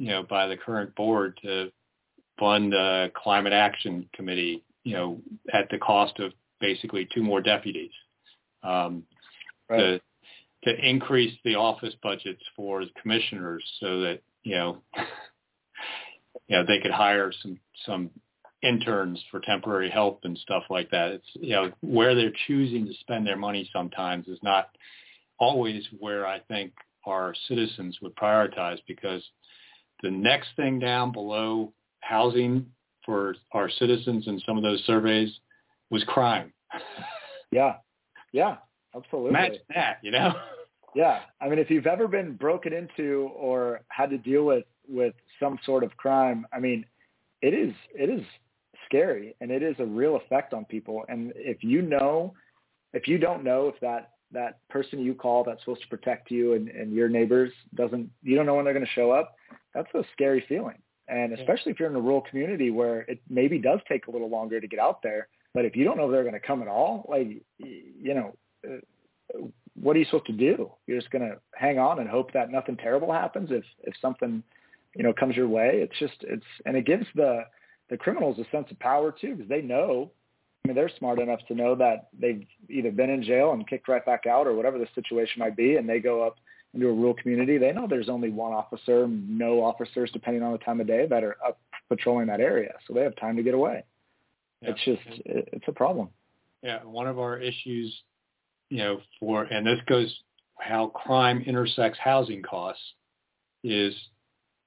you 0.00 0.08
know, 0.08 0.22
by 0.22 0.46
the 0.46 0.56
current 0.56 0.94
board 0.96 1.38
to 1.42 1.70
fund 2.38 2.72
a 2.72 3.10
climate 3.14 3.52
action 3.52 4.08
committee, 4.14 4.64
you 4.82 4.94
know, 4.94 5.20
at 5.52 5.68
the 5.70 5.76
cost 5.76 6.18
of 6.20 6.32
basically 6.58 7.06
two 7.14 7.22
more 7.22 7.42
deputies. 7.42 7.92
Um, 8.62 9.04
right. 9.68 9.78
The 9.78 10.00
to 10.64 10.88
increase 10.88 11.34
the 11.44 11.54
office 11.54 11.94
budgets 12.02 12.42
for 12.54 12.84
the 12.84 12.90
commissioners 13.00 13.62
so 13.78 14.00
that 14.00 14.20
you 14.42 14.56
know 14.56 14.78
you 16.48 16.56
know 16.56 16.64
they 16.66 16.80
could 16.80 16.90
hire 16.90 17.30
some 17.42 17.58
some 17.84 18.10
interns 18.62 19.22
for 19.30 19.40
temporary 19.40 19.90
help 19.90 20.20
and 20.24 20.38
stuff 20.38 20.64
like 20.70 20.90
that. 20.90 21.12
It's 21.12 21.28
you 21.34 21.54
know 21.54 21.72
where 21.82 22.14
they're 22.14 22.32
choosing 22.46 22.86
to 22.86 22.94
spend 23.00 23.26
their 23.26 23.36
money 23.36 23.68
sometimes 23.70 24.28
is 24.28 24.38
not 24.42 24.70
always 25.38 25.84
where 25.98 26.26
I 26.26 26.40
think 26.40 26.72
our 27.06 27.34
citizens 27.48 27.98
would 28.02 28.14
prioritize 28.16 28.78
because 28.86 29.22
the 30.02 30.10
next 30.10 30.48
thing 30.56 30.78
down 30.78 31.12
below 31.12 31.72
housing 32.00 32.66
for 33.04 33.34
our 33.52 33.70
citizens 33.70 34.26
in 34.26 34.40
some 34.46 34.56
of 34.56 34.62
those 34.62 34.82
surveys 34.86 35.30
was 35.90 36.04
crime. 36.04 36.52
Yeah. 37.52 37.78
Yeah. 38.32 38.58
Absolutely. 38.94 39.32
Match 39.32 39.54
that, 39.74 39.98
you 40.02 40.12
know? 40.12 40.34
Yeah. 40.94 41.20
I 41.40 41.48
mean, 41.48 41.60
if 41.60 41.70
you've 41.70 41.86
ever 41.86 42.08
been 42.08 42.34
broken 42.34 42.72
into 42.72 43.30
or 43.36 43.82
had 43.90 44.10
to 44.10 44.18
deal 44.18 44.44
with, 44.44 44.64
with 44.88 45.14
some 45.38 45.56
sort 45.64 45.84
of 45.84 45.96
crime, 45.96 46.46
I 46.52 46.58
mean, 46.58 46.84
it 47.42 47.54
is, 47.54 47.72
it 47.94 48.10
is 48.10 48.24
scary 48.86 49.36
and 49.40 49.52
it 49.52 49.62
is 49.62 49.76
a 49.78 49.84
real 49.84 50.16
effect 50.16 50.52
on 50.52 50.64
people. 50.64 51.04
And 51.08 51.32
if 51.36 51.62
you 51.62 51.82
know, 51.82 52.34
if 52.92 53.06
you 53.06 53.18
don't 53.18 53.44
know 53.44 53.68
if 53.68 53.78
that 53.80 54.14
that 54.32 54.58
person 54.68 54.98
you 54.98 55.14
call 55.14 55.44
that's 55.44 55.60
supposed 55.60 55.82
to 55.82 55.88
protect 55.88 56.30
you 56.30 56.54
and, 56.54 56.68
and 56.68 56.92
your 56.92 57.08
neighbors 57.08 57.52
doesn't 57.74 58.10
you 58.22 58.36
don't 58.36 58.46
know 58.46 58.54
when 58.54 58.64
they're 58.64 58.74
going 58.74 58.86
to 58.86 58.92
show 58.92 59.10
up 59.10 59.34
that's 59.74 59.92
a 59.94 60.02
scary 60.12 60.44
feeling. 60.48 60.78
And 61.08 61.32
especially 61.32 61.72
if 61.72 61.80
you're 61.80 61.90
in 61.90 61.96
a 61.96 62.00
rural 62.00 62.20
community 62.20 62.70
where 62.70 63.00
it 63.02 63.20
maybe 63.28 63.58
does 63.58 63.80
take 63.88 64.06
a 64.06 64.10
little 64.12 64.30
longer 64.30 64.60
to 64.60 64.68
get 64.68 64.78
out 64.78 65.02
there 65.02 65.28
but 65.54 65.64
if 65.64 65.74
you 65.74 65.84
don't 65.84 65.96
know 65.96 66.06
if 66.06 66.12
they're 66.12 66.22
going 66.22 66.34
to 66.34 66.40
come 66.40 66.62
at 66.62 66.68
all 66.68 67.06
like 67.08 67.42
you 67.58 68.14
know 68.14 68.36
uh, 68.68 68.78
what 69.74 69.96
are 69.96 69.98
you 69.98 70.04
supposed 70.04 70.26
to 70.26 70.32
do? 70.32 70.70
You're 70.86 70.98
just 70.98 71.10
going 71.10 71.28
to 71.28 71.38
hang 71.54 71.78
on 71.78 72.00
and 72.00 72.08
hope 72.08 72.32
that 72.32 72.50
nothing 72.50 72.76
terrible 72.76 73.12
happens. 73.12 73.50
If 73.50 73.64
if 73.84 73.94
something 74.00 74.42
you 74.94 75.02
know 75.02 75.12
comes 75.12 75.36
your 75.36 75.48
way 75.48 75.80
it's 75.82 75.98
just 75.98 76.16
it's 76.22 76.44
and 76.66 76.76
it 76.76 76.86
gives 76.86 77.06
the 77.14 77.42
the 77.88 77.96
criminals 77.96 78.38
a 78.38 78.44
sense 78.50 78.70
of 78.70 78.78
power 78.78 79.12
too 79.12 79.34
because 79.34 79.48
they 79.48 79.62
know 79.62 80.10
I 80.64 80.68
mean, 80.68 80.74
they're 80.74 80.90
smart 80.98 81.18
enough 81.18 81.40
to 81.48 81.54
know 81.54 81.74
that 81.76 82.08
they've 82.18 82.46
either 82.68 82.90
been 82.90 83.10
in 83.10 83.22
jail 83.22 83.52
and 83.52 83.66
kicked 83.66 83.88
right 83.88 84.04
back 84.04 84.26
out 84.26 84.46
or 84.46 84.54
whatever 84.54 84.78
the 84.78 84.88
situation 84.94 85.40
might 85.40 85.56
be, 85.56 85.76
and 85.76 85.88
they 85.88 86.00
go 86.00 86.22
up 86.26 86.36
into 86.74 86.88
a 86.88 86.92
rural 86.92 87.14
community. 87.14 87.58
They 87.58 87.72
know 87.72 87.86
there's 87.88 88.08
only 88.08 88.30
one 88.30 88.52
officer, 88.52 89.08
no 89.08 89.62
officers, 89.62 90.10
depending 90.12 90.42
on 90.42 90.52
the 90.52 90.58
time 90.58 90.80
of 90.80 90.86
day, 90.86 91.06
that 91.08 91.24
are 91.24 91.36
up 91.46 91.58
patrolling 91.88 92.26
that 92.28 92.40
area, 92.40 92.72
so 92.86 92.94
they 92.94 93.02
have 93.02 93.16
time 93.16 93.36
to 93.36 93.42
get 93.42 93.54
away. 93.54 93.84
Yeah. 94.62 94.70
It's 94.70 94.84
just, 94.84 95.22
it's 95.24 95.64
a 95.66 95.72
problem. 95.72 96.10
Yeah, 96.62 96.84
one 96.84 97.06
of 97.06 97.18
our 97.18 97.38
issues, 97.38 97.94
you 98.68 98.78
know, 98.78 99.00
for 99.18 99.44
and 99.44 99.66
this 99.66 99.78
goes 99.88 100.14
how 100.58 100.88
crime 100.88 101.42
intersects 101.46 101.98
housing 101.98 102.42
costs 102.42 102.82
is 103.64 103.94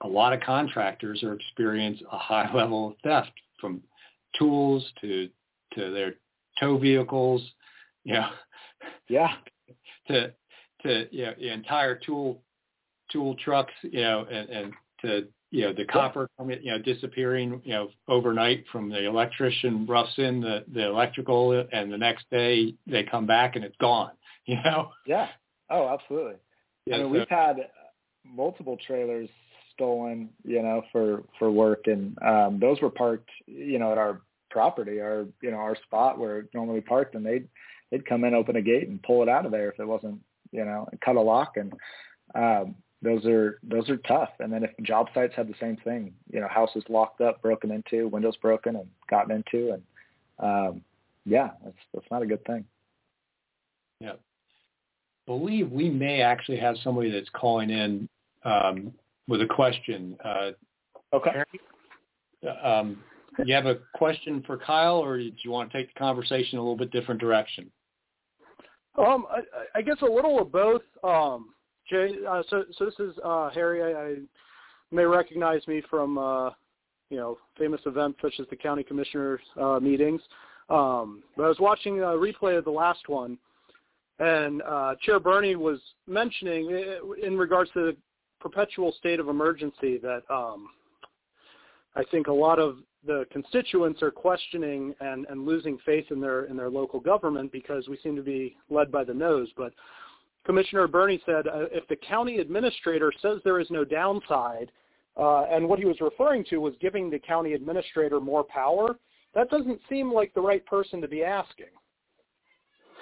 a 0.01 0.07
lot 0.07 0.33
of 0.33 0.41
contractors 0.41 1.23
are 1.23 1.33
experience 1.33 2.01
a 2.11 2.17
high 2.17 2.51
level 2.55 2.89
of 2.89 2.95
theft 3.03 3.31
from 3.61 3.81
tools 4.37 4.83
to 5.01 5.29
to 5.75 5.91
their 5.91 6.15
tow 6.59 6.77
vehicles, 6.77 7.41
you 8.03 8.13
know, 8.13 8.29
yeah, 9.09 9.33
to 10.07 10.33
to 10.83 11.07
you 11.11 11.25
know, 11.25 11.33
entire 11.39 11.95
tool 11.95 12.41
tool 13.11 13.35
trucks, 13.35 13.73
you 13.81 14.01
know, 14.01 14.25
and, 14.29 14.49
and 14.49 14.73
to 15.01 15.27
you 15.51 15.61
know 15.65 15.73
the 15.73 15.85
copper 15.85 16.29
you 16.39 16.71
know, 16.71 16.79
disappearing, 16.79 17.61
you 17.63 17.73
know, 17.73 17.89
overnight 18.07 18.65
from 18.71 18.89
the 18.89 19.05
electrician 19.05 19.85
roughs 19.85 20.13
in 20.17 20.41
the 20.41 20.65
the 20.73 20.85
electrical, 20.85 21.65
and 21.71 21.91
the 21.91 21.97
next 21.97 22.25
day 22.31 22.73
they 22.87 23.03
come 23.03 23.25
back 23.27 23.55
and 23.55 23.63
it's 23.63 23.77
gone. 23.77 24.11
You 24.45 24.57
know. 24.61 24.91
Yeah. 25.07 25.29
Oh, 25.69 25.87
absolutely. 25.87 26.33
Yeah, 26.85 26.95
I 26.95 26.97
mean, 26.97 27.07
so, 27.07 27.11
we've 27.11 27.29
had 27.29 27.55
multiple 28.25 28.77
trailers 28.85 29.29
stolen, 29.73 30.31
you 30.43 30.61
know, 30.61 30.83
for 30.91 31.23
for 31.39 31.49
work, 31.49 31.87
and 31.87 32.17
um, 32.21 32.59
those 32.59 32.81
were 32.81 32.89
parked, 32.89 33.29
you 33.47 33.79
know, 33.79 33.93
at 33.93 33.97
our 33.97 34.21
property, 34.53 35.01
our 35.01 35.25
you 35.41 35.51
know 35.51 35.57
our 35.57 35.75
spot 35.83 36.17
where 36.17 36.39
it 36.39 36.49
normally 36.53 36.79
parked, 36.79 37.15
and 37.15 37.25
they'd 37.25 37.49
they'd 37.91 38.05
come 38.05 38.23
in, 38.23 38.33
open 38.33 38.55
a 38.55 38.61
gate, 38.61 38.87
and 38.87 39.03
pull 39.03 39.23
it 39.23 39.27
out 39.27 39.45
of 39.45 39.51
there 39.51 39.69
if 39.69 39.79
it 39.79 39.85
wasn't 39.85 40.21
you 40.51 40.63
know 40.63 40.87
cut 41.03 41.17
a 41.17 41.21
lock, 41.21 41.57
and 41.57 41.73
um, 42.35 42.75
those 43.01 43.25
are 43.25 43.59
those 43.63 43.89
are 43.89 43.97
tough. 43.97 44.29
And 44.39 44.53
then 44.53 44.63
if 44.63 44.71
job 44.83 45.07
sites 45.13 45.33
had 45.35 45.49
the 45.49 45.55
same 45.59 45.77
thing, 45.77 46.13
you 46.31 46.39
know, 46.39 46.47
houses 46.47 46.83
locked 46.87 47.19
up, 47.19 47.41
broken 47.41 47.71
into, 47.71 48.07
windows 48.07 48.37
broken, 48.37 48.77
and 48.77 48.87
gotten 49.09 49.35
into, 49.35 49.73
and 49.73 49.83
um, 50.39 50.81
yeah, 51.25 51.49
that's 51.63 51.77
that's 51.93 52.11
not 52.11 52.21
a 52.21 52.27
good 52.27 52.45
thing. 52.45 52.63
Yeah, 53.99 54.13
believe 55.25 55.71
we 55.71 55.89
may 55.89 56.21
actually 56.21 56.59
have 56.59 56.75
somebody 56.83 57.11
that's 57.11 57.29
calling 57.33 57.69
in 57.69 58.07
um, 58.45 58.93
with 59.27 59.41
a 59.41 59.47
question. 59.47 60.15
Uh, 60.23 60.51
okay. 61.13 61.43
Um, 62.63 62.97
you 63.45 63.53
have 63.53 63.65
a 63.65 63.79
question 63.93 64.43
for 64.45 64.57
Kyle, 64.57 64.97
or 64.97 65.17
do 65.17 65.31
you 65.43 65.51
want 65.51 65.71
to 65.71 65.77
take 65.77 65.93
the 65.93 65.99
conversation 65.99 66.57
a 66.57 66.61
little 66.61 66.77
bit 66.77 66.91
different 66.91 67.19
direction? 67.19 67.69
Um, 68.97 69.25
I, 69.29 69.79
I 69.79 69.81
guess 69.81 69.97
a 70.01 70.05
little 70.05 70.39
of 70.39 70.51
both. 70.51 70.81
Um, 71.03 71.53
Jay, 71.89 72.11
uh, 72.27 72.43
so 72.49 72.63
so 72.77 72.85
this 72.85 72.99
is 72.99 73.15
uh, 73.23 73.49
Harry. 73.49 73.81
I, 73.81 73.99
I 73.99 74.15
may 74.91 75.03
recognize 75.03 75.67
me 75.67 75.81
from 75.89 76.17
uh, 76.17 76.51
you 77.09 77.17
know 77.17 77.37
famous 77.57 77.81
events 77.85 78.19
such 78.21 78.33
as 78.39 78.45
the 78.49 78.55
county 78.55 78.83
commissioners 78.83 79.41
uh, 79.59 79.79
meetings. 79.81 80.21
Um, 80.69 81.23
but 81.35 81.43
I 81.43 81.49
was 81.49 81.59
watching 81.59 81.99
a 81.99 82.05
replay 82.05 82.57
of 82.57 82.63
the 82.63 82.71
last 82.71 83.09
one, 83.09 83.37
and 84.19 84.61
uh, 84.61 84.95
Chair 85.01 85.19
Berney 85.19 85.55
was 85.55 85.79
mentioning 86.07 86.69
in 87.21 87.37
regards 87.37 87.71
to 87.71 87.79
the 87.81 87.97
perpetual 88.39 88.93
state 88.99 89.19
of 89.19 89.27
emergency 89.27 89.97
that 89.97 90.21
um, 90.29 90.69
I 91.95 92.03
think 92.11 92.27
a 92.27 92.33
lot 92.33 92.59
of 92.59 92.77
the 93.05 93.25
constituents 93.31 94.01
are 94.01 94.11
questioning 94.11 94.93
and, 94.99 95.25
and 95.29 95.45
losing 95.45 95.77
faith 95.85 96.05
in 96.09 96.21
their 96.21 96.45
in 96.45 96.55
their 96.55 96.69
local 96.69 96.99
government 96.99 97.51
because 97.51 97.87
we 97.87 97.97
seem 98.03 98.15
to 98.15 98.21
be 98.21 98.55
led 98.69 98.91
by 98.91 99.03
the 99.03 99.13
nose. 99.13 99.49
But 99.57 99.73
Commissioner 100.45 100.87
Berney 100.87 101.21
said 101.25 101.47
uh, 101.47 101.65
if 101.71 101.87
the 101.87 101.95
county 101.95 102.37
administrator 102.37 103.11
says 103.21 103.39
there 103.43 103.59
is 103.59 103.67
no 103.69 103.83
downside, 103.83 104.71
uh, 105.17 105.43
and 105.43 105.67
what 105.67 105.79
he 105.79 105.85
was 105.85 105.99
referring 106.01 106.43
to 106.45 106.57
was 106.57 106.73
giving 106.81 107.09
the 107.09 107.19
county 107.19 107.53
administrator 107.53 108.19
more 108.19 108.43
power, 108.43 108.97
that 109.35 109.49
doesn't 109.49 109.79
seem 109.89 110.11
like 110.11 110.33
the 110.33 110.41
right 110.41 110.65
person 110.65 111.01
to 111.01 111.07
be 111.07 111.23
asking. 111.23 111.67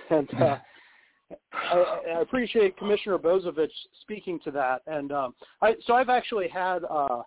And 0.10 0.30
uh, 0.42 0.58
I, 1.54 2.00
I 2.16 2.22
appreciate 2.22 2.76
Commissioner 2.76 3.18
Bozievich 3.18 3.72
speaking 4.02 4.40
to 4.44 4.52
that. 4.52 4.82
And 4.88 5.14
um, 5.14 5.34
I, 5.62 5.76
so 5.86 5.94
I've 5.94 6.10
actually 6.10 6.50
had 6.50 6.80
uh, 6.84 7.22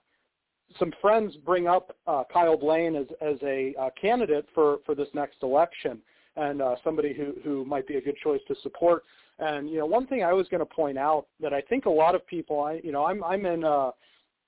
some 0.79 0.93
friends 1.01 1.37
bring 1.45 1.67
up 1.67 1.97
uh, 2.07 2.25
Kyle 2.33 2.57
Blain 2.57 2.97
as 2.97 3.07
as 3.21 3.37
a 3.43 3.75
uh, 3.81 3.91
candidate 4.01 4.47
for 4.55 4.79
for 4.85 4.95
this 4.95 5.09
next 5.15 5.37
election 5.43 6.01
and 6.37 6.61
uh, 6.61 6.77
somebody 6.83 7.15
who 7.15 7.35
who 7.43 7.65
might 7.65 7.87
be 7.87 7.97
a 7.97 8.01
good 8.01 8.17
choice 8.23 8.41
to 8.49 8.55
support. 8.63 9.05
And 9.39 9.69
you 9.69 9.79
know, 9.79 9.87
one 9.87 10.07
thing 10.07 10.23
I 10.23 10.33
was 10.33 10.49
going 10.49 10.61
to 10.61 10.67
point 10.67 10.99
out 10.99 11.27
that 11.41 11.53
I 11.53 11.61
think 11.61 11.87
a 11.87 11.91
lot 11.91 12.15
of 12.15 12.27
people, 12.27 12.61
I 12.61 12.81
you 12.83 12.93
know, 12.93 13.05
I'm 13.05 13.23
I'm 13.25 13.47
in 13.47 13.65
uh, 13.65 13.91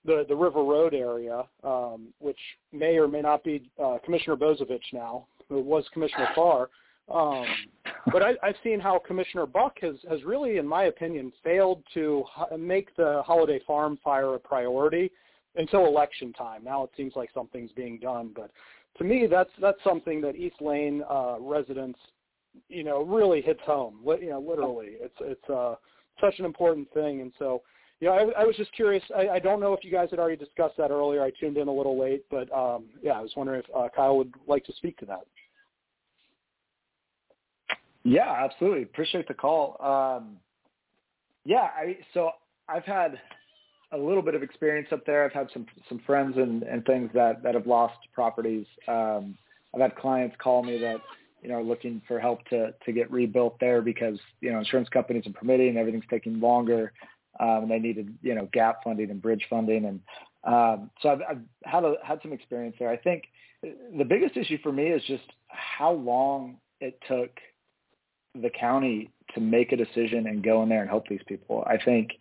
the 0.05 0.25
the 0.29 0.35
River 0.35 0.63
Road 0.63 0.95
area, 0.95 1.45
um, 1.65 2.09
which 2.19 2.39
may 2.73 2.97
or 2.97 3.09
may 3.09 3.21
not 3.21 3.45
be 3.45 3.69
uh, 3.83 3.99
Commissioner 4.05 4.37
Bozievich 4.37 4.93
now. 4.93 5.27
It 5.51 5.55
was 5.55 5.85
Commissioner 5.93 6.29
Farr. 6.35 6.69
Um, 7.09 7.47
but 8.11 8.21
I, 8.21 8.33
I've 8.43 8.57
seen 8.65 8.81
how 8.81 8.99
Commissioner 8.99 9.47
Buch 9.47 9.79
has, 9.83 9.95
has 10.11 10.25
really, 10.25 10.57
in 10.57 10.67
my 10.67 10.85
opinion, 10.85 11.33
failed 11.45 11.83
to 11.95 12.25
make 12.59 12.95
the 12.97 13.23
Holiday 13.25 13.61
Farm 13.65 13.97
fire 14.03 14.35
a 14.35 14.41
priority 14.41 15.13
until 15.57 15.87
election 15.87 16.33
time. 16.33 16.65
Now 16.65 16.85
it 16.85 16.91
seems 16.97 17.15
like 17.17 17.31
something's 17.35 17.73
being 17.73 17.99
done, 17.99 18.33
but 18.35 18.51
to 18.99 19.05
me, 19.05 19.27
that's 19.31 19.51
that's 19.61 19.83
something 19.85 20.21
that 20.23 20.37
East 20.37 20.57
Lane 20.61 21.03
uh, 21.09 21.37
residents, 21.41 21.99
you 22.69 22.85
know, 22.85 23.03
really 23.03 23.43
hits 23.43 23.61
home. 23.65 24.01
You 24.05 24.31
know, 24.31 24.41
literally, 24.41 24.93
it's 25.01 25.15
it's 25.21 25.51
uh, 25.51 25.75
such 26.21 26.39
an 26.39 26.45
important 26.45 26.93
thing, 26.93 27.21
and 27.21 27.33
so. 27.39 27.63
You 27.99 28.09
know, 28.09 28.13
I, 28.13 28.43
I 28.43 28.45
was 28.45 28.55
just 28.57 28.71
curious. 28.75 29.03
I, 29.17 29.29
I 29.29 29.39
don't 29.39 29.59
know 29.59 29.73
if 29.73 29.83
you 29.83 29.91
guys 29.91 30.09
had 30.11 30.19
already 30.19 30.37
discussed 30.37 30.77
that 30.77 30.91
earlier. 30.91 31.23
I 31.23 31.31
tuned 31.41 31.57
in 31.57 31.67
a 31.67 31.73
little 31.73 31.99
late, 31.99 32.27
but 32.31 32.53
um, 32.53 32.85
yeah, 33.03 33.13
I 33.13 33.23
was 33.23 33.33
wondering 33.35 33.63
if 33.67 33.75
uh, 33.75 33.89
Kyle 33.97 34.19
would 34.19 34.35
like 34.47 34.67
to 34.67 34.73
speak 34.75 34.99
to 34.99 35.07
that. 35.07 35.23
Yeah, 38.05 38.31
absolutely. 38.45 38.83
Appreciate 38.83 39.27
the 39.27 39.33
call. 39.33 39.79
Um, 39.81 40.37
yeah, 41.47 41.71
I 41.75 41.97
so 42.13 42.33
I've 42.69 42.85
had 42.85 43.19
a 43.97 43.99
little 43.99 44.23
bit 44.23 44.35
of 44.35 44.43
experience 44.43 44.89
up 44.93 45.05
there. 45.07 45.25
I've 45.25 45.33
had 45.33 45.49
some 45.53 45.67
some 45.89 46.01
friends 46.07 46.37
and, 46.37 46.63
and 46.63 46.85
things 46.85 47.11
that 47.15 47.43
that 47.43 47.55
have 47.55 47.67
lost 47.67 47.99
properties. 48.13 48.67
Um, 48.89 49.37
I've 49.75 49.81
had 49.81 49.97
clients 49.97 50.37
call 50.39 50.63
me 50.63 50.79
that 50.79 50.99
you 51.43 51.49
know 51.49 51.57
are 51.57 51.63
looking 51.63 52.03
for 52.07 52.21
help 52.21 52.45
to 52.49 52.73
to 52.85 52.93
get 52.93 53.11
rebuilt 53.11 53.57
there 53.61 53.83
because 53.83 54.19
you 54.41 54.53
know 54.53 54.59
insurance 54.59 54.89
companies 54.89 55.23
and 55.27 55.35
permitting 55.35 55.77
everything's 55.77 56.05
taking 56.11 56.41
longer. 56.41 56.93
Um, 57.39 57.65
and 57.65 57.71
they 57.71 57.79
needed 57.79 58.17
you 58.23 58.35
know 58.35 58.49
gap 58.53 58.85
funding 58.85 59.11
and 59.11 59.21
bridge 59.21 59.47
funding 59.51 59.85
and 59.85 60.01
um, 60.45 60.91
so 61.03 61.09
I've, 61.09 61.21
I've 61.29 61.43
had 61.65 61.85
a, 61.85 61.95
had 62.05 62.21
some 62.23 62.33
experience 62.33 62.77
there. 62.79 62.89
I 62.89 62.97
think 62.97 63.25
the 63.63 64.05
biggest 64.05 64.37
issue 64.37 64.59
for 64.63 64.73
me 64.73 64.85
is 64.85 65.03
just 65.07 65.25
how 65.49 65.93
long 65.93 66.59
it 66.81 66.99
took 67.09 67.31
the 68.41 68.51
county 68.51 69.11
to 69.35 69.41
make 69.41 69.73
a 69.73 69.77
decision 69.77 70.29
and 70.29 70.45
go 70.45 70.63
in 70.63 70.69
there 70.69 70.83
and 70.83 70.89
help 70.89 71.09
these 71.09 71.23
people. 71.27 71.65
I 71.67 71.79
think 71.83 72.13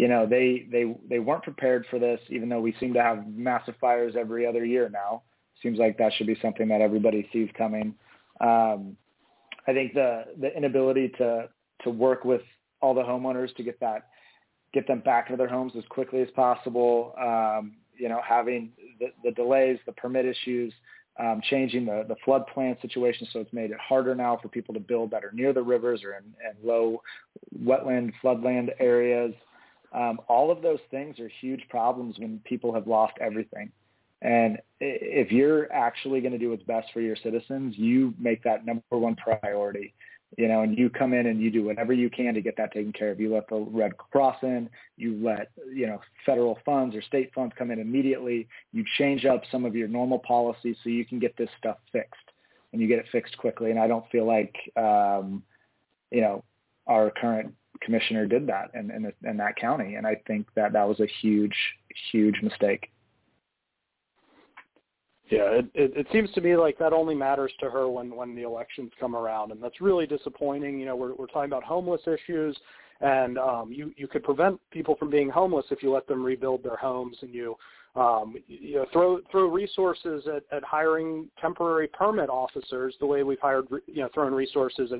you 0.00 0.08
know 0.08 0.26
they 0.26 0.66
they 0.72 0.96
they 1.08 1.18
weren't 1.18 1.42
prepared 1.42 1.84
for 1.90 1.98
this 1.98 2.20
even 2.30 2.48
though 2.48 2.60
we 2.60 2.74
seem 2.80 2.94
to 2.94 3.02
have 3.02 3.26
massive 3.28 3.74
fires 3.80 4.14
every 4.18 4.46
other 4.46 4.64
year 4.64 4.88
now. 4.88 5.22
Seems 5.62 5.78
like 5.78 5.98
that 5.98 6.12
should 6.14 6.26
be 6.26 6.38
something 6.40 6.68
that 6.68 6.80
everybody 6.80 7.28
sees 7.32 7.50
coming. 7.56 7.94
Um, 8.40 8.96
i 9.66 9.72
think 9.72 9.94
the 9.94 10.24
the 10.40 10.54
inability 10.56 11.08
to 11.18 11.48
to 11.82 11.90
work 11.90 12.24
with 12.24 12.42
all 12.80 12.94
the 12.94 13.02
homeowners 13.02 13.54
to 13.56 13.62
get 13.62 13.78
that 13.80 14.08
get 14.72 14.86
them 14.86 15.00
back 15.00 15.26
into 15.28 15.36
their 15.36 15.48
homes 15.48 15.72
as 15.76 15.84
quickly 15.88 16.22
as 16.22 16.28
possible 16.34 17.14
um, 17.20 17.72
you 17.96 18.08
know 18.08 18.20
having 18.26 18.72
the, 18.98 19.08
the 19.24 19.30
delays 19.32 19.78
the 19.86 19.92
permit 19.92 20.24
issues 20.24 20.72
um, 21.18 21.40
changing 21.50 21.84
the, 21.84 22.04
the 22.08 22.16
flood 22.24 22.46
plan 22.46 22.76
situation 22.80 23.26
so 23.32 23.40
it's 23.40 23.52
made 23.52 23.70
it 23.70 23.78
harder 23.78 24.14
now 24.14 24.38
for 24.40 24.48
people 24.48 24.72
to 24.72 24.80
build 24.80 25.10
that 25.10 25.24
are 25.24 25.32
near 25.32 25.52
the 25.52 25.62
rivers 25.62 26.02
or 26.02 26.14
in, 26.14 26.24
in 26.24 26.66
low 26.66 27.02
wetland 27.62 28.12
floodland 28.22 28.70
areas 28.78 29.34
um, 29.92 30.20
all 30.28 30.50
of 30.50 30.62
those 30.62 30.80
things 30.90 31.18
are 31.18 31.28
huge 31.40 31.68
problems 31.68 32.18
when 32.18 32.40
people 32.44 32.72
have 32.74 32.86
lost 32.86 33.14
everything. 33.20 33.72
And 34.22 34.58
if 34.80 35.32
you're 35.32 35.72
actually 35.72 36.20
going 36.20 36.32
to 36.32 36.38
do 36.38 36.50
what's 36.50 36.62
best 36.62 36.88
for 36.92 37.00
your 37.00 37.16
citizens, 37.16 37.76
you 37.78 38.14
make 38.18 38.42
that 38.44 38.66
number 38.66 38.82
one 38.90 39.16
priority. 39.16 39.94
you 40.36 40.46
know, 40.46 40.62
and 40.62 40.78
you 40.78 40.88
come 40.88 41.12
in 41.12 41.26
and 41.26 41.40
you 41.40 41.50
do 41.50 41.64
whatever 41.64 41.92
you 41.92 42.08
can 42.08 42.34
to 42.34 42.40
get 42.40 42.56
that 42.56 42.72
taken 42.72 42.92
care 42.92 43.10
of. 43.10 43.20
You 43.20 43.34
let 43.34 43.48
the 43.48 43.56
Red 43.56 43.96
Cross 43.96 44.38
in, 44.42 44.70
you 44.96 45.18
let, 45.22 45.50
you 45.74 45.86
know, 45.86 46.00
federal 46.24 46.58
funds 46.64 46.94
or 46.94 47.02
state 47.02 47.32
funds 47.34 47.54
come 47.58 47.70
in 47.70 47.80
immediately. 47.80 48.46
You 48.72 48.84
change 48.96 49.24
up 49.24 49.42
some 49.50 49.64
of 49.64 49.74
your 49.74 49.88
normal 49.88 50.20
policies 50.20 50.76
so 50.82 50.90
you 50.90 51.04
can 51.04 51.18
get 51.18 51.36
this 51.36 51.50
stuff 51.58 51.78
fixed 51.90 52.20
and 52.72 52.80
you 52.80 52.86
get 52.86 53.00
it 53.00 53.06
fixed 53.10 53.36
quickly. 53.38 53.70
And 53.70 53.80
I 53.80 53.88
don't 53.88 54.08
feel 54.10 54.24
like, 54.24 54.54
um, 54.76 55.42
you 56.12 56.20
know, 56.20 56.44
our 56.86 57.10
current 57.10 57.54
commissioner 57.82 58.26
did 58.26 58.46
that 58.46 58.70
in, 58.74 58.90
in, 58.90 59.12
in 59.28 59.36
that 59.38 59.56
county. 59.56 59.94
And 59.94 60.06
I 60.06 60.16
think 60.26 60.46
that 60.54 60.72
that 60.72 60.88
was 60.88 61.00
a 61.00 61.08
huge, 61.20 61.56
huge 62.12 62.40
mistake. 62.42 62.90
Yeah, 65.30 65.44
it, 65.44 65.66
it, 65.74 65.92
it 65.96 66.06
seems 66.12 66.30
to 66.32 66.40
me 66.40 66.56
like 66.56 66.76
that 66.78 66.92
only 66.92 67.14
matters 67.14 67.52
to 67.60 67.70
her 67.70 67.88
when 67.88 68.14
when 68.16 68.34
the 68.34 68.42
elections 68.42 68.90
come 68.98 69.14
around, 69.14 69.52
and 69.52 69.62
that's 69.62 69.80
really 69.80 70.04
disappointing. 70.04 70.80
You 70.80 70.86
know, 70.86 70.96
we're 70.96 71.14
we're 71.14 71.28
talking 71.28 71.48
about 71.48 71.62
homeless 71.62 72.00
issues, 72.08 72.58
and 73.00 73.38
um, 73.38 73.70
you 73.70 73.92
you 73.96 74.08
could 74.08 74.24
prevent 74.24 74.60
people 74.72 74.96
from 74.96 75.08
being 75.08 75.28
homeless 75.28 75.66
if 75.70 75.84
you 75.84 75.92
let 75.92 76.08
them 76.08 76.24
rebuild 76.24 76.64
their 76.64 76.76
homes, 76.76 77.16
and 77.20 77.32
you 77.32 77.54
um, 77.94 78.34
you 78.48 78.76
know 78.76 78.86
throw 78.92 79.20
throw 79.30 79.46
resources 79.46 80.24
at, 80.26 80.42
at 80.54 80.64
hiring 80.64 81.28
temporary 81.40 81.86
permit 81.86 82.28
officers 82.28 82.96
the 82.98 83.06
way 83.06 83.22
we've 83.22 83.40
hired 83.40 83.66
you 83.86 84.02
know 84.02 84.08
thrown 84.12 84.34
resources 84.34 84.90
at 84.92 84.98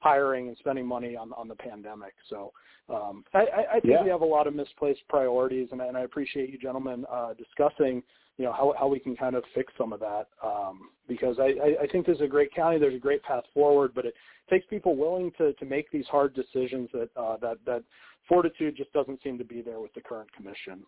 hiring 0.00 0.48
and 0.48 0.56
spending 0.58 0.86
money 0.86 1.16
on 1.16 1.32
on 1.34 1.48
the 1.48 1.54
pandemic. 1.54 2.14
So 2.28 2.52
um, 2.88 3.24
I, 3.32 3.46
I 3.76 3.80
think 3.80 3.94
yeah. 3.94 4.02
we 4.02 4.10
have 4.10 4.22
a 4.22 4.26
lot 4.26 4.46
of 4.46 4.54
misplaced 4.54 5.00
priorities, 5.08 5.68
and, 5.70 5.80
and 5.80 5.96
I 5.96 6.00
appreciate 6.00 6.50
you 6.50 6.58
gentlemen 6.58 7.04
uh, 7.10 7.34
discussing 7.34 8.02
you 8.36 8.46
know 8.46 8.52
how 8.52 8.74
how 8.78 8.88
we 8.88 8.98
can 8.98 9.14
kind 9.14 9.36
of 9.36 9.44
fix 9.54 9.72
some 9.76 9.92
of 9.92 10.00
that 10.00 10.26
um, 10.42 10.88
because 11.06 11.36
I, 11.38 11.82
I 11.82 11.86
think 11.92 12.06
this 12.06 12.16
is 12.16 12.22
a 12.22 12.26
great 12.26 12.54
county. 12.54 12.78
There's 12.78 12.94
a 12.94 12.98
great 12.98 13.22
path 13.22 13.44
forward, 13.52 13.92
but 13.94 14.06
it 14.06 14.14
takes 14.48 14.66
people 14.66 14.96
willing 14.96 15.30
to 15.38 15.52
to 15.52 15.64
make 15.64 15.90
these 15.90 16.06
hard 16.06 16.34
decisions 16.34 16.88
that 16.92 17.10
uh, 17.16 17.36
that 17.42 17.58
that 17.66 17.84
fortitude 18.28 18.76
just 18.76 18.92
doesn't 18.92 19.22
seem 19.22 19.36
to 19.38 19.44
be 19.44 19.60
there 19.60 19.80
with 19.80 19.92
the 19.94 20.00
current 20.00 20.32
commission. 20.32 20.82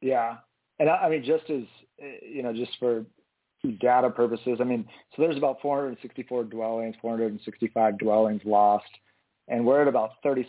Yeah, 0.00 0.36
and 0.78 0.88
I, 0.88 0.94
I 0.94 1.10
mean 1.10 1.22
just 1.22 1.50
as 1.50 1.64
you 2.22 2.42
know, 2.42 2.52
just 2.52 2.72
for 2.78 3.04
data 3.72 4.10
purposes, 4.10 4.58
I 4.60 4.64
mean, 4.64 4.86
so 5.14 5.22
there's 5.22 5.36
about 5.36 5.60
464 5.60 6.44
dwellings, 6.44 6.96
465 7.00 7.98
dwellings 7.98 8.42
lost, 8.44 8.84
and 9.48 9.64
we're 9.64 9.82
at 9.82 9.88
about 9.88 10.22
36% 10.24 10.42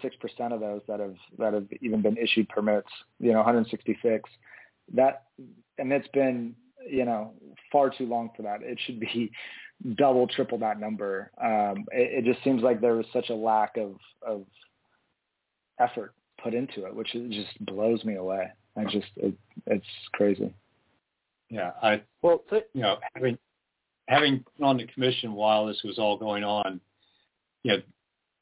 of 0.51 0.59
those 0.59 0.81
that 0.87 0.99
have 0.99 1.15
that 1.37 1.53
have 1.53 1.67
even 1.81 2.01
been 2.01 2.17
issued 2.17 2.47
permits. 2.49 2.89
You 3.19 3.31
know, 3.31 3.39
166 3.39 4.29
that 4.93 5.23
and 5.77 5.91
it's 5.91 6.07
been 6.09 6.55
you 6.87 7.05
know 7.05 7.33
far 7.71 7.89
too 7.89 8.05
long 8.05 8.29
for 8.35 8.43
that. 8.43 8.61
It 8.61 8.79
should 8.85 8.99
be 8.99 9.31
double, 9.95 10.27
triple 10.27 10.57
that 10.59 10.79
number. 10.79 11.31
Um, 11.41 11.85
it, 11.91 12.25
it 12.25 12.25
just 12.25 12.43
seems 12.43 12.63
like 12.63 12.81
there 12.81 12.95
was 12.95 13.05
such 13.11 13.29
a 13.29 13.35
lack 13.35 13.77
of 13.77 13.95
of 14.25 14.45
effort 15.79 16.13
put 16.41 16.53
into 16.53 16.85
it, 16.85 16.95
which 16.95 17.11
just 17.11 17.65
blows 17.65 18.03
me 18.05 18.15
away. 18.15 18.47
I 18.77 18.83
just 18.85 19.07
it, 19.17 19.33
it's 19.67 19.85
crazy. 20.13 20.53
Yeah, 21.55 21.71
I 21.81 22.01
well, 22.21 22.43
you 22.51 22.81
know, 22.81 22.97
having 23.13 23.37
having 24.07 24.43
on 24.61 24.77
the 24.77 24.87
commission 24.87 25.33
while 25.33 25.65
this 25.65 25.81
was 25.83 25.97
all 25.97 26.17
going 26.17 26.43
on, 26.43 26.79
you 27.63 27.71
know, 27.71 27.81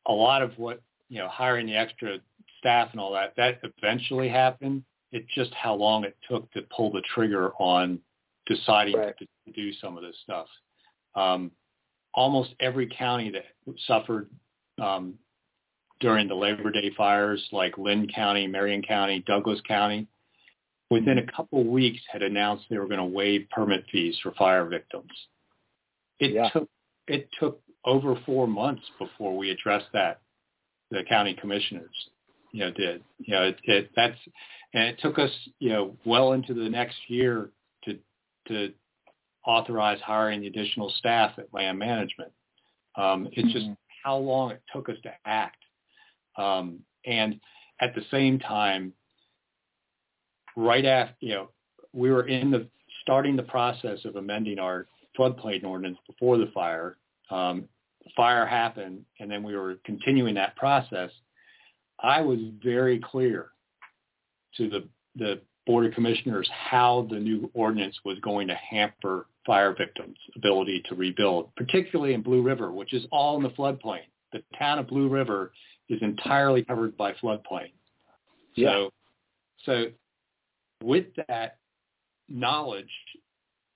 a 0.08 0.14
lot 0.14 0.42
of 0.42 0.58
what 0.58 0.82
you 1.10 1.20
know, 1.20 1.28
hiring 1.28 1.68
the 1.68 1.76
extra 1.76 2.18
staff 2.60 2.90
and 2.92 3.00
all 3.00 3.14
that, 3.14 3.34
that 3.38 3.60
eventually 3.64 4.28
happened 4.28 4.84
it's 5.14 5.32
just 5.36 5.54
how 5.54 5.76
long 5.76 6.04
it 6.04 6.18
took 6.28 6.52
to 6.52 6.64
pull 6.76 6.92
the 6.92 7.04
trigger 7.14 7.52
on 7.60 8.00
deciding 8.48 8.98
right. 8.98 9.16
to, 9.18 9.26
to 9.46 9.52
do 9.54 9.72
some 9.74 9.96
of 9.96 10.04
this 10.04 10.16
stuff. 10.24 10.48
Um, 11.16 11.52
almost 12.16 12.56
every 12.60 12.88
county 12.88 13.32
that 13.32 13.46
suffered 13.88 14.28
um, 14.82 15.14
during 16.00 16.28
the 16.28 16.34
Labor 16.34 16.72
Day 16.72 16.92
fires, 16.98 17.48
like 17.52 17.78
Linn 17.78 18.08
County, 18.14 18.48
Marion 18.48 18.82
County, 18.82 19.24
Douglas 19.26 19.62
County, 19.68 20.08
within 20.94 21.18
a 21.18 21.32
couple 21.32 21.60
of 21.60 21.66
weeks 21.66 22.00
had 22.12 22.22
announced 22.22 22.66
they 22.70 22.78
were 22.78 22.88
going 22.88 23.00
to 23.00 23.06
waive 23.06 23.48
permit 23.50 23.84
fees 23.92 24.16
for 24.22 24.32
fire 24.34 24.66
victims. 24.66 25.10
It 26.20 26.34
yeah. 26.34 26.50
took 26.50 26.70
it 27.08 27.28
took 27.40 27.60
over 27.84 28.16
four 28.28 28.48
months 28.48 28.84
before 29.00 29.36
we 29.36 29.50
addressed 29.50 29.88
that. 29.94 30.22
The 30.92 31.04
county 31.10 31.34
commissioners, 31.34 31.96
you 32.52 32.60
know, 32.60 32.72
did. 32.72 33.04
You 33.18 33.34
know, 33.34 33.44
it, 33.44 33.58
it 33.64 33.92
that's 33.96 34.18
and 34.76 34.84
it 34.84 35.00
took 35.02 35.18
us, 35.18 35.32
you 35.58 35.70
know, 35.70 35.98
well 36.06 36.34
into 36.34 36.54
the 36.54 36.70
next 36.70 36.98
year 37.08 37.50
to 37.86 37.98
to 38.50 38.74
authorize 39.48 40.00
hiring 40.02 40.42
the 40.42 40.48
additional 40.48 40.94
staff 41.00 41.32
at 41.40 41.52
land 41.54 41.80
management. 41.80 42.32
Um, 42.96 43.28
it's 43.32 43.38
mm-hmm. 43.40 43.50
just 43.50 43.68
how 44.04 44.18
long 44.18 44.52
it 44.52 44.62
took 44.72 44.90
us 44.90 44.98
to 45.04 45.12
act. 45.26 45.58
Um, 46.38 46.82
and 47.04 47.40
at 47.82 47.96
the 47.96 48.04
same 48.12 48.38
time, 48.38 48.94
right 50.56 50.86
after, 50.86 51.16
you 51.20 51.34
know, 51.34 51.50
we 51.94 52.12
were 52.12 52.28
in 52.28 52.52
the 52.52 52.68
starting 53.02 53.36
the 53.36 53.44
process 53.44 54.00
of 54.06 54.16
amending 54.16 54.60
our 54.60 54.88
floodplain 55.18 55.64
ordinance 55.64 55.98
before 56.08 56.38
the 56.38 56.50
fire. 56.54 56.98
Um, 57.30 57.68
the 58.04 58.12
fire 58.16 58.46
happened, 58.46 59.06
and 59.20 59.30
then 59.30 59.44
we 59.44 59.56
were 59.56 59.76
continuing 59.86 60.36
that 60.36 60.56
process. 60.56 61.12
I 62.00 62.22
was 62.22 62.40
very 62.64 63.00
clear 63.00 63.50
to 64.58 64.70
the, 64.70 64.88
the 65.16 65.42
Board 65.66 65.86
of 65.86 65.94
Commissioners 65.94 66.50
how 66.52 67.08
the 67.10 67.20
new 67.20 67.50
ordinance 67.54 67.96
was 68.04 68.18
going 68.20 68.48
to 68.48 68.56
hamper 68.56 69.28
fire 69.46 69.74
victims' 69.78 70.18
ability 70.36 70.84
to 70.90 70.96
rebuild, 70.96 71.54
particularly 71.56 72.14
in 72.14 72.22
Blue 72.22 72.42
River, 72.42 72.72
which 72.72 72.94
is 72.94 73.06
all 73.12 73.38
in 73.38 73.44
the 73.44 73.50
floodplain. 73.50 74.02
The 74.32 74.44
town 74.58 74.80
of 74.80 74.88
Blue 74.88 75.08
River 75.10 75.52
is 75.90 76.02
entirely 76.02 76.64
covered 76.64 76.98
by 76.98 77.14
floodplain. 77.14 77.72
Yeah. 78.56 78.72
So, 78.72 78.92
so 79.66 79.86
with 80.84 81.06
that 81.28 81.58
knowledge, 82.30 82.92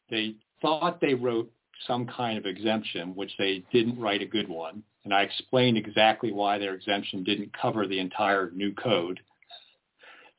they 0.10 0.36
thought 0.62 1.02
they 1.02 1.14
wrote 1.14 1.52
some 1.86 2.08
kind 2.08 2.38
of 2.38 2.46
exemption, 2.46 3.16
which 3.16 3.32
they 3.38 3.64
didn't 3.72 4.00
write 4.00 4.22
a 4.22 4.26
good 4.26 4.50
one. 4.50 4.84
And 5.06 5.14
I 5.14 5.22
explained 5.22 5.78
exactly 5.78 6.32
why 6.32 6.58
their 6.58 6.74
exemption 6.74 7.24
didn't 7.24 7.52
cover 7.60 7.88
the 7.88 8.00
entire 8.00 8.52
new 8.52 8.74
code 8.74 9.20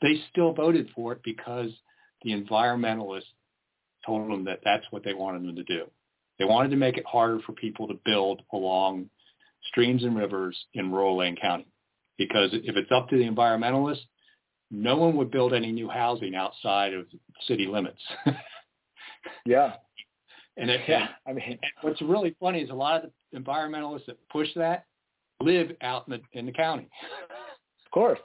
they 0.01 0.21
still 0.31 0.53
voted 0.53 0.89
for 0.95 1.13
it 1.13 1.21
because 1.25 1.71
the 2.23 2.31
environmentalists 2.31 3.23
told 4.07 4.31
them 4.31 4.45
that 4.45 4.61
that's 4.65 4.85
what 4.91 5.05
they 5.05 5.15
wanted 5.15 5.43
them 5.43 5.57
to 5.57 5.65
do. 5.65 5.85
They 6.39 6.45
wanted 6.45 6.71
to 6.71 6.77
make 6.77 6.97
it 6.97 7.07
harder 7.07 7.41
for 7.45 7.53
people 7.53 7.89
to 7.89 7.99
build 8.05 8.43
along 8.53 9.11
streams 9.67 10.05
and 10.05 10.17
rivers 10.17 10.57
in 10.75 10.93
rural 10.93 11.19
Lane 11.19 11.37
County. 11.37 11.67
Because 12.17 12.51
if 12.53 12.77
it's 12.77 12.91
up 12.93 13.09
to 13.09 13.17
the 13.17 13.29
environmentalists, 13.29 14.07
no 14.71 14.97
one 14.97 15.17
would 15.17 15.31
build 15.31 15.55
any 15.55 15.73
new 15.73 15.89
housing 15.89 16.35
outside 16.35 16.93
of 16.93 17.07
city 17.47 17.67
limits. 17.67 18.01
yeah. 19.47 19.75
And 20.57 20.71
it, 20.71 20.81
yeah, 20.89 21.09
I 21.27 21.33
mean, 21.33 21.59
what's 21.83 22.03
really 22.03 22.35
funny 22.41 22.61
is 22.61 22.71
a 22.71 22.75
lot 22.75 23.05
of 23.05 23.11
the 23.33 23.39
environmentalists 23.39 24.07
that 24.07 24.17
push 24.29 24.49
that 24.57 24.87
live 25.41 25.71
out 25.83 26.09
in 26.09 26.15
the 26.15 26.39
in 26.39 26.47
the 26.47 26.53
county. 26.53 26.89
Of 27.87 27.93
course. 27.93 28.19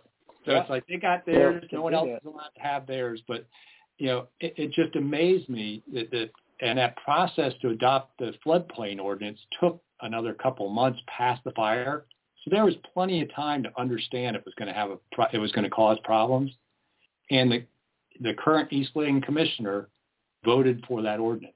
So 0.45 0.51
yeah. 0.51 0.59
it's 0.59 0.69
like 0.69 0.85
they 0.87 0.97
got 0.97 1.25
theirs. 1.25 1.63
Yeah, 1.71 1.77
no 1.77 1.83
one 1.83 1.93
else 1.93 2.09
is 2.09 2.25
allowed 2.25 2.49
to 2.53 2.61
have 2.61 2.85
theirs. 2.85 3.21
But 3.29 3.47
you 3.97 4.07
know, 4.07 4.27
it, 4.41 4.53
it 4.57 4.71
just 4.73 4.97
amazed 4.97 5.47
me 5.47 5.81
that, 5.93 6.11
that 6.11 6.31
and 6.59 6.77
that 6.77 6.97
process 6.97 7.53
to 7.61 7.69
adopt 7.69 8.17
the 8.19 8.33
floodplain 8.45 8.99
ordinance 8.99 9.39
took 9.61 9.81
another 10.01 10.33
couple 10.33 10.67
months 10.69 10.99
past 11.07 11.41
the 11.45 11.51
fire. 11.51 12.05
So 12.43 12.49
there 12.51 12.65
was 12.65 12.75
plenty 12.93 13.21
of 13.21 13.33
time 13.33 13.63
to 13.63 13.71
understand 13.79 14.35
it 14.35 14.43
was 14.45 14.53
going 14.55 14.67
to 14.67 14.73
have 14.73 14.91
a 14.91 14.97
it 15.31 15.37
was 15.37 15.51
going 15.51 15.63
to 15.63 15.69
cause 15.69 15.97
problems, 16.03 16.51
and 17.31 17.51
the 17.51 17.63
the 18.19 18.33
current 18.33 18.71
East 18.71 18.91
Lane 18.95 19.21
commissioner 19.21 19.89
voted 20.45 20.83
for 20.87 21.01
that 21.01 21.19
ordinance. 21.19 21.55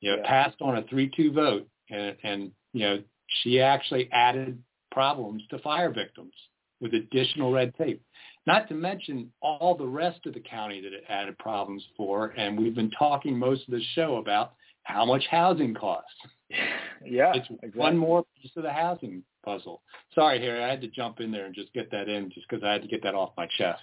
You 0.00 0.10
know, 0.10 0.22
yeah. 0.22 0.28
passed 0.28 0.60
on 0.60 0.76
a 0.76 0.82
three-two 0.84 1.32
vote, 1.32 1.68
and 1.90 2.16
and 2.24 2.52
you 2.72 2.80
know 2.86 3.02
she 3.42 3.60
actually 3.60 4.08
added 4.12 4.62
problems 4.90 5.42
to 5.50 5.58
fire 5.60 5.92
victims 5.92 6.34
with 6.80 6.94
additional 6.94 7.52
red 7.52 7.74
tape. 7.76 8.02
Not 8.46 8.68
to 8.68 8.74
mention 8.74 9.30
all 9.40 9.76
the 9.76 9.86
rest 9.86 10.24
of 10.26 10.34
the 10.34 10.40
county 10.40 10.80
that 10.80 10.92
it 10.92 11.04
added 11.08 11.36
problems 11.38 11.84
for. 11.96 12.28
And 12.36 12.58
we've 12.58 12.74
been 12.74 12.92
talking 12.92 13.36
most 13.36 13.66
of 13.66 13.72
the 13.72 13.82
show 13.94 14.16
about 14.16 14.54
how 14.86 15.04
much 15.04 15.24
housing 15.30 15.74
costs. 15.74 16.10
Yeah, 17.04 17.32
it's 17.36 17.46
exactly. 17.50 17.78
one 17.78 17.96
more 17.96 18.24
piece 18.40 18.50
of 18.56 18.64
the 18.64 18.72
housing 18.72 19.22
puzzle. 19.44 19.82
Sorry, 20.12 20.40
Harry, 20.40 20.64
I 20.64 20.68
had 20.68 20.80
to 20.80 20.88
jump 20.88 21.20
in 21.20 21.30
there 21.30 21.46
and 21.46 21.54
just 21.54 21.72
get 21.72 21.88
that 21.92 22.08
in, 22.08 22.30
just 22.34 22.48
because 22.48 22.64
I 22.64 22.72
had 22.72 22.82
to 22.82 22.88
get 22.88 23.00
that 23.04 23.14
off 23.14 23.30
my 23.36 23.46
chest. 23.58 23.82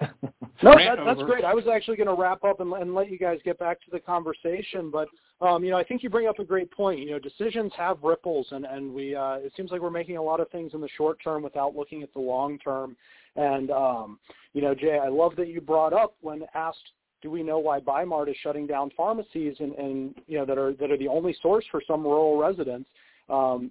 no, 0.00 0.08
that, 0.62 0.98
that's 1.04 1.22
great. 1.24 1.44
I 1.44 1.52
was 1.52 1.64
actually 1.70 1.98
going 1.98 2.06
to 2.08 2.14
wrap 2.14 2.42
up 2.44 2.60
and, 2.60 2.72
and 2.72 2.94
let 2.94 3.10
you 3.10 3.18
guys 3.18 3.38
get 3.44 3.58
back 3.58 3.82
to 3.82 3.90
the 3.90 4.00
conversation, 4.00 4.90
but 4.90 5.08
um, 5.42 5.64
you 5.64 5.70
know, 5.70 5.76
I 5.76 5.84
think 5.84 6.02
you 6.02 6.08
bring 6.08 6.28
up 6.28 6.38
a 6.38 6.44
great 6.44 6.70
point. 6.70 7.00
You 7.00 7.10
know, 7.10 7.18
decisions 7.18 7.72
have 7.76 7.98
ripples, 8.02 8.46
and 8.52 8.64
and 8.64 8.94
we 8.94 9.14
uh, 9.14 9.34
it 9.34 9.52
seems 9.56 9.72
like 9.72 9.82
we're 9.82 9.90
making 9.90 10.16
a 10.16 10.22
lot 10.22 10.40
of 10.40 10.48
things 10.50 10.72
in 10.72 10.80
the 10.80 10.88
short 10.96 11.18
term 11.22 11.42
without 11.42 11.74
looking 11.74 12.02
at 12.02 12.12
the 12.14 12.20
long 12.20 12.58
term. 12.60 12.96
And 13.34 13.70
um, 13.70 14.20
you 14.52 14.62
know, 14.62 14.74
Jay, 14.74 15.00
I 15.02 15.08
love 15.08 15.34
that 15.36 15.48
you 15.48 15.60
brought 15.60 15.92
up 15.92 16.14
when 16.20 16.44
asked, 16.54 16.92
do 17.22 17.30
we 17.30 17.42
know 17.42 17.58
why 17.58 17.80
Bi-Mart 17.80 18.28
is 18.28 18.36
shutting 18.42 18.66
down 18.66 18.90
pharmacies 18.96 19.54
and, 19.60 19.72
and 19.74 20.14
you 20.26 20.38
know 20.38 20.44
that 20.44 20.58
are 20.58 20.74
that 20.74 20.90
are 20.90 20.98
the 20.98 21.08
only 21.08 21.34
source 21.40 21.64
for 21.70 21.80
some 21.86 22.02
rural 22.02 22.36
residents? 22.36 22.88
Um, 23.30 23.70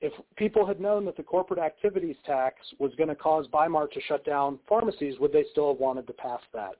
if 0.00 0.12
people 0.36 0.66
had 0.66 0.80
known 0.80 1.04
that 1.06 1.16
the 1.16 1.22
corporate 1.22 1.60
activities 1.60 2.16
tax 2.24 2.56
was 2.78 2.92
going 2.96 3.08
to 3.08 3.14
cause 3.14 3.46
Bi-Mart 3.48 3.92
to 3.92 4.00
shut 4.02 4.24
down 4.24 4.58
pharmacies, 4.66 5.18
would 5.20 5.32
they 5.32 5.44
still 5.50 5.72
have 5.72 5.80
wanted 5.80 6.06
to 6.06 6.14
pass 6.14 6.40
that? 6.54 6.72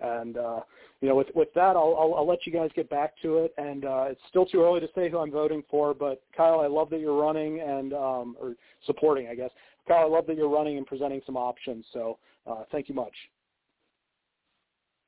And 0.00 0.36
uh, 0.36 0.60
you 1.00 1.08
know, 1.08 1.14
with 1.14 1.28
with 1.34 1.48
that, 1.54 1.76
I'll, 1.76 1.96
I'll, 1.98 2.14
I'll 2.16 2.26
let 2.26 2.46
you 2.46 2.52
guys 2.52 2.70
get 2.74 2.88
back 2.88 3.14
to 3.22 3.38
it. 3.38 3.54
And 3.58 3.84
uh, 3.84 4.06
it's 4.08 4.20
still 4.28 4.46
too 4.46 4.62
early 4.62 4.80
to 4.80 4.88
say 4.94 5.10
who 5.10 5.18
I'm 5.18 5.30
voting 5.30 5.62
for, 5.70 5.94
but 5.94 6.22
Kyle, 6.36 6.60
I 6.60 6.66
love 6.66 6.90
that 6.90 7.00
you're 7.00 7.20
running 7.20 7.60
and 7.60 7.92
um, 7.92 8.36
or 8.40 8.54
supporting, 8.86 9.28
I 9.28 9.34
guess. 9.34 9.50
Kyle, 9.86 10.06
I 10.06 10.08
love 10.08 10.26
that 10.26 10.36
you're 10.36 10.48
running 10.48 10.78
and 10.78 10.86
presenting 10.86 11.20
some 11.26 11.36
options. 11.36 11.84
So 11.92 12.18
uh, 12.46 12.64
thank 12.72 12.88
you 12.88 12.94
much. 12.94 13.14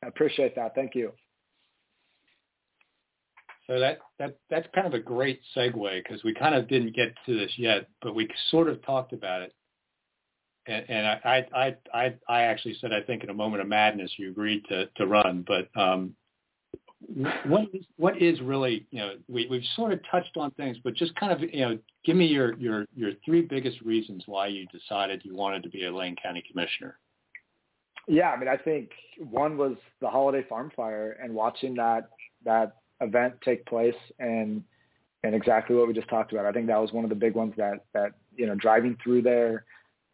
I 0.03 0.09
appreciate 0.09 0.55
that. 0.57 0.75
Thank 0.75 0.95
you. 0.95 1.13
So 3.67 3.79
that 3.79 3.99
that 4.19 4.37
that's 4.51 4.67
kind 4.75 4.87
of 4.87 4.95
a 4.95 4.99
great 4.99 5.41
segue 5.57 6.03
because 6.03 6.25
we 6.25 6.35
kind 6.35 6.55
of 6.55 6.69
didn't 6.69 6.97
get 6.97 7.15
to 7.27 7.39
this 7.39 7.53
yet, 7.57 7.89
but 8.03 8.15
we 8.15 8.29
sort 8.51 8.69
of 8.69 8.85
talked 8.85 9.13
about 9.13 9.43
it. 9.43 9.55
And, 10.67 10.85
and 10.89 11.07
I, 11.07 11.47
I 11.55 11.77
I 11.95 12.15
I 12.29 12.43
actually 12.43 12.77
said 12.81 12.93
I 12.93 13.01
think 13.01 13.23
in 13.23 13.31
a 13.31 13.35
moment 13.35 13.63
of 13.63 13.69
madness 13.69 14.11
you 14.17 14.31
agreed 14.31 14.65
to 14.69 14.87
to 14.97 15.07
run, 15.07 15.45
but 15.47 15.69
um, 15.81 16.15
what 17.47 17.69
is 17.73 17.85
what 17.97 18.21
is 18.21 18.41
really 18.41 18.87
you 18.91 18.99
know 18.99 19.15
we 19.29 19.47
we've 19.49 19.63
sort 19.77 19.93
of 19.93 20.01
touched 20.11 20.37
on 20.37 20.51
things, 20.53 20.77
but 20.83 20.95
just 20.95 21.15
kind 21.15 21.33
of 21.33 21.41
you 21.41 21.61
know 21.61 21.79
give 22.05 22.17
me 22.17 22.27
your 22.27 22.57
your 22.59 22.87
your 22.97 23.13
three 23.25 23.43
biggest 23.43 23.81
reasons 23.83 24.25
why 24.27 24.49
you 24.49 24.67
decided 24.67 25.23
you 25.25 25.37
wanted 25.37 25.63
to 25.63 25.69
be 25.69 25.87
a 25.87 25.95
Lane 25.95 26.17
County 26.21 26.43
Commissioner. 26.51 26.99
Yeah, 28.09 28.31
I 28.31 28.39
mean, 28.39 28.49
I 28.49 28.57
think 28.57 28.91
one 29.19 29.57
was 29.57 29.77
the 30.01 30.09
holiday 30.09 30.45
farm 30.49 30.73
fire 30.75 31.17
and 31.23 31.35
watching 31.35 31.75
that 31.75 32.11
that 32.45 32.77
event 33.01 33.35
take 33.45 33.65
place 33.67 33.95
and 34.19 34.65
and 35.25 35.35
exactly 35.35 35.77
what 35.77 35.87
we 35.87 35.95
just 35.95 36.09
talked 36.09 36.33
about. 36.33 36.47
I 36.47 36.53
think 36.53 36.67
that 36.67 36.81
was 36.81 36.93
one 36.93 37.05
of 37.05 37.11
the 37.11 37.17
big 37.17 37.35
ones 37.35 37.55
that 37.57 37.85
that 37.95 38.13
you 38.35 38.47
know 38.47 38.55
driving 38.55 38.97
through 39.03 39.23
there, 39.23 39.65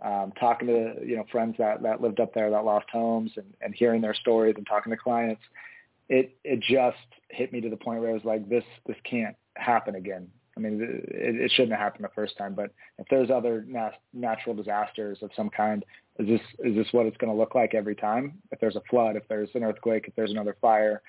um, 0.04 0.32
talking 0.38 0.68
to 0.68 0.96
you 1.04 1.16
know 1.16 1.24
friends 1.30 1.56
that 1.58 1.82
that 1.82 2.00
lived 2.00 2.20
up 2.20 2.34
there 2.34 2.50
that 2.50 2.64
lost 2.64 2.86
homes 2.92 3.32
and 3.36 3.54
and 3.60 3.74
hearing 3.74 4.00
their 4.02 4.14
stories 4.14 4.54
and 4.56 4.66
talking 4.66 4.90
to 4.90 4.96
clients, 4.96 5.42
it 6.08 6.36
it 6.44 6.60
just 6.60 6.98
hit 7.30 7.52
me 7.52 7.60
to 7.60 7.70
the 7.70 7.76
point 7.76 8.00
where 8.00 8.10
I 8.10 8.14
was 8.14 8.24
like 8.24 8.48
this 8.48 8.64
this 8.86 8.96
can't 9.04 9.36
happen 9.56 9.94
again. 9.94 10.28
I 10.56 10.60
mean, 10.60 10.80
it, 10.82 11.36
it 11.36 11.52
shouldn't 11.52 11.72
have 11.72 11.80
happened 11.80 12.04
the 12.04 12.14
first 12.14 12.36
time. 12.36 12.54
But 12.54 12.72
if 12.98 13.06
there's 13.08 13.30
other 13.30 13.64
nat- 13.66 14.00
natural 14.12 14.56
disasters 14.56 15.18
of 15.22 15.30
some 15.36 15.50
kind, 15.50 15.84
is 16.18 16.26
this 16.26 16.40
is 16.60 16.74
this 16.74 16.86
what 16.92 17.06
it's 17.06 17.16
going 17.16 17.32
to 17.32 17.38
look 17.38 17.54
like 17.54 17.74
every 17.74 17.94
time? 17.94 18.38
If 18.50 18.60
there's 18.60 18.76
a 18.76 18.82
flood, 18.90 19.16
if 19.16 19.22
there's 19.28 19.50
an 19.54 19.62
earthquake, 19.62 20.06
if 20.08 20.16
there's 20.16 20.30
another 20.30 20.56
fire, 20.60 21.02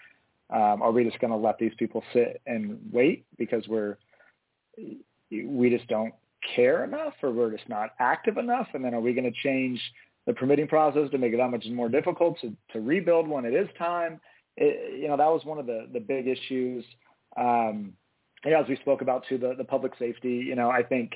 um, 0.51 0.81
are 0.81 0.91
we 0.91 1.03
just 1.03 1.19
going 1.19 1.31
to 1.31 1.37
let 1.37 1.57
these 1.57 1.73
people 1.77 2.03
sit 2.13 2.41
and 2.45 2.79
wait 2.91 3.25
because 3.37 3.67
we're 3.67 3.97
we 5.31 5.69
just 5.69 5.87
don't 5.87 6.13
care 6.55 6.83
enough, 6.83 7.13
or 7.21 7.31
we're 7.31 7.51
just 7.51 7.67
not 7.67 7.91
active 7.99 8.37
enough? 8.37 8.67
And 8.73 8.83
then 8.83 8.93
are 8.93 9.01
we 9.01 9.13
going 9.13 9.31
to 9.31 9.39
change 9.43 9.81
the 10.25 10.33
permitting 10.33 10.67
process 10.67 11.09
to 11.11 11.17
make 11.17 11.33
it 11.33 11.37
that 11.37 11.49
much 11.49 11.65
more 11.65 11.89
difficult 11.89 12.39
to 12.41 12.55
to 12.73 12.79
rebuild 12.79 13.27
when 13.27 13.45
it 13.45 13.53
is 13.53 13.67
time? 13.77 14.19
It, 14.57 14.99
you 15.01 15.07
know, 15.07 15.17
that 15.17 15.29
was 15.29 15.43
one 15.43 15.57
of 15.57 15.65
the 15.65 15.87
the 15.91 15.99
big 15.99 16.27
issues. 16.27 16.85
Um, 17.35 17.93
you 18.45 18.51
know, 18.51 18.61
as 18.61 18.69
we 18.69 18.75
spoke 18.77 19.01
about 19.01 19.25
to 19.29 19.37
the 19.37 19.55
the 19.57 19.63
public 19.63 19.93
safety. 19.99 20.35
You 20.35 20.55
know, 20.55 20.69
I 20.69 20.83
think, 20.83 21.13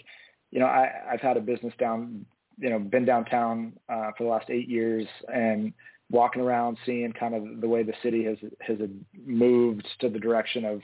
you 0.52 0.60
know, 0.60 0.66
I 0.66 0.90
I've 1.12 1.22
had 1.22 1.38
a 1.38 1.42
business 1.42 1.74
down, 1.80 2.26
you 2.58 2.70
know, 2.70 2.80
been 2.80 3.06
downtown 3.06 3.74
uh, 3.90 4.12
for 4.18 4.24
the 4.24 4.30
last 4.30 4.50
eight 4.50 4.70
years 4.70 5.08
and 5.34 5.74
walking 6.12 6.42
around 6.42 6.78
seeing 6.86 7.12
kind 7.14 7.34
of 7.34 7.62
the 7.62 7.68
way 7.68 7.84
the 7.84 7.94
city 8.04 8.24
has 8.24 8.38
has 8.62 8.78
moved 9.26 9.88
to 10.00 10.10
the 10.10 10.20
direction 10.20 10.66
of 10.66 10.82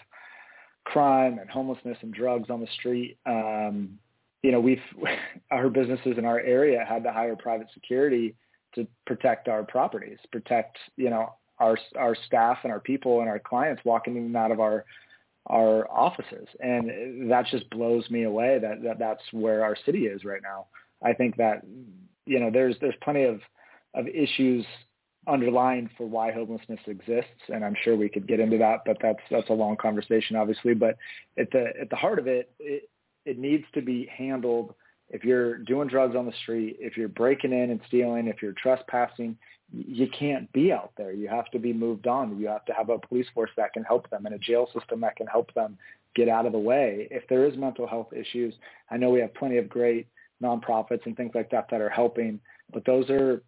crime 0.85 1.37
and 1.39 1.49
homelessness 1.49 1.97
and 2.01 2.13
drugs 2.13 2.49
on 2.49 2.61
the 2.61 2.67
street. 2.79 3.17
Um, 3.25 3.99
you 4.41 4.51
know, 4.51 4.59
we've 4.59 4.81
our 5.51 5.69
businesses 5.69 6.17
in 6.17 6.25
our 6.25 6.39
area 6.39 6.83
had 6.87 7.03
to 7.03 7.11
hire 7.11 7.35
private 7.35 7.67
security 7.73 8.35
to 8.75 8.87
protect 9.05 9.47
our 9.47 9.63
properties, 9.63 10.17
protect 10.31 10.77
you 10.97 11.09
know 11.09 11.33
our 11.59 11.77
our 11.97 12.15
staff 12.25 12.59
and 12.63 12.71
our 12.71 12.79
people 12.79 13.19
and 13.19 13.29
our 13.29 13.39
clients 13.39 13.81
walking 13.85 14.17
in 14.17 14.23
and 14.23 14.37
out 14.37 14.51
of 14.51 14.59
our 14.59 14.85
our 15.47 15.89
offices, 15.89 16.47
and 16.59 17.31
that 17.31 17.45
just 17.47 17.69
blows 17.69 18.07
me 18.09 18.23
away 18.23 18.59
that, 18.59 18.83
that 18.83 18.99
that's 18.99 19.23
where 19.31 19.63
our 19.63 19.75
city 19.85 20.05
is 20.05 20.23
right 20.23 20.41
now. 20.43 20.67
I 21.03 21.13
think 21.13 21.37
that 21.37 21.63
you 22.25 22.39
know 22.39 22.49
there's 22.51 22.75
there's 22.81 22.95
plenty 23.01 23.23
of 23.23 23.41
of 23.93 24.07
issues 24.07 24.65
underlying 25.27 25.89
for 25.97 26.07
why 26.07 26.31
homelessness 26.31 26.79
exists, 26.87 27.49
and 27.53 27.63
I'm 27.63 27.75
sure 27.83 27.95
we 27.95 28.09
could 28.09 28.27
get 28.27 28.39
into 28.39 28.57
that, 28.57 28.81
but 28.85 28.97
that's 29.01 29.19
that's 29.29 29.49
a 29.49 29.53
long 29.53 29.77
conversation, 29.77 30.35
obviously. 30.35 30.73
But 30.73 30.97
at 31.37 31.51
the 31.51 31.73
at 31.79 31.89
the 31.89 31.95
heart 31.95 32.19
of 32.19 32.27
it, 32.27 32.51
it 32.59 32.89
it 33.25 33.37
needs 33.37 33.65
to 33.73 33.81
be 33.81 34.09
handled. 34.15 34.73
If 35.09 35.23
you're 35.23 35.57
doing 35.57 35.87
drugs 35.87 36.15
on 36.15 36.25
the 36.25 36.33
street, 36.43 36.77
if 36.79 36.95
you're 36.95 37.07
breaking 37.07 37.51
in 37.51 37.71
and 37.71 37.79
stealing, 37.87 38.27
if 38.27 38.41
you're 38.41 38.53
trespassing, 38.53 39.37
you 39.71 40.07
can't 40.07 40.51
be 40.53 40.71
out 40.71 40.91
there. 40.97 41.11
You 41.11 41.27
have 41.29 41.49
to 41.51 41.59
be 41.59 41.73
moved 41.73 42.07
on. 42.07 42.39
You 42.39 42.47
have 42.47 42.65
to 42.65 42.73
have 42.73 42.89
a 42.89 42.99
police 42.99 43.25
force 43.33 43.49
that 43.57 43.73
can 43.73 43.83
help 43.83 44.09
them 44.09 44.25
and 44.25 44.35
a 44.35 44.39
jail 44.39 44.69
system 44.73 45.01
that 45.01 45.15
can 45.15 45.25
help 45.25 45.51
them 45.55 45.77
get 46.15 46.29
out 46.29 46.45
of 46.45 46.51
the 46.51 46.59
way. 46.59 47.07
If 47.09 47.27
there 47.27 47.45
is 47.45 47.57
mental 47.57 47.87
health 47.87 48.13
issues, 48.13 48.53
I 48.89 48.97
know 48.97 49.09
we 49.09 49.19
have 49.19 49.33
plenty 49.33 49.57
of 49.57 49.67
great 49.67 50.07
nonprofits 50.41 51.05
and 51.05 51.15
things 51.15 51.31
like 51.35 51.49
that 51.51 51.67
that 51.71 51.81
are 51.81 51.89
helping, 51.89 52.39
but 52.73 52.85
those 52.85 53.09
are 53.09 53.43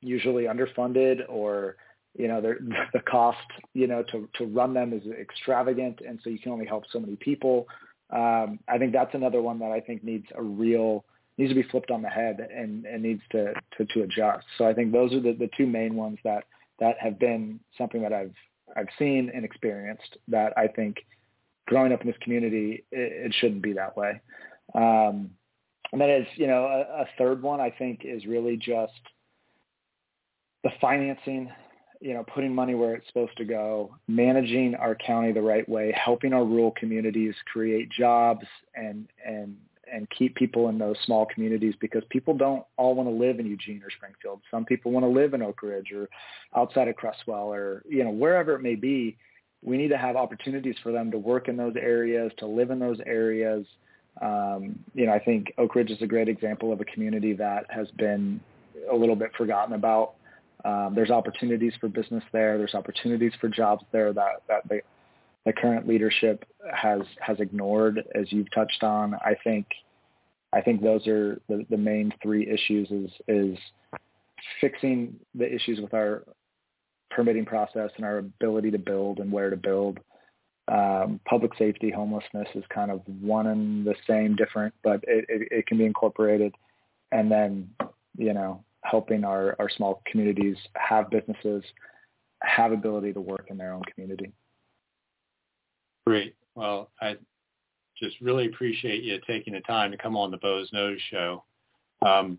usually 0.00 0.44
underfunded 0.44 1.20
or 1.28 1.76
you 2.16 2.26
know 2.26 2.40
the 2.92 3.00
cost 3.00 3.38
you 3.74 3.86
know 3.86 4.02
to 4.10 4.28
to 4.36 4.46
run 4.46 4.74
them 4.74 4.92
is 4.92 5.02
extravagant 5.20 6.00
and 6.06 6.18
so 6.22 6.30
you 6.30 6.38
can 6.38 6.52
only 6.52 6.66
help 6.66 6.84
so 6.92 6.98
many 6.98 7.16
people. 7.16 7.66
Um, 8.10 8.58
i 8.66 8.76
think 8.76 8.92
that's 8.92 9.14
another 9.14 9.40
one 9.40 9.60
that 9.60 9.70
i 9.70 9.78
think 9.78 10.02
needs 10.02 10.26
a 10.34 10.42
real 10.42 11.04
needs 11.38 11.52
to 11.52 11.54
be 11.54 11.62
flipped 11.62 11.92
on 11.92 12.02
the 12.02 12.08
head 12.08 12.44
and, 12.52 12.84
and 12.84 13.02
needs 13.04 13.22
to, 13.30 13.54
to 13.78 13.84
to 13.86 14.02
adjust. 14.02 14.46
So 14.58 14.66
i 14.66 14.74
think 14.74 14.92
those 14.92 15.12
are 15.12 15.20
the, 15.20 15.32
the 15.32 15.50
two 15.56 15.66
main 15.66 15.94
ones 15.94 16.18
that 16.24 16.44
that 16.80 16.96
have 16.98 17.18
been 17.20 17.60
something 17.78 18.02
that 18.02 18.12
i've 18.12 18.34
i've 18.76 18.88
seen 18.98 19.30
and 19.32 19.44
experienced 19.44 20.16
that 20.28 20.52
i 20.56 20.66
think 20.66 20.96
growing 21.68 21.92
up 21.92 22.00
in 22.00 22.08
this 22.08 22.16
community 22.20 22.84
it, 22.90 23.26
it 23.26 23.34
shouldn't 23.40 23.62
be 23.62 23.74
that 23.74 23.96
way. 23.96 24.20
Um, 24.74 25.30
and 25.92 26.00
then 26.00 26.08
it's 26.08 26.30
you 26.36 26.46
know 26.46 26.64
a, 26.64 27.02
a 27.02 27.06
third 27.18 27.42
one 27.42 27.60
i 27.60 27.70
think 27.70 28.00
is 28.04 28.26
really 28.26 28.56
just 28.56 28.92
the 30.62 30.70
financing, 30.80 31.50
you 32.00 32.14
know, 32.14 32.24
putting 32.34 32.54
money 32.54 32.74
where 32.74 32.94
it's 32.94 33.06
supposed 33.06 33.36
to 33.38 33.44
go, 33.44 33.94
managing 34.08 34.74
our 34.74 34.94
county 34.94 35.32
the 35.32 35.42
right 35.42 35.68
way, 35.68 35.92
helping 35.92 36.32
our 36.32 36.44
rural 36.44 36.72
communities 36.72 37.34
create 37.52 37.90
jobs 37.90 38.46
and 38.74 39.08
and 39.26 39.56
and 39.92 40.08
keep 40.16 40.36
people 40.36 40.68
in 40.68 40.78
those 40.78 40.94
small 41.04 41.26
communities 41.26 41.74
because 41.80 42.04
people 42.10 42.32
don't 42.32 42.62
all 42.76 42.94
want 42.94 43.08
to 43.08 43.12
live 43.12 43.40
in 43.40 43.46
Eugene 43.46 43.82
or 43.82 43.90
Springfield. 43.90 44.40
Some 44.48 44.64
people 44.64 44.92
want 44.92 45.04
to 45.04 45.08
live 45.08 45.34
in 45.34 45.40
Oakridge 45.40 45.92
or 45.92 46.08
outside 46.54 46.86
of 46.86 46.94
Creswell 46.96 47.52
or 47.52 47.82
you 47.88 48.04
know 48.04 48.10
wherever 48.10 48.54
it 48.54 48.62
may 48.62 48.76
be. 48.76 49.16
We 49.62 49.76
need 49.76 49.88
to 49.88 49.98
have 49.98 50.16
opportunities 50.16 50.76
for 50.82 50.90
them 50.90 51.10
to 51.10 51.18
work 51.18 51.48
in 51.48 51.56
those 51.56 51.74
areas, 51.76 52.32
to 52.38 52.46
live 52.46 52.70
in 52.70 52.78
those 52.78 52.98
areas. 53.04 53.66
Um, 54.20 54.78
you 54.94 55.06
know, 55.06 55.12
I 55.12 55.18
think 55.18 55.52
Oakridge 55.58 55.90
is 55.90 56.02
a 56.02 56.06
great 56.06 56.28
example 56.28 56.72
of 56.72 56.80
a 56.80 56.84
community 56.84 57.32
that 57.34 57.66
has 57.70 57.88
been 57.92 58.40
a 58.90 58.94
little 58.94 59.16
bit 59.16 59.30
forgotten 59.36 59.74
about 59.74 60.14
um, 60.64 60.92
there's 60.94 61.10
opportunities 61.10 61.72
for 61.80 61.88
business 61.88 62.24
there. 62.32 62.58
There's 62.58 62.74
opportunities 62.74 63.32
for 63.40 63.48
jobs 63.48 63.84
there 63.92 64.12
that, 64.12 64.42
that 64.48 64.68
the, 64.68 64.80
the 65.46 65.52
current 65.52 65.88
leadership 65.88 66.44
has 66.74 67.00
has 67.20 67.40
ignored, 67.40 68.04
as 68.14 68.30
you've 68.30 68.50
touched 68.54 68.82
on. 68.82 69.14
I 69.14 69.36
think 69.42 69.66
I 70.52 70.60
think 70.60 70.82
those 70.82 71.06
are 71.06 71.40
the, 71.48 71.64
the 71.70 71.78
main 71.78 72.12
three 72.22 72.48
issues 72.48 72.90
is 72.90 73.10
is 73.26 73.58
fixing 74.60 75.16
the 75.34 75.50
issues 75.52 75.80
with 75.80 75.94
our 75.94 76.24
permitting 77.10 77.44
process 77.44 77.90
and 77.96 78.04
our 78.04 78.18
ability 78.18 78.70
to 78.70 78.78
build 78.78 79.18
and 79.18 79.32
where 79.32 79.50
to 79.50 79.56
build. 79.56 79.98
Um, 80.70 81.18
public 81.28 81.50
safety, 81.58 81.90
homelessness 81.90 82.46
is 82.54 82.62
kind 82.72 82.92
of 82.92 83.00
one 83.20 83.48
and 83.48 83.84
the 83.84 83.96
same, 84.06 84.36
different, 84.36 84.72
but 84.84 85.02
it, 85.08 85.24
it, 85.28 85.48
it 85.50 85.66
can 85.66 85.78
be 85.78 85.84
incorporated. 85.84 86.54
And 87.10 87.28
then, 87.28 87.70
you 88.16 88.32
know, 88.32 88.62
helping 88.82 89.24
our, 89.24 89.56
our 89.58 89.68
small 89.68 90.00
communities 90.06 90.56
have 90.76 91.10
businesses, 91.10 91.64
have 92.42 92.70
ability 92.70 93.12
to 93.14 93.20
work 93.20 93.46
in 93.48 93.58
their 93.58 93.72
own 93.72 93.82
community. 93.92 94.30
Great. 96.06 96.36
Well, 96.54 96.90
I 97.00 97.16
just 97.98 98.20
really 98.20 98.46
appreciate 98.46 99.02
you 99.02 99.18
taking 99.26 99.54
the 99.54 99.60
time 99.62 99.90
to 99.90 99.98
come 99.98 100.16
on 100.16 100.30
the 100.30 100.36
Boze 100.36 100.70
Noze 100.72 101.00
show. 101.10 101.42
Um, 102.06 102.38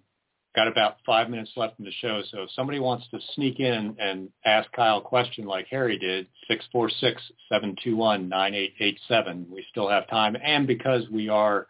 got 0.55 0.67
about 0.67 0.97
five 1.05 1.29
minutes 1.29 1.51
left 1.55 1.77
in 1.79 1.85
the 1.85 1.91
show, 2.01 2.21
so 2.29 2.43
if 2.43 2.51
somebody 2.51 2.79
wants 2.79 3.07
to 3.11 3.19
sneak 3.35 3.59
in 3.59 3.95
and 3.99 4.29
ask 4.45 4.71
Kyle 4.71 4.97
a 4.97 5.01
question 5.01 5.45
like 5.45 5.67
Harry 5.69 5.97
did, 5.97 6.27
646-721-9887, 6.73 9.49
we 9.49 9.65
still 9.69 9.89
have 9.89 10.09
time. 10.09 10.35
And 10.43 10.67
because 10.67 11.07
we 11.09 11.29
are, 11.29 11.67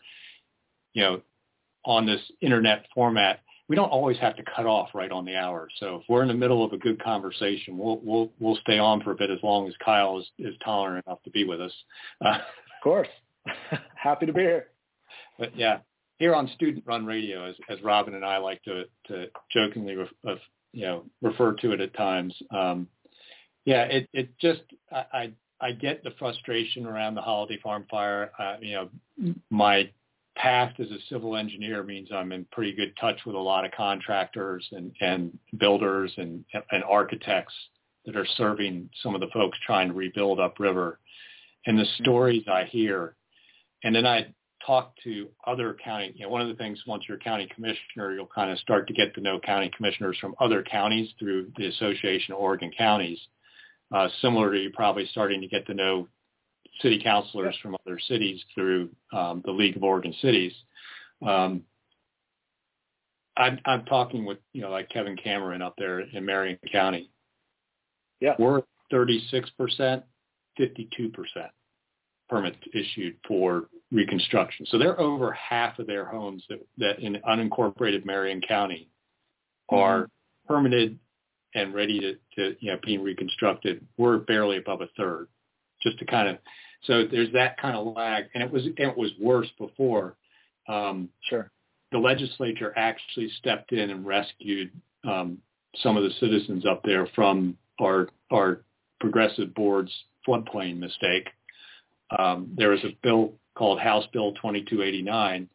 you 0.93 1.03
know, 1.03 1.21
on 1.85 2.05
this 2.05 2.21
internet 2.41 2.85
format, 2.93 3.39
we 3.67 3.75
don't 3.75 3.89
always 3.89 4.17
have 4.17 4.35
to 4.35 4.43
cut 4.43 4.65
off 4.65 4.89
right 4.93 5.11
on 5.11 5.23
the 5.23 5.37
hour. 5.37 5.69
So 5.79 5.97
if 5.97 6.03
we're 6.09 6.23
in 6.23 6.27
the 6.27 6.33
middle 6.33 6.65
of 6.65 6.73
a 6.73 6.77
good 6.77 7.01
conversation, 7.01 7.77
we'll 7.77 8.01
we'll 8.03 8.29
we'll 8.37 8.57
stay 8.57 8.77
on 8.77 9.01
for 9.01 9.11
a 9.11 9.15
bit 9.15 9.29
as 9.29 9.39
long 9.43 9.65
as 9.67 9.73
Kyle 9.83 10.19
is, 10.19 10.29
is 10.37 10.55
tolerant 10.63 11.05
enough 11.07 11.23
to 11.23 11.29
be 11.29 11.45
with 11.45 11.61
us. 11.61 11.71
Uh, 12.19 12.31
of 12.31 12.83
course, 12.83 13.07
happy 13.95 14.25
to 14.25 14.33
be 14.33 14.41
here. 14.41 14.67
But 15.39 15.57
yeah, 15.57 15.79
here 16.21 16.35
on 16.35 16.47
Student 16.53 16.83
Run 16.85 17.03
Radio, 17.03 17.49
as, 17.49 17.55
as 17.67 17.81
Robin 17.81 18.13
and 18.13 18.23
I 18.23 18.37
like 18.37 18.61
to, 18.65 18.83
to 19.07 19.25
jokingly, 19.51 19.95
ref, 19.95 20.37
you 20.71 20.85
know, 20.85 21.03
refer 21.23 21.53
to 21.53 21.71
it 21.71 21.81
at 21.81 21.95
times. 21.95 22.35
Um, 22.51 22.87
yeah, 23.65 23.85
it, 23.85 24.07
it 24.13 24.29
just, 24.39 24.61
I, 24.91 25.03
I, 25.11 25.31
I 25.59 25.71
get 25.71 26.03
the 26.03 26.11
frustration 26.19 26.85
around 26.85 27.15
the 27.15 27.23
Holiday 27.23 27.59
Farm 27.63 27.87
fire. 27.89 28.31
Uh, 28.37 28.57
you 28.61 28.73
know, 28.73 29.33
my 29.49 29.89
past 30.37 30.79
as 30.79 30.91
a 30.91 30.99
civil 31.09 31.35
engineer 31.35 31.81
means 31.81 32.09
I'm 32.13 32.31
in 32.31 32.45
pretty 32.51 32.73
good 32.73 32.93
touch 33.01 33.17
with 33.25 33.35
a 33.35 33.39
lot 33.39 33.65
of 33.65 33.71
contractors 33.71 34.67
and, 34.73 34.91
and 35.01 35.35
builders 35.59 36.13
and, 36.17 36.45
and 36.69 36.83
architects 36.83 37.53
that 38.05 38.15
are 38.15 38.27
serving 38.37 38.91
some 39.01 39.15
of 39.15 39.21
the 39.21 39.29
folks 39.33 39.57
trying 39.65 39.87
to 39.87 39.95
rebuild 39.95 40.39
upriver. 40.39 40.99
And 41.65 41.79
the 41.79 41.85
stories 41.99 42.43
I 42.47 42.65
hear, 42.65 43.15
and 43.83 43.95
then 43.95 44.05
I 44.05 44.27
talk 44.65 44.93
to 45.03 45.27
other 45.45 45.75
county, 45.83 46.13
you 46.15 46.25
know, 46.25 46.29
one 46.29 46.41
of 46.41 46.47
the 46.47 46.55
things 46.55 46.81
once 46.85 47.03
you're 47.07 47.17
a 47.17 47.21
county 47.21 47.47
commissioner, 47.53 48.13
you'll 48.13 48.27
kind 48.27 48.51
of 48.51 48.57
start 48.59 48.87
to 48.87 48.93
get 48.93 49.13
to 49.15 49.21
know 49.21 49.39
county 49.39 49.71
commissioners 49.75 50.17
from 50.19 50.35
other 50.39 50.63
counties 50.63 51.09
through 51.19 51.51
the 51.57 51.67
Association 51.67 52.33
of 52.33 52.39
Oregon 52.39 52.71
Counties. 52.77 53.19
Uh, 53.93 54.07
similar 54.21 54.51
to 54.53 54.59
you 54.59 54.69
probably 54.71 55.05
starting 55.07 55.41
to 55.41 55.47
get 55.47 55.65
to 55.67 55.73
know 55.73 56.07
city 56.81 57.01
councilors 57.03 57.55
from 57.61 57.75
other 57.85 57.99
cities 57.99 58.41
through 58.55 58.89
um, 59.13 59.41
the 59.45 59.51
League 59.51 59.75
of 59.75 59.83
Oregon 59.83 60.13
Cities. 60.21 60.53
Um, 61.25 61.63
I'm, 63.37 63.59
I'm 63.65 63.85
talking 63.85 64.25
with, 64.25 64.37
you 64.53 64.61
know, 64.61 64.69
like 64.69 64.89
Kevin 64.89 65.17
Cameron 65.17 65.61
up 65.61 65.75
there 65.77 65.99
in 65.99 66.25
Marion 66.25 66.57
County. 66.71 67.11
Yeah. 68.19 68.35
We're 68.37 68.61
36%, 68.91 70.03
52% 70.59 71.23
permits 72.29 72.57
issued 72.73 73.17
for 73.27 73.65
reconstruction. 73.91 74.65
So 74.67 74.77
they're 74.77 74.99
over 74.99 75.31
half 75.33 75.79
of 75.79 75.87
their 75.87 76.05
homes 76.05 76.43
that, 76.49 76.65
that 76.77 76.99
in 76.99 77.17
unincorporated 77.27 78.05
Marion 78.05 78.41
County 78.41 78.87
are 79.69 80.03
mm-hmm. 80.03 80.53
permitted 80.53 80.99
and 81.53 81.73
ready 81.73 81.99
to, 81.99 82.13
to, 82.35 82.55
you 82.59 82.71
know, 82.71 82.79
being 82.83 83.03
reconstructed. 83.03 83.85
We're 83.97 84.19
barely 84.19 84.57
above 84.57 84.81
a 84.81 84.87
third 84.97 85.27
just 85.83 85.99
to 85.99 86.05
kind 86.05 86.29
of, 86.29 86.37
so 86.83 87.05
there's 87.05 87.33
that 87.33 87.59
kind 87.59 87.75
of 87.75 87.93
lag 87.95 88.25
and 88.33 88.43
it 88.43 88.51
was, 88.51 88.63
it 88.77 88.97
was 88.97 89.11
worse 89.19 89.49
before. 89.57 90.15
Um, 90.69 91.09
sure. 91.29 91.51
The 91.91 91.97
legislature 91.97 92.73
actually 92.77 93.29
stepped 93.37 93.73
in 93.73 93.89
and 93.89 94.05
rescued 94.05 94.71
um, 95.03 95.39
some 95.77 95.97
of 95.97 96.03
the 96.03 96.11
citizens 96.19 96.65
up 96.65 96.81
there 96.83 97.07
from 97.13 97.57
our, 97.81 98.07
our 98.31 98.61
progressive 99.01 99.53
board's 99.53 99.91
floodplain 100.25 100.79
mistake. 100.79 101.27
Um, 102.17 102.53
there 102.55 102.69
was 102.69 102.83
a 102.83 102.95
bill 103.03 103.33
called 103.55 103.79
House 103.79 104.05
Bill 104.13 104.33
2289 104.33 105.49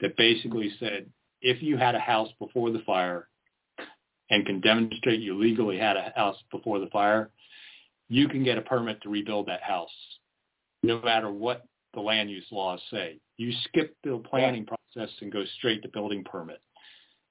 that 0.00 0.16
basically 0.16 0.72
said 0.80 1.06
if 1.40 1.62
you 1.62 1.76
had 1.76 1.94
a 1.94 2.00
house 2.00 2.30
before 2.38 2.70
the 2.70 2.82
fire 2.86 3.28
and 4.30 4.46
can 4.46 4.60
demonstrate 4.60 5.20
you 5.20 5.38
legally 5.38 5.78
had 5.78 5.96
a 5.96 6.12
house 6.16 6.36
before 6.50 6.78
the 6.78 6.86
fire, 6.86 7.30
you 8.08 8.28
can 8.28 8.44
get 8.44 8.58
a 8.58 8.62
permit 8.62 9.02
to 9.02 9.08
rebuild 9.08 9.46
that 9.46 9.62
house 9.62 9.90
no 10.84 11.00
matter 11.00 11.30
what 11.30 11.64
the 11.94 12.00
land 12.00 12.30
use 12.30 12.46
laws 12.50 12.80
say. 12.90 13.18
You 13.36 13.52
skip 13.68 13.96
the 14.04 14.22
planning 14.28 14.66
process 14.66 15.10
and 15.20 15.32
go 15.32 15.44
straight 15.58 15.82
to 15.82 15.88
building 15.88 16.24
permit. 16.24 16.60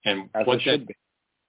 And 0.05 0.29
As 0.33 0.45
what 0.45 0.57
that 0.57 0.63
should 0.63 0.87
be. 0.87 0.95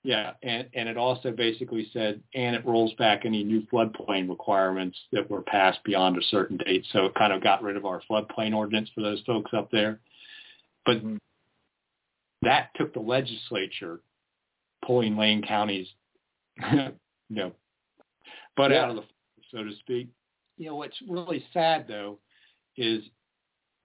Yeah, 0.04 0.32
and, 0.42 0.68
and 0.74 0.86
it 0.86 0.98
also 0.98 1.30
basically 1.30 1.88
said, 1.94 2.20
and 2.34 2.54
it 2.54 2.66
rolls 2.66 2.92
back 2.98 3.24
any 3.24 3.42
new 3.42 3.62
floodplain 3.72 4.28
requirements 4.28 4.98
that 5.12 5.28
were 5.30 5.40
passed 5.40 5.82
beyond 5.82 6.18
a 6.18 6.22
certain 6.24 6.58
date. 6.58 6.84
So 6.92 7.06
it 7.06 7.14
kind 7.14 7.32
of 7.32 7.42
got 7.42 7.62
rid 7.62 7.74
of 7.74 7.86
our 7.86 8.02
floodplain 8.08 8.54
ordinance 8.54 8.90
for 8.94 9.00
those 9.00 9.22
folks 9.26 9.52
up 9.56 9.70
there. 9.70 10.00
But 10.84 10.98
mm-hmm. 10.98 11.16
that 12.42 12.68
took 12.76 12.92
the 12.92 13.00
legislature 13.00 14.00
pulling 14.84 15.16
Lane 15.16 15.42
County's, 15.42 15.88
you 16.70 16.92
know, 17.30 17.52
butt 18.58 18.72
yeah. 18.72 18.82
out 18.82 18.90
of 18.90 18.96
the, 18.96 19.02
so 19.50 19.64
to 19.64 19.74
speak. 19.80 20.08
You 20.58 20.66
know, 20.66 20.76
what's 20.76 20.98
really 21.08 21.42
sad 21.54 21.86
though 21.88 22.18
is 22.76 23.02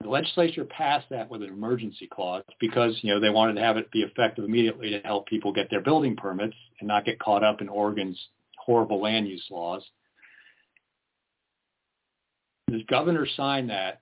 the 0.02 0.08
legislature 0.08 0.64
passed 0.64 1.08
that 1.10 1.30
with 1.30 1.42
an 1.42 1.48
emergency 1.48 2.08
clause 2.10 2.42
because, 2.58 2.98
you 3.02 3.12
know, 3.12 3.20
they 3.20 3.28
wanted 3.28 3.54
to 3.54 3.60
have 3.60 3.76
it 3.76 3.90
be 3.90 4.00
effective 4.00 4.44
immediately 4.44 4.90
to 4.90 5.00
help 5.00 5.26
people 5.26 5.52
get 5.52 5.68
their 5.70 5.82
building 5.82 6.16
permits 6.16 6.56
and 6.80 6.88
not 6.88 7.04
get 7.04 7.18
caught 7.18 7.44
up 7.44 7.60
in 7.60 7.68
Oregon's 7.68 8.18
horrible 8.56 9.00
land 9.00 9.28
use 9.28 9.44
laws. 9.50 9.82
The 12.68 12.84
governor 12.88 13.26
signed 13.36 13.70
that 13.70 14.00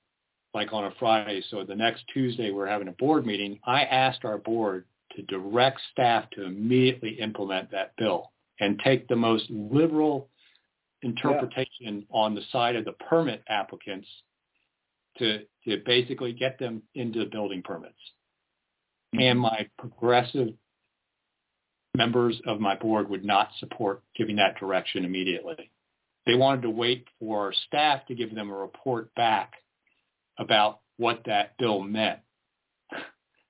like 0.55 0.73
on 0.73 0.85
a 0.85 0.93
Friday. 0.99 1.43
So 1.51 1.65
the 1.65 1.75
next 1.75 2.05
Tuesday 2.13 2.51
we're 2.51 2.67
having 2.67 2.89
a 2.89 2.93
board 2.93 3.27
meeting. 3.27 3.59
I 3.67 3.83
asked 3.83 4.25
our 4.25 4.39
board 4.39 4.85
to 5.17 5.23
direct 5.23 5.81
staff 5.93 6.29
to 6.31 6.45
immediately 6.45 7.19
implement 7.21 7.71
that 7.71 7.97
bill 7.97 8.31
and 8.61 8.81
take 8.85 9.09
the 9.09 9.17
most 9.17 9.45
liberal 9.51 10.29
interpretation 11.03 11.67
yeah. 11.81 12.03
on 12.11 12.35
the 12.35 12.43
side 12.51 12.77
of 12.77 12.85
the 12.85 12.93
permit 12.93 13.43
applicants 13.49 14.09
to, 15.19 15.41
to 15.65 15.83
basically 15.85 16.33
get 16.33 16.59
them 16.59 16.83
into 16.95 17.27
building 17.27 17.63
permits. 17.63 17.95
Mm-hmm. 19.15 19.23
And 19.23 19.41
my 19.41 19.69
progressive 19.79 20.49
members 21.97 22.41
of 22.47 22.61
my 22.61 22.77
board 22.77 23.09
would 23.09 23.25
not 23.25 23.51
support 23.59 24.03
giving 24.17 24.37
that 24.37 24.59
direction 24.59 25.05
immediately. 25.05 25.71
They 26.27 26.35
wanted 26.35 26.63
to 26.63 26.71
wait 26.71 27.07
for 27.19 27.53
staff 27.67 28.07
to 28.07 28.15
give 28.15 28.35
them 28.35 28.51
a 28.51 28.55
report 28.55 29.15
back 29.15 29.55
about 30.39 30.81
what 30.99 31.23
that 31.27 31.57
bill 31.59 31.81
meant. 31.81 32.21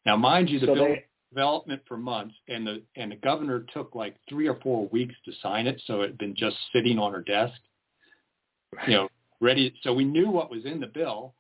Now, 0.07 0.17
mind 0.17 0.49
you, 0.49 0.61
the 0.61 0.67
so 0.67 0.75
bill 0.75 0.85
they, 0.85 1.05
development 1.31 1.83
for 1.87 1.97
months, 1.97 2.35
and 2.49 2.67
the 2.67 2.83
and 2.97 3.13
the 3.13 3.17
governor 3.17 3.67
took 3.75 3.95
like 3.95 4.17
three 4.29 4.49
or 4.49 4.59
four 4.63 4.89
weeks 4.89 5.15
to 5.25 5.33
sign 5.43 5.67
it, 5.67 5.83
so 5.87 6.03
it 6.03 6.09
had 6.09 6.19
been 6.19 6.35
just 6.37 6.57
sitting 6.73 6.99
on 6.99 7.13
her 7.13 7.21
desk, 7.21 7.59
you 8.87 8.95
know, 8.95 9.09
ready. 9.41 9.75
So 9.83 9.93
we 9.93 10.05
knew 10.05 10.31
what 10.31 10.51
was 10.51 10.65
in 10.65 10.81
the 10.81 10.87
bill, 10.87 11.35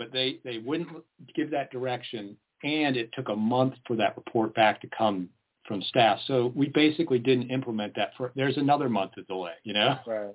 but 0.00 0.10
they, 0.12 0.40
they 0.44 0.56
wouldn't 0.56 0.88
give 1.36 1.50
that 1.50 1.70
direction. 1.70 2.34
And 2.64 2.96
it 2.96 3.10
took 3.12 3.28
a 3.28 3.36
month 3.36 3.74
for 3.86 3.96
that 3.96 4.16
report 4.16 4.54
back 4.54 4.80
to 4.80 4.88
come 4.96 5.28
from 5.68 5.82
staff. 5.82 6.18
So 6.26 6.52
we 6.56 6.68
basically 6.68 7.18
didn't 7.18 7.50
implement 7.50 7.94
that 7.96 8.12
for, 8.16 8.32
there's 8.34 8.56
another 8.56 8.88
month 8.88 9.18
of 9.18 9.28
delay, 9.28 9.52
you 9.62 9.74
know? 9.74 9.98
Right. 10.06 10.18
right. 10.18 10.34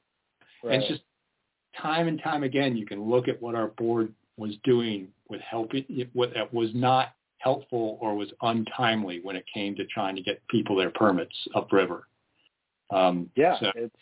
And 0.66 0.74
it's 0.84 0.88
just 0.88 1.02
time 1.82 2.08
and 2.08 2.22
time 2.22 2.44
again, 2.44 2.78
you 2.78 2.86
can 2.86 3.10
look 3.10 3.28
at 3.28 3.42
what 3.42 3.56
our 3.56 3.70
board 3.70 4.14
was 4.38 4.54
doing 4.64 5.08
with 5.30 5.42
helping, 5.42 5.84
what 6.14 6.36
that 6.36 6.54
was 6.54 6.70
not 6.76 7.16
helpful 7.40 7.98
or 8.00 8.16
was 8.16 8.30
untimely 8.44 9.20
when 9.24 9.36
it 9.36 9.46
came 9.52 9.76
to 9.78 9.86
trying 9.86 10.16
to 10.16 10.22
get 10.22 10.48
people 10.48 10.76
their 10.76 10.92
permits 10.92 11.36
upriver. 11.56 12.08
Um, 12.92 13.32
yeah, 13.36 13.60
so, 13.60 13.72
it's 13.76 13.96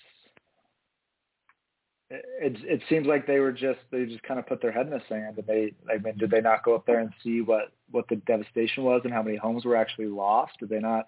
it 2.14 2.57
it 2.64 2.82
seems 2.89 3.07
like 3.07 3.26
they 3.26 3.39
were 3.39 3.51
just 3.51 3.80
they 3.91 4.05
just 4.05 4.24
kind 4.24 4.39
of 4.39 4.47
put 4.47 4.61
their 4.61 4.72
head 4.72 4.86
in 4.86 4.91
the 4.91 5.01
sand. 5.09 5.36
Did 5.36 5.47
they 5.47 5.74
I 5.91 5.97
mean 5.97 6.18
did 6.18 6.30
they 6.30 6.41
not 6.41 6.64
go 6.64 6.76
up 6.76 6.86
there 6.86 6.99
and 6.99 7.11
see 7.24 7.41
what 7.41 7.72
what 7.91 8.07
the 8.09 8.18
devastation 8.18 8.84
was 8.84 9.01
and 9.03 9.14
how 9.14 9.24
many 9.24 9.38
homes 9.38 9.66
were 9.66 9.76
actually 9.76 10.07
lost? 10.07 10.53
Did 10.59 10.70
they 10.70 10.80
not 10.80 11.07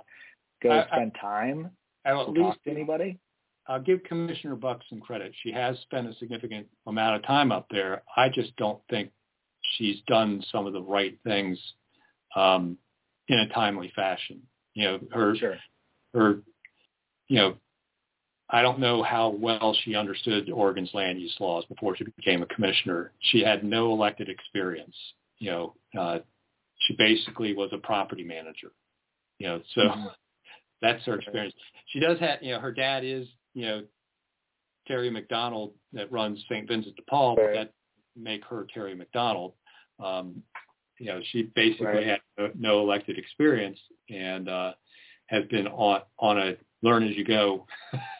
go 0.63 0.71
I, 0.71 0.87
spend 0.87 1.15
time 1.19 1.69
I, 2.05 2.11
I 2.11 2.13
talk 2.13 2.63
to 2.63 2.71
anybody? 2.71 3.19
I'll 3.67 3.81
give 3.81 4.03
Commissioner 4.03 4.55
Buch 4.55 4.81
some 4.89 4.99
credit. 4.99 5.33
She 5.43 5.51
has 5.51 5.77
spent 5.79 6.07
a 6.07 6.15
significant 6.15 6.67
amount 6.85 7.15
of 7.15 7.23
time 7.23 7.51
up 7.51 7.65
there. 7.71 8.03
I 8.15 8.29
just 8.29 8.55
don't 8.57 8.79
think 8.89 9.09
she's 9.77 9.97
done 10.07 10.43
some 10.51 10.67
of 10.67 10.73
the 10.73 10.81
right 10.81 11.17
things 11.23 11.59
um, 12.35 12.77
in 13.27 13.39
a 13.39 13.49
timely 13.49 13.91
fashion. 13.95 14.41
You 14.73 14.83
know, 14.83 14.99
her 15.11 15.35
sure. 15.35 15.57
her 16.13 16.41
you 17.27 17.37
know 17.37 17.55
I 18.55 18.61
don't 18.61 18.79
know 18.79 19.03
how 19.03 19.35
well 19.37 19.75
she 19.83 19.95
understood 19.95 20.49
Oregon's 20.49 20.89
land 20.93 21.19
use 21.19 21.35
laws 21.41 21.65
before 21.65 21.97
she 21.97 22.05
became 22.05 22.41
a 22.41 22.45
commissioner. 22.45 23.11
She 23.19 23.41
had 23.41 23.65
no 23.65 23.91
elected 23.91 24.29
experience. 24.29 24.95
You 25.39 25.51
know, 25.51 25.73
uh, 25.99 26.19
she 26.79 26.95
basically 26.95 27.53
was 27.53 27.69
a 27.73 27.77
property 27.77 28.23
manager. 28.23 28.71
You 29.39 29.47
know, 29.47 29.61
so 29.73 29.81
mm-hmm. 29.81 30.07
that's 30.81 31.03
her 31.03 31.15
experience. 31.15 31.53
She 31.87 31.99
does 31.99 32.17
have, 32.19 32.41
you 32.41 32.53
know, 32.53 32.61
her 32.61 32.71
dad 32.71 33.03
is, 33.03 33.27
you 33.55 33.65
know, 33.65 33.83
Terry 34.87 35.09
McDonald 35.09 35.73
that 35.91 36.09
runs 36.09 36.39
St. 36.49 36.65
Vincent 36.65 36.95
de 36.95 37.01
Paul, 37.09 37.35
but 37.35 37.53
that 37.55 37.73
make 38.15 38.45
her 38.45 38.67
Terry 38.73 38.95
McDonald. 38.95 39.51
Um, 40.01 40.43
you 40.97 41.07
know, 41.07 41.19
she 41.33 41.51
basically 41.57 41.87
right. 41.87 42.07
had 42.07 42.19
no, 42.37 42.51
no 42.57 42.79
elected 42.79 43.17
experience 43.17 43.79
and 44.09 44.47
uh, 44.47 44.71
has 45.25 45.43
been 45.51 45.67
on 45.67 46.03
on 46.19 46.37
a 46.37 46.53
learn 46.83 47.05
as 47.05 47.17
you 47.17 47.25
go 47.25 47.65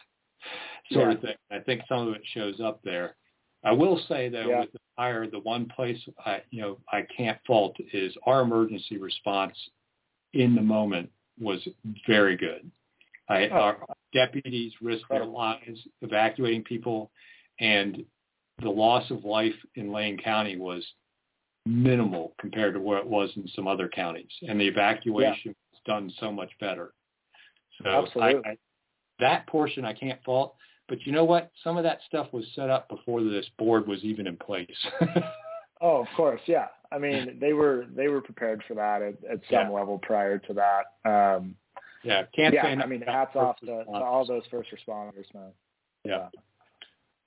sort 0.90 1.08
yeah. 1.08 1.14
of 1.14 1.20
thing. 1.20 1.34
I 1.50 1.58
think 1.60 1.82
some 1.88 2.08
of 2.08 2.14
it 2.14 2.22
shows 2.34 2.60
up 2.60 2.80
there. 2.84 3.16
I 3.64 3.72
will 3.72 4.00
say 4.08 4.28
though, 4.28 4.48
yeah. 4.48 4.60
with 4.60 4.72
the 4.72 4.78
fire, 4.96 5.26
the 5.28 5.40
one 5.40 5.66
place 5.66 5.98
I, 6.24 6.42
you 6.50 6.62
know, 6.62 6.78
I 6.92 7.06
can't 7.16 7.38
fault 7.46 7.76
is 7.92 8.14
our 8.24 8.42
emergency 8.42 8.96
response 8.96 9.56
in 10.34 10.54
the 10.54 10.62
moment 10.62 11.10
was 11.40 11.66
very 12.06 12.36
good. 12.36 12.70
I, 13.28 13.48
oh. 13.48 13.54
Our 13.54 13.78
deputies 14.14 14.72
risked 14.80 15.08
their 15.10 15.24
lives 15.24 15.80
evacuating 16.00 16.62
people, 16.62 17.10
and 17.58 18.04
the 18.62 18.70
loss 18.70 19.10
of 19.10 19.24
life 19.24 19.54
in 19.74 19.92
Lane 19.92 20.16
County 20.16 20.56
was 20.56 20.86
minimal 21.66 22.34
compared 22.38 22.74
to 22.74 22.80
where 22.80 22.98
it 22.98 23.06
was 23.06 23.30
in 23.36 23.48
some 23.48 23.66
other 23.66 23.88
counties, 23.88 24.30
and 24.48 24.60
the 24.60 24.68
evacuation 24.68 25.36
yeah. 25.46 25.52
was 25.72 25.80
done 25.84 26.12
so 26.20 26.30
much 26.30 26.50
better. 26.60 26.92
So 27.82 27.90
Absolutely. 27.90 28.42
I, 28.44 28.50
I, 28.50 28.56
that 29.18 29.46
portion 29.48 29.84
I 29.84 29.92
can't 29.92 30.22
fault. 30.24 30.54
But 30.88 31.04
you 31.04 31.12
know 31.12 31.24
what? 31.24 31.50
Some 31.64 31.76
of 31.76 31.84
that 31.84 31.98
stuff 32.06 32.28
was 32.32 32.44
set 32.54 32.70
up 32.70 32.88
before 32.88 33.22
this 33.22 33.46
board 33.58 33.88
was 33.88 34.02
even 34.04 34.26
in 34.26 34.36
place. 34.36 34.68
oh, 35.80 36.02
of 36.02 36.06
course, 36.16 36.40
yeah. 36.46 36.66
I 36.92 36.98
mean, 36.98 37.38
they 37.40 37.52
were 37.52 37.86
they 37.94 38.08
were 38.08 38.20
prepared 38.20 38.62
for 38.68 38.74
that 38.74 39.02
at, 39.02 39.14
at 39.30 39.40
some 39.50 39.68
yeah. 39.68 39.70
level 39.70 39.98
prior 39.98 40.38
to 40.38 40.54
that. 40.54 41.08
Um, 41.08 41.56
yeah, 42.04 42.24
can't 42.34 42.54
yeah. 42.54 42.66
I 42.66 42.86
mean, 42.86 43.02
hats 43.02 43.34
off 43.34 43.58
to, 43.60 43.66
to, 43.66 43.84
all 43.90 44.24
those 44.26 44.44
first 44.50 44.70
responders, 44.70 45.32
man. 45.34 45.50
Yeah. 46.04 46.28
yeah. 46.32 46.40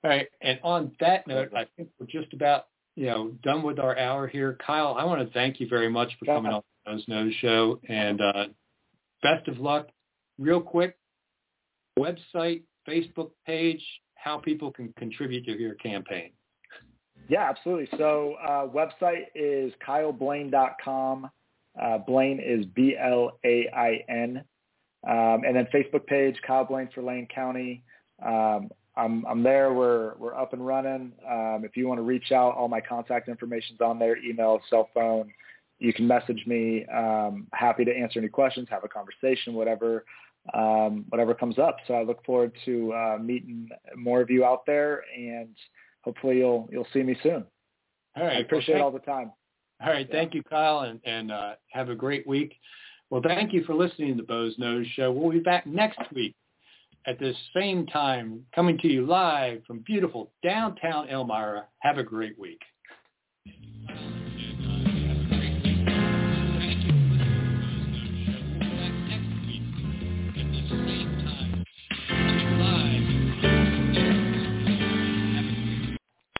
All 0.02 0.10
right, 0.10 0.28
and 0.40 0.58
on 0.62 0.92
that 1.00 1.26
note, 1.26 1.52
I 1.54 1.66
think 1.76 1.90
we're 1.98 2.06
just 2.06 2.32
about 2.32 2.68
you 2.96 3.06
know 3.06 3.32
done 3.42 3.62
with 3.62 3.78
our 3.78 3.98
hour 3.98 4.26
here. 4.26 4.56
Kyle, 4.66 4.96
I 4.98 5.04
want 5.04 5.26
to 5.26 5.32
thank 5.34 5.60
you 5.60 5.68
very 5.68 5.90
much 5.90 6.10
for 6.18 6.24
coming 6.24 6.52
on 6.52 6.62
the 6.86 6.92
Boze 6.92 7.04
Noze 7.06 7.34
Show, 7.40 7.80
and 7.88 8.20
uh, 8.20 8.46
best 9.22 9.46
of 9.48 9.58
luck. 9.58 9.88
Real 10.38 10.62
quick, 10.62 10.96
website, 11.98 12.62
Facebook 12.88 13.30
page, 13.46 13.82
how 14.14 14.38
people 14.38 14.70
can 14.70 14.92
contribute 14.98 15.44
to 15.46 15.58
your 15.58 15.74
campaign. 15.74 16.30
Yeah, 17.28 17.48
absolutely. 17.48 17.88
So 17.96 18.34
uh, 18.42 18.66
website 18.66 19.26
is 19.34 19.72
kyleblain.com. 19.86 21.30
Uh, 21.80 21.98
Blain 21.98 22.40
is 22.40 22.66
B-L-A-I-N. 22.66 24.44
Um, 25.08 25.42
and 25.46 25.56
then 25.56 25.66
Facebook 25.72 26.06
page, 26.06 26.36
Kyle 26.46 26.64
Blain 26.64 26.88
for 26.94 27.02
Lane 27.02 27.28
County. 27.32 27.82
Um, 28.24 28.70
I'm, 28.96 29.24
I'm 29.26 29.42
there. 29.42 29.72
We're, 29.72 30.14
we're 30.16 30.34
up 30.34 30.52
and 30.52 30.66
running. 30.66 31.12
Um, 31.28 31.62
if 31.64 31.76
you 31.76 31.88
want 31.88 31.98
to 31.98 32.02
reach 32.02 32.32
out, 32.32 32.54
all 32.54 32.68
my 32.68 32.80
contact 32.80 33.28
information's 33.28 33.80
on 33.80 33.98
there, 33.98 34.18
email, 34.18 34.60
cell 34.68 34.90
phone. 34.92 35.32
You 35.78 35.94
can 35.94 36.06
message 36.06 36.44
me. 36.46 36.84
Um, 36.86 37.46
happy 37.54 37.84
to 37.84 37.96
answer 37.96 38.18
any 38.18 38.28
questions, 38.28 38.68
have 38.70 38.84
a 38.84 38.88
conversation, 38.88 39.54
whatever 39.54 40.04
um, 40.54 41.04
whatever 41.08 41.34
comes 41.34 41.58
up. 41.58 41.76
So 41.86 41.94
I 41.94 42.02
look 42.02 42.24
forward 42.24 42.52
to 42.64 42.92
uh, 42.92 43.18
meeting 43.20 43.68
more 43.96 44.20
of 44.20 44.30
you 44.30 44.44
out 44.44 44.64
there, 44.66 45.04
and 45.16 45.54
hopefully 46.02 46.38
you'll 46.38 46.68
you'll 46.70 46.86
see 46.92 47.02
me 47.02 47.16
soon. 47.22 47.44
All 48.16 48.24
right, 48.24 48.38
I 48.38 48.40
appreciate 48.40 48.76
well, 48.76 48.84
all 48.84 48.90
the 48.90 48.98
time. 49.00 49.32
All 49.82 49.90
right, 49.90 50.08
thank 50.10 50.34
you, 50.34 50.42
Kyle, 50.42 50.80
and 50.80 51.00
and 51.04 51.30
uh, 51.30 51.52
have 51.70 51.88
a 51.88 51.94
great 51.94 52.26
week. 52.26 52.54
Well, 53.10 53.22
thank 53.24 53.52
you 53.52 53.64
for 53.64 53.74
listening 53.74 54.16
to 54.16 54.22
the 54.22 54.26
Boze 54.26 54.56
Noze 54.56 54.86
Show. 54.94 55.10
We'll 55.10 55.32
be 55.32 55.40
back 55.40 55.66
next 55.66 56.00
week 56.12 56.34
at 57.06 57.18
this 57.18 57.36
same 57.54 57.86
time, 57.86 58.44
coming 58.54 58.78
to 58.78 58.88
you 58.88 59.06
live 59.06 59.62
from 59.66 59.80
beautiful 59.80 60.30
downtown 60.42 61.08
Elmira. 61.08 61.64
Have 61.80 61.98
a 61.98 62.02
great 62.02 62.38
week. 62.38 62.60